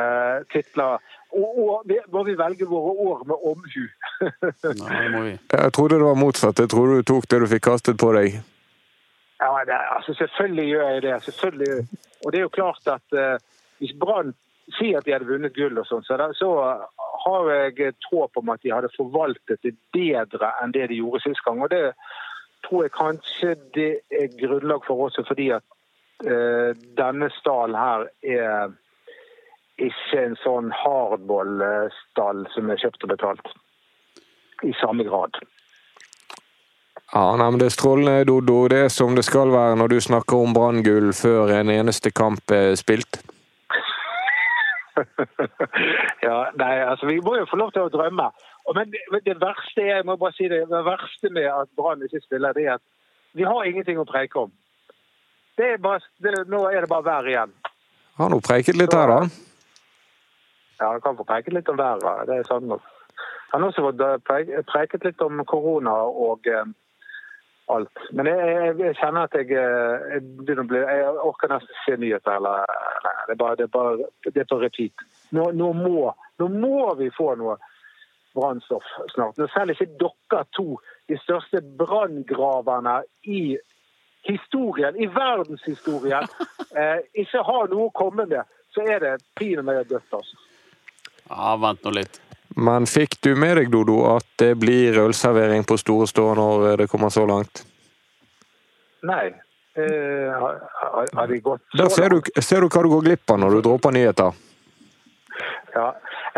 titler. 0.54 0.98
Og, 1.36 1.58
og 1.60 1.94
må 2.14 2.24
vi 2.24 2.36
velge 2.38 2.66
våre 2.70 2.92
år 3.10 3.24
med 3.28 3.48
omhu. 3.52 3.86
Nei. 5.16 5.38
Jeg 5.52 5.74
trodde 5.74 5.96
det 6.00 6.06
var 6.06 6.20
motsatt. 6.20 6.60
Jeg 6.60 6.70
trodde 6.70 7.00
du 7.02 7.04
tok 7.04 7.30
det 7.32 7.42
du 7.42 7.48
fikk 7.56 7.66
kastet 7.72 7.98
på 8.00 8.12
deg. 8.16 8.38
Ja, 9.42 9.52
det, 9.68 9.80
altså 9.98 10.14
Selvfølgelig 10.14 10.68
gjør 10.70 10.90
jeg 10.90 11.02
det. 11.02 11.16
selvfølgelig. 11.24 11.88
Og 12.26 12.32
det 12.32 12.40
er 12.40 12.46
jo 12.46 12.54
klart 12.60 12.88
at 12.88 13.18
hvis 13.80 13.96
Brann 14.00 14.34
sier 14.78 15.00
at 15.00 15.06
de 15.06 15.14
hadde 15.14 15.30
vunnet 15.30 15.54
gull, 15.56 15.78
og 15.78 15.88
sånn, 15.88 16.06
så, 16.08 16.18
så 16.38 16.52
har 17.26 17.50
jeg 17.54 17.90
et 17.90 18.08
håp 18.12 18.40
om 18.42 18.54
at 18.54 18.64
de 18.64 18.74
hadde 18.74 18.94
forvaltet 18.96 19.62
det 19.66 19.76
bedre 19.94 20.52
enn 20.62 20.74
det 20.76 20.90
de 20.92 21.02
gjorde 21.02 21.24
sist 21.26 21.44
gang. 21.46 21.62
Og 21.62 21.70
det 21.74 21.92
tror 22.66 22.86
jeg 22.86 22.96
kanskje 22.96 23.54
det 23.78 23.92
er 24.10 24.34
grunnlag 24.40 24.86
for 24.88 25.08
også 25.08 25.26
fordi 25.28 25.52
at 25.54 25.66
eh, 26.26 26.72
denne 26.98 27.30
stallen 27.38 27.78
her 27.78 28.08
er 28.24 28.74
ikke 29.82 30.22
en 30.22 30.38
sånn 30.40 30.72
hardball-stall 30.74 32.46
som 32.54 32.72
er 32.72 32.80
kjøpt 32.80 33.06
og 33.06 33.12
betalt. 33.12 33.54
I 34.64 34.72
samme 34.80 35.04
grad. 35.04 35.36
Ja, 37.12 37.36
nei, 37.38 37.50
men 37.52 37.60
Det 37.60 37.68
er 37.68 37.76
strålende, 37.76 38.26
Dodo. 38.26 38.68
Det 38.72 38.86
er 38.86 38.90
som 38.90 39.16
det 39.16 39.26
skal 39.28 39.52
være 39.54 39.76
når 39.78 39.92
du 39.92 40.00
snakker 40.02 40.42
om 40.42 40.56
Branngull 40.56 41.12
før 41.14 41.52
en 41.60 41.70
eneste 41.70 42.12
kamp 42.12 42.52
er 42.52 42.74
spilt. 42.80 43.20
ja, 46.28 46.36
nei, 46.60 46.74
altså 46.84 47.08
Vi 47.10 47.20
må 47.24 47.36
jo 47.40 47.48
få 47.50 47.60
lov 47.60 47.72
til 47.76 47.86
å 47.86 47.92
drømme. 47.94 48.28
Og, 48.66 48.76
men 48.78 48.92
det, 48.92 49.38
verste 49.42 49.84
er, 49.84 50.00
jeg 50.00 50.08
må 50.08 50.18
bare 50.22 50.36
si 50.38 50.50
det, 50.52 50.64
det 50.72 50.84
verste 50.88 51.32
med 51.34 51.50
at 51.52 51.72
Brann 51.78 52.04
ikke 52.06 52.24
spiller, 52.24 52.56
det 52.56 52.68
er 52.68 52.78
at 52.78 52.86
vi 53.36 53.44
har 53.44 53.68
ingenting 53.68 54.00
å 54.00 54.08
preike 54.08 54.46
om. 54.46 54.54
Det 55.60 55.74
er 55.76 55.82
bare, 55.84 56.04
det, 56.24 56.34
nå 56.52 56.66
er 56.72 56.84
det 56.84 56.92
bare 56.92 57.08
vær 57.08 57.28
igjen. 57.28 57.52
Har 58.16 58.32
nå 58.32 58.40
preiket 58.44 58.80
litt 58.80 58.96
her, 58.96 59.12
da. 59.12 59.20
Ja, 60.80 60.90
han 60.92 61.02
kan 61.04 61.18
få 61.20 61.28
preiket 61.28 61.56
litt 61.56 61.70
om 61.72 61.80
været. 61.80 62.28
det 62.28 62.40
er 62.40 62.48
sant 62.48 62.68
nok. 62.68 62.84
Han 63.52 63.62
har 63.64 63.72
også 63.72 63.86
fått 63.86 64.02
eh, 64.04 64.64
preiket 64.68 65.06
litt 65.08 65.22
om 65.24 65.44
korona 65.48 65.94
og 66.08 66.48
eh, 66.52 66.66
alt. 67.66 68.02
Men 68.12 68.30
jeg, 68.30 68.50
jeg, 68.50 68.74
jeg 68.80 68.98
kjenner 69.00 69.28
at 69.28 69.38
jeg, 69.40 69.52
eh, 69.58 70.08
jeg 70.14 70.26
begynner 70.40 70.66
å 70.66 70.70
bli 70.70 70.82
Jeg 70.82 71.14
orker 71.30 71.54
nesten 71.54 71.72
ikke 71.74 71.86
se 71.86 72.00
nyheter. 72.02 72.40
Eller, 72.40 72.74
nei, 73.06 73.14
det, 73.28 73.36
er 73.36 73.40
bare, 73.42 73.60
det, 73.60 73.68
er 73.68 73.74
bare, 73.76 74.10
det 74.28 74.44
er 74.44 74.50
på 74.50 74.60
repeat. 74.62 75.06
Nå, 75.36 75.48
nå, 75.58 75.72
må, 75.78 76.12
nå 76.42 76.50
må 76.54 76.82
vi 77.00 77.10
få 77.16 77.32
noe 77.40 77.58
brannstoff 78.36 78.90
snart. 79.14 79.38
Når 79.40 79.54
selv 79.54 79.76
ikke 79.76 79.90
dere 80.02 80.44
to, 80.58 80.68
de 81.10 81.18
største 81.22 81.62
branngraverne 81.80 83.00
i 83.32 83.56
historien, 84.26 84.98
i 84.98 85.08
verdenshistorien, 85.14 86.28
eh, 86.80 87.00
ikke 87.24 87.46
har 87.48 87.72
noe 87.72 87.90
å 87.90 87.96
komme 87.96 88.28
med, 88.30 88.44
så 88.76 88.84
er 88.84 89.02
det 89.04 89.16
pinadø 89.40 89.82
dødt, 89.88 90.12
altså. 90.20 90.42
Ja, 91.30 91.56
vent 91.62 91.86
nå 91.86 91.96
litt. 91.96 92.20
Men 92.56 92.88
fikk 92.88 93.18
du 93.22 93.34
med 93.36 93.58
deg, 93.60 93.72
Dodo, 93.72 94.00
at 94.16 94.28
det 94.40 94.54
blir 94.60 94.96
ølservering 95.04 95.66
på 95.68 95.76
Store 95.80 96.08
Stå 96.08 96.30
når 96.40 96.84
det 96.84 96.88
kommer 96.92 97.12
så 97.12 97.26
langt? 97.28 97.66
Nei. 99.04 99.28
Eh, 99.76 100.32
har, 100.32 101.28
de 101.28 101.40
gått 101.44 101.62
så 101.72 101.78
Der 101.82 101.90
ser 101.92 102.10
du, 102.10 102.22
ser 102.40 102.64
du 102.64 102.70
hva 102.72 102.84
du 102.86 102.88
går 102.94 103.02
glipp 103.10 103.32
av 103.34 103.42
når 103.42 103.58
du 103.58 103.64
dropper 103.66 103.92
nyheter. 103.92 104.38
Ja. 105.76 105.90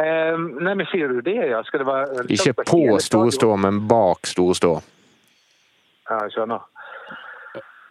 Eh, 0.01 0.34
nei, 0.38 0.73
men 0.73 0.88
sier 0.89 1.13
du 1.13 1.21
det, 1.21 1.38
ja? 1.51 1.60
Skal 1.67 1.84
det 1.84 1.88
være 1.89 2.25
Ikke 2.34 2.56
på 2.63 2.97
Store 3.01 3.30
Stå, 3.32 3.51
men 3.62 3.84
bak 3.89 4.25
Store 4.25 4.58
Stå. 4.58 4.73
Ja, 6.10 6.23
jeg 6.23 6.34
skjønner. 6.34 6.65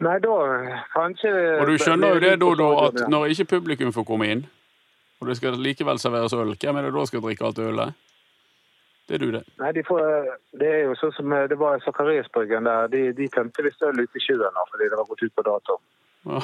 Nei, 0.02 0.16
da 0.20 0.34
kanskje 0.92 1.30
Og 1.60 1.70
du 1.70 1.78
skjønner 1.80 2.16
jo 2.16 2.20
det, 2.20 2.34
Dodo, 2.42 2.72
at 2.84 3.06
når 3.08 3.30
ikke 3.32 3.46
publikum 3.54 3.94
får 3.94 4.04
komme 4.08 4.28
inn, 4.34 4.42
og 5.22 5.30
det 5.30 5.38
skal 5.38 5.56
likevel 5.62 6.02
serveres 6.02 6.34
øl, 6.36 6.52
hvem 6.58 6.76
er 6.76 6.88
det 6.88 6.92
da 6.98 7.06
skal 7.08 7.22
drikke 7.24 7.46
alt 7.46 7.62
ølet? 7.62 7.94
Det 9.06 9.14
er 9.14 9.22
du, 9.22 9.28
det. 9.36 9.42
Nei, 9.62 9.68
de 9.76 9.82
får, 9.86 10.00
det 10.58 10.66
er 10.66 10.80
jo 10.88 10.94
sånn 10.98 11.12
som 11.14 11.32
eh, 11.36 11.44
det 11.50 11.58
var 11.60 11.76
i 11.78 11.84
Sakariasbryggen 11.84 12.66
der. 12.66 12.88
De, 12.90 13.02
de 13.14 13.28
tømte 13.30 13.62
visst 13.62 13.82
øl 13.86 14.00
ute 14.02 14.18
i 14.18 14.24
sjøen 14.24 14.42
nå, 14.56 14.64
fordi 14.72 14.88
det 14.90 14.98
var 14.98 15.06
gått 15.12 15.22
ut 15.22 15.34
på 15.38 15.44
dato. 15.46 15.76
Ja. 16.26 16.40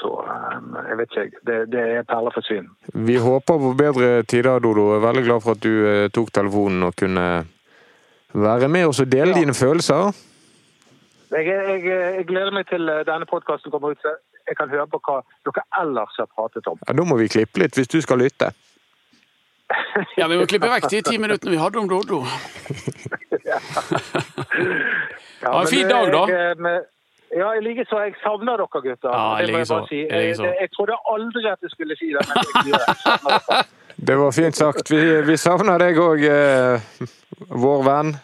Så 0.00 0.10
eh, 0.24 0.56
jeg 0.88 0.98
vet 1.00 1.16
ikke. 1.24 1.42
Det, 1.50 1.58
det 1.72 1.82
er 1.98 2.06
perler 2.08 2.34
for 2.34 2.46
svin. 2.46 2.68
Vi 2.94 3.16
håper 3.20 3.60
på 3.66 3.72
bedre 3.78 4.10
tider, 4.28 4.58
Dodo. 4.64 4.86
Jeg 4.94 5.00
er 5.00 5.06
veldig 5.06 5.24
glad 5.28 5.44
for 5.44 5.56
at 5.58 5.62
du 5.64 5.72
eh, 5.88 6.08
tok 6.14 6.32
telefonen 6.36 6.88
og 6.88 6.96
kunne 7.00 7.26
være 8.32 8.68
med 8.70 8.86
oss 8.90 9.00
og 9.02 9.10
dele 9.12 9.34
Ja. 9.34 9.40
dine 9.42 9.54
følelser. 9.58 10.12
Jeg, 11.30 11.46
jeg, 11.46 11.84
jeg 11.86 12.26
gleder 12.26 12.50
meg 12.54 12.66
til 12.70 12.88
eh, 12.90 13.04
denne 13.08 13.26
podkasten 13.30 13.70
kommer 13.74 13.92
ut, 13.94 14.00
så 14.02 14.16
jeg 14.48 14.56
kan 14.58 14.70
høre 14.72 14.86
på 14.90 14.98
hva 15.06 15.20
dere 15.46 15.62
ellers 15.82 16.16
har 16.18 16.26
pratet 16.32 16.66
om. 16.70 16.78
Ja, 16.88 16.96
Da 16.96 17.04
må 17.06 17.16
vi 17.20 17.28
klippe 17.30 17.60
litt, 17.62 17.76
hvis 17.78 17.90
du 17.92 18.00
skal 18.02 18.18
lytte. 18.24 18.50
Ja, 20.18 20.26
vi 20.28 20.36
må 20.40 20.46
klippe 20.50 20.68
vekk 20.70 20.88
de 20.90 21.02
ti 21.06 21.18
minuttene 21.22 21.52
vi 21.54 21.60
hadde 21.60 21.78
om 21.82 21.88
Doddo. 21.90 22.22
Ja, 25.40 25.50
Ha 25.54 25.60
en 25.62 25.66
fin 25.72 25.88
dag, 25.88 26.10
da. 26.12 26.18
Jeg, 26.28 26.56
eh, 26.68 27.38
ja, 27.38 27.46
i 27.56 27.60
like 27.64 27.84
så. 27.88 28.02
Jeg 28.04 28.14
savner 28.20 28.58
dere, 28.60 28.80
gutter. 28.84 29.08
Ja, 29.08 29.38
jeg, 29.40 29.46
det 29.46 29.54
må 29.54 29.60
jeg 29.62 29.64
likeså. 29.64 29.74
bare 29.78 29.88
si. 29.88 30.00
Jeg, 30.04 30.36
jeg, 30.36 30.56
jeg 30.60 30.70
trodde 30.76 30.96
aldri 31.14 31.44
at 31.48 31.62
jeg 31.64 31.70
skulle 31.72 31.96
si 31.96 32.10
det, 32.12 32.24
men 32.28 32.34
jeg 32.44 32.44
det. 32.66 32.80
Jeg. 32.80 33.64
Det 34.08 34.16
var 34.16 34.30
fint 34.32 34.56
sagt. 34.56 34.90
Vi, 34.90 35.00
vi 35.26 35.34
savner 35.36 35.76
deg 35.80 35.98
òg, 36.00 36.22
eh, 36.24 37.08
vår 37.64 37.82
venn. 37.84 38.14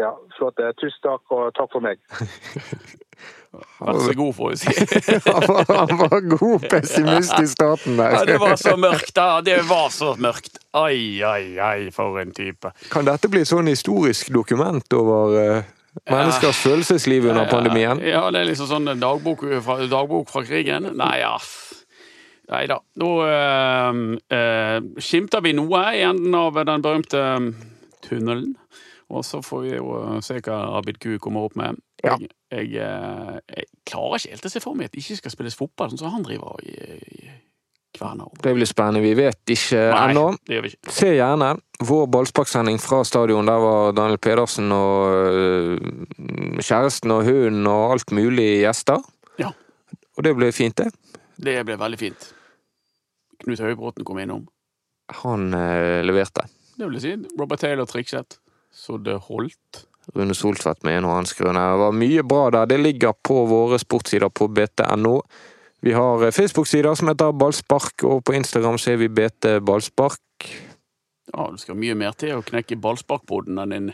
Ja, 0.00 0.14
flott. 0.38 0.58
Eh, 0.58 0.72
Tusen 0.80 1.02
takk, 1.04 1.22
og 1.36 1.50
takk 1.58 1.68
for 1.74 1.84
meg. 1.84 2.00
Vær 3.78 4.00
så 4.00 4.14
god, 4.16 4.32
får 4.34 4.50
vi 4.50 4.56
si. 4.56 4.72
Han 5.30 5.98
var, 6.00 6.20
god 6.38 6.66
pessimist 6.70 7.34
i 7.40 7.46
starten 7.50 7.98
der. 7.98 8.16
Ja, 8.16 8.24
det 8.28 8.38
var 8.42 8.56
så 8.60 8.76
mørkt, 8.80 9.14
da. 9.16 9.28
Det 9.44 9.60
var 9.68 9.88
så 9.94 10.14
mørkt. 10.18 10.58
Ai, 10.74 11.22
ai, 11.22 11.58
ai, 11.58 11.90
for 11.94 12.18
en 12.22 12.34
type. 12.34 12.72
Kan 12.92 13.06
dette 13.08 13.30
bli 13.30 13.44
et 13.44 13.50
sånn 13.50 13.70
historisk 13.70 14.32
dokument 14.34 14.96
over 14.98 15.38
eh, 15.40 15.70
menneskers 16.10 16.62
følelsesliv 16.64 17.28
under 17.30 17.46
pandemien? 17.50 18.02
Ja, 18.02 18.26
det 18.34 18.42
er 18.42 18.50
liksom 18.50 18.70
sånn 18.70 18.90
dagbok 18.98 19.46
fra, 19.64 19.78
dagbok 19.90 20.32
fra 20.32 20.44
krigen. 20.46 20.90
Nei, 20.98 21.14
ja. 21.22 21.36
Nei 22.52 22.66
da. 22.68 22.80
Nå 23.00 23.10
eh, 23.28 24.02
eh, 24.36 24.76
skimter 25.00 25.44
vi 25.44 25.54
noe 25.56 25.86
i 25.96 26.02
enden 26.04 26.34
av 26.36 26.58
den 26.60 26.84
berømte 26.84 27.22
eh, 27.22 27.48
tunnelen. 28.04 28.52
Og 29.14 29.24
så 29.24 29.40
får 29.44 29.64
vi 29.64 29.74
jo 29.76 29.96
se 30.24 30.40
hva 30.42 30.58
Abid 30.78 30.98
Q 31.00 31.18
kommer 31.22 31.46
opp 31.46 31.56
med. 31.60 31.78
Ja. 32.04 32.16
Jeg, 32.54 32.70
jeg, 32.76 33.40
eh, 33.48 33.66
klarer 33.88 34.20
ikke 34.20 34.36
helt 34.36 34.46
å 34.46 34.52
se 34.52 34.62
for 34.62 34.78
meg 34.78 34.90
at 34.90 34.94
det 34.94 35.02
ikke 35.02 35.18
skal 35.18 35.34
spilles 35.34 35.58
fotball, 35.58 35.90
sånn 35.90 36.04
som 36.04 36.14
han 36.14 36.26
driver 36.26 36.60
i, 36.62 36.74
i 36.74 37.32
Kværner. 37.94 38.30
Det 38.42 38.54
blir 38.56 38.66
spennende. 38.66 39.02
Vi 39.04 39.12
vet 39.14 39.52
ikke 39.54 39.82
ennå. 39.94 40.24
Se 40.90 41.12
gjerne 41.14 41.52
vår 41.86 42.08
ballsparksending 42.10 42.80
fra 42.82 43.04
stadion. 43.06 43.46
Der 43.46 43.60
var 43.62 43.92
Daniel 43.94 44.18
Pedersen 44.18 44.72
og 44.74 45.14
øh, 45.14 46.58
kjæresten 46.58 47.14
og 47.14 47.22
hunden 47.28 47.68
og 47.70 47.94
alt 47.94 48.14
mulig 48.16 48.48
gjester. 48.64 49.02
Ja. 49.38 49.52
Og 50.16 50.26
det 50.26 50.34
ble 50.38 50.50
fint, 50.54 50.78
det. 50.78 50.90
Det 51.38 51.60
ble 51.66 51.78
veldig 51.78 52.00
fint. 52.00 52.28
Knut 53.44 53.62
Høybråten 53.62 54.06
kom 54.06 54.18
innom. 54.22 54.46
Han 55.22 55.52
eh, 55.54 56.02
leverte. 56.06 56.48
Det 56.74 56.86
vil 56.88 56.98
jeg 56.98 57.04
si. 57.04 57.34
Robert 57.38 57.62
Taylor 57.62 57.86
trikset. 57.90 58.38
Så 58.74 58.98
det 58.98 59.20
holdt. 59.28 59.84
Rune 60.14 60.34
Soltvedt 60.36 60.84
med 60.84 60.98
en 60.98 61.08
og 61.08 61.14
annen 61.16 61.30
skrøne. 61.30 61.62
Det 61.72 61.80
var 61.80 61.96
mye 61.96 62.24
bra 62.28 62.44
der. 62.52 62.68
Det 62.70 62.78
ligger 62.80 63.16
på 63.16 63.44
våre 63.48 63.78
sportssider 63.80 64.28
på 64.28 64.48
bt.no. 64.52 65.16
Vi 65.84 65.92
har 65.92 66.24
eh, 66.24 66.32
Facebook-sider 66.32 66.94
som 66.94 67.10
heter 67.10 67.32
Ballspark, 67.32 68.04
og 68.04 68.24
på 68.24 68.36
Instagram 68.36 68.78
så 68.80 68.94
er 68.94 69.02
vi 69.02 69.08
BT 69.08 69.58
Ballspark. 69.64 70.50
Ja, 71.32 71.48
det 71.50 71.60
skal 71.60 71.80
mye 71.80 71.96
mer 71.98 72.14
til 72.18 72.36
å 72.36 72.44
knekke 72.44 72.78
ballsparkboden 72.80 73.58
enn 73.64 73.72
en 73.74 73.90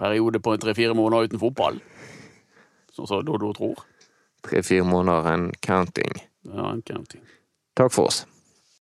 periode 0.00 0.40
på 0.44 0.54
tre-fire 0.62 0.94
måneder 0.96 1.30
uten 1.30 1.42
fotball. 1.42 1.80
Sånn 2.94 3.08
som 3.10 3.24
Dodo 3.26 3.50
tror. 3.56 3.80
Tre-fire 4.44 4.84
måneder 4.86 5.32
and 5.32 5.56
counting. 5.64 6.22
Ja, 6.46 6.70
en 6.70 6.84
counting. 6.86 7.24
Takk 7.74 7.92
for 7.92 8.12
oss. 8.12 8.24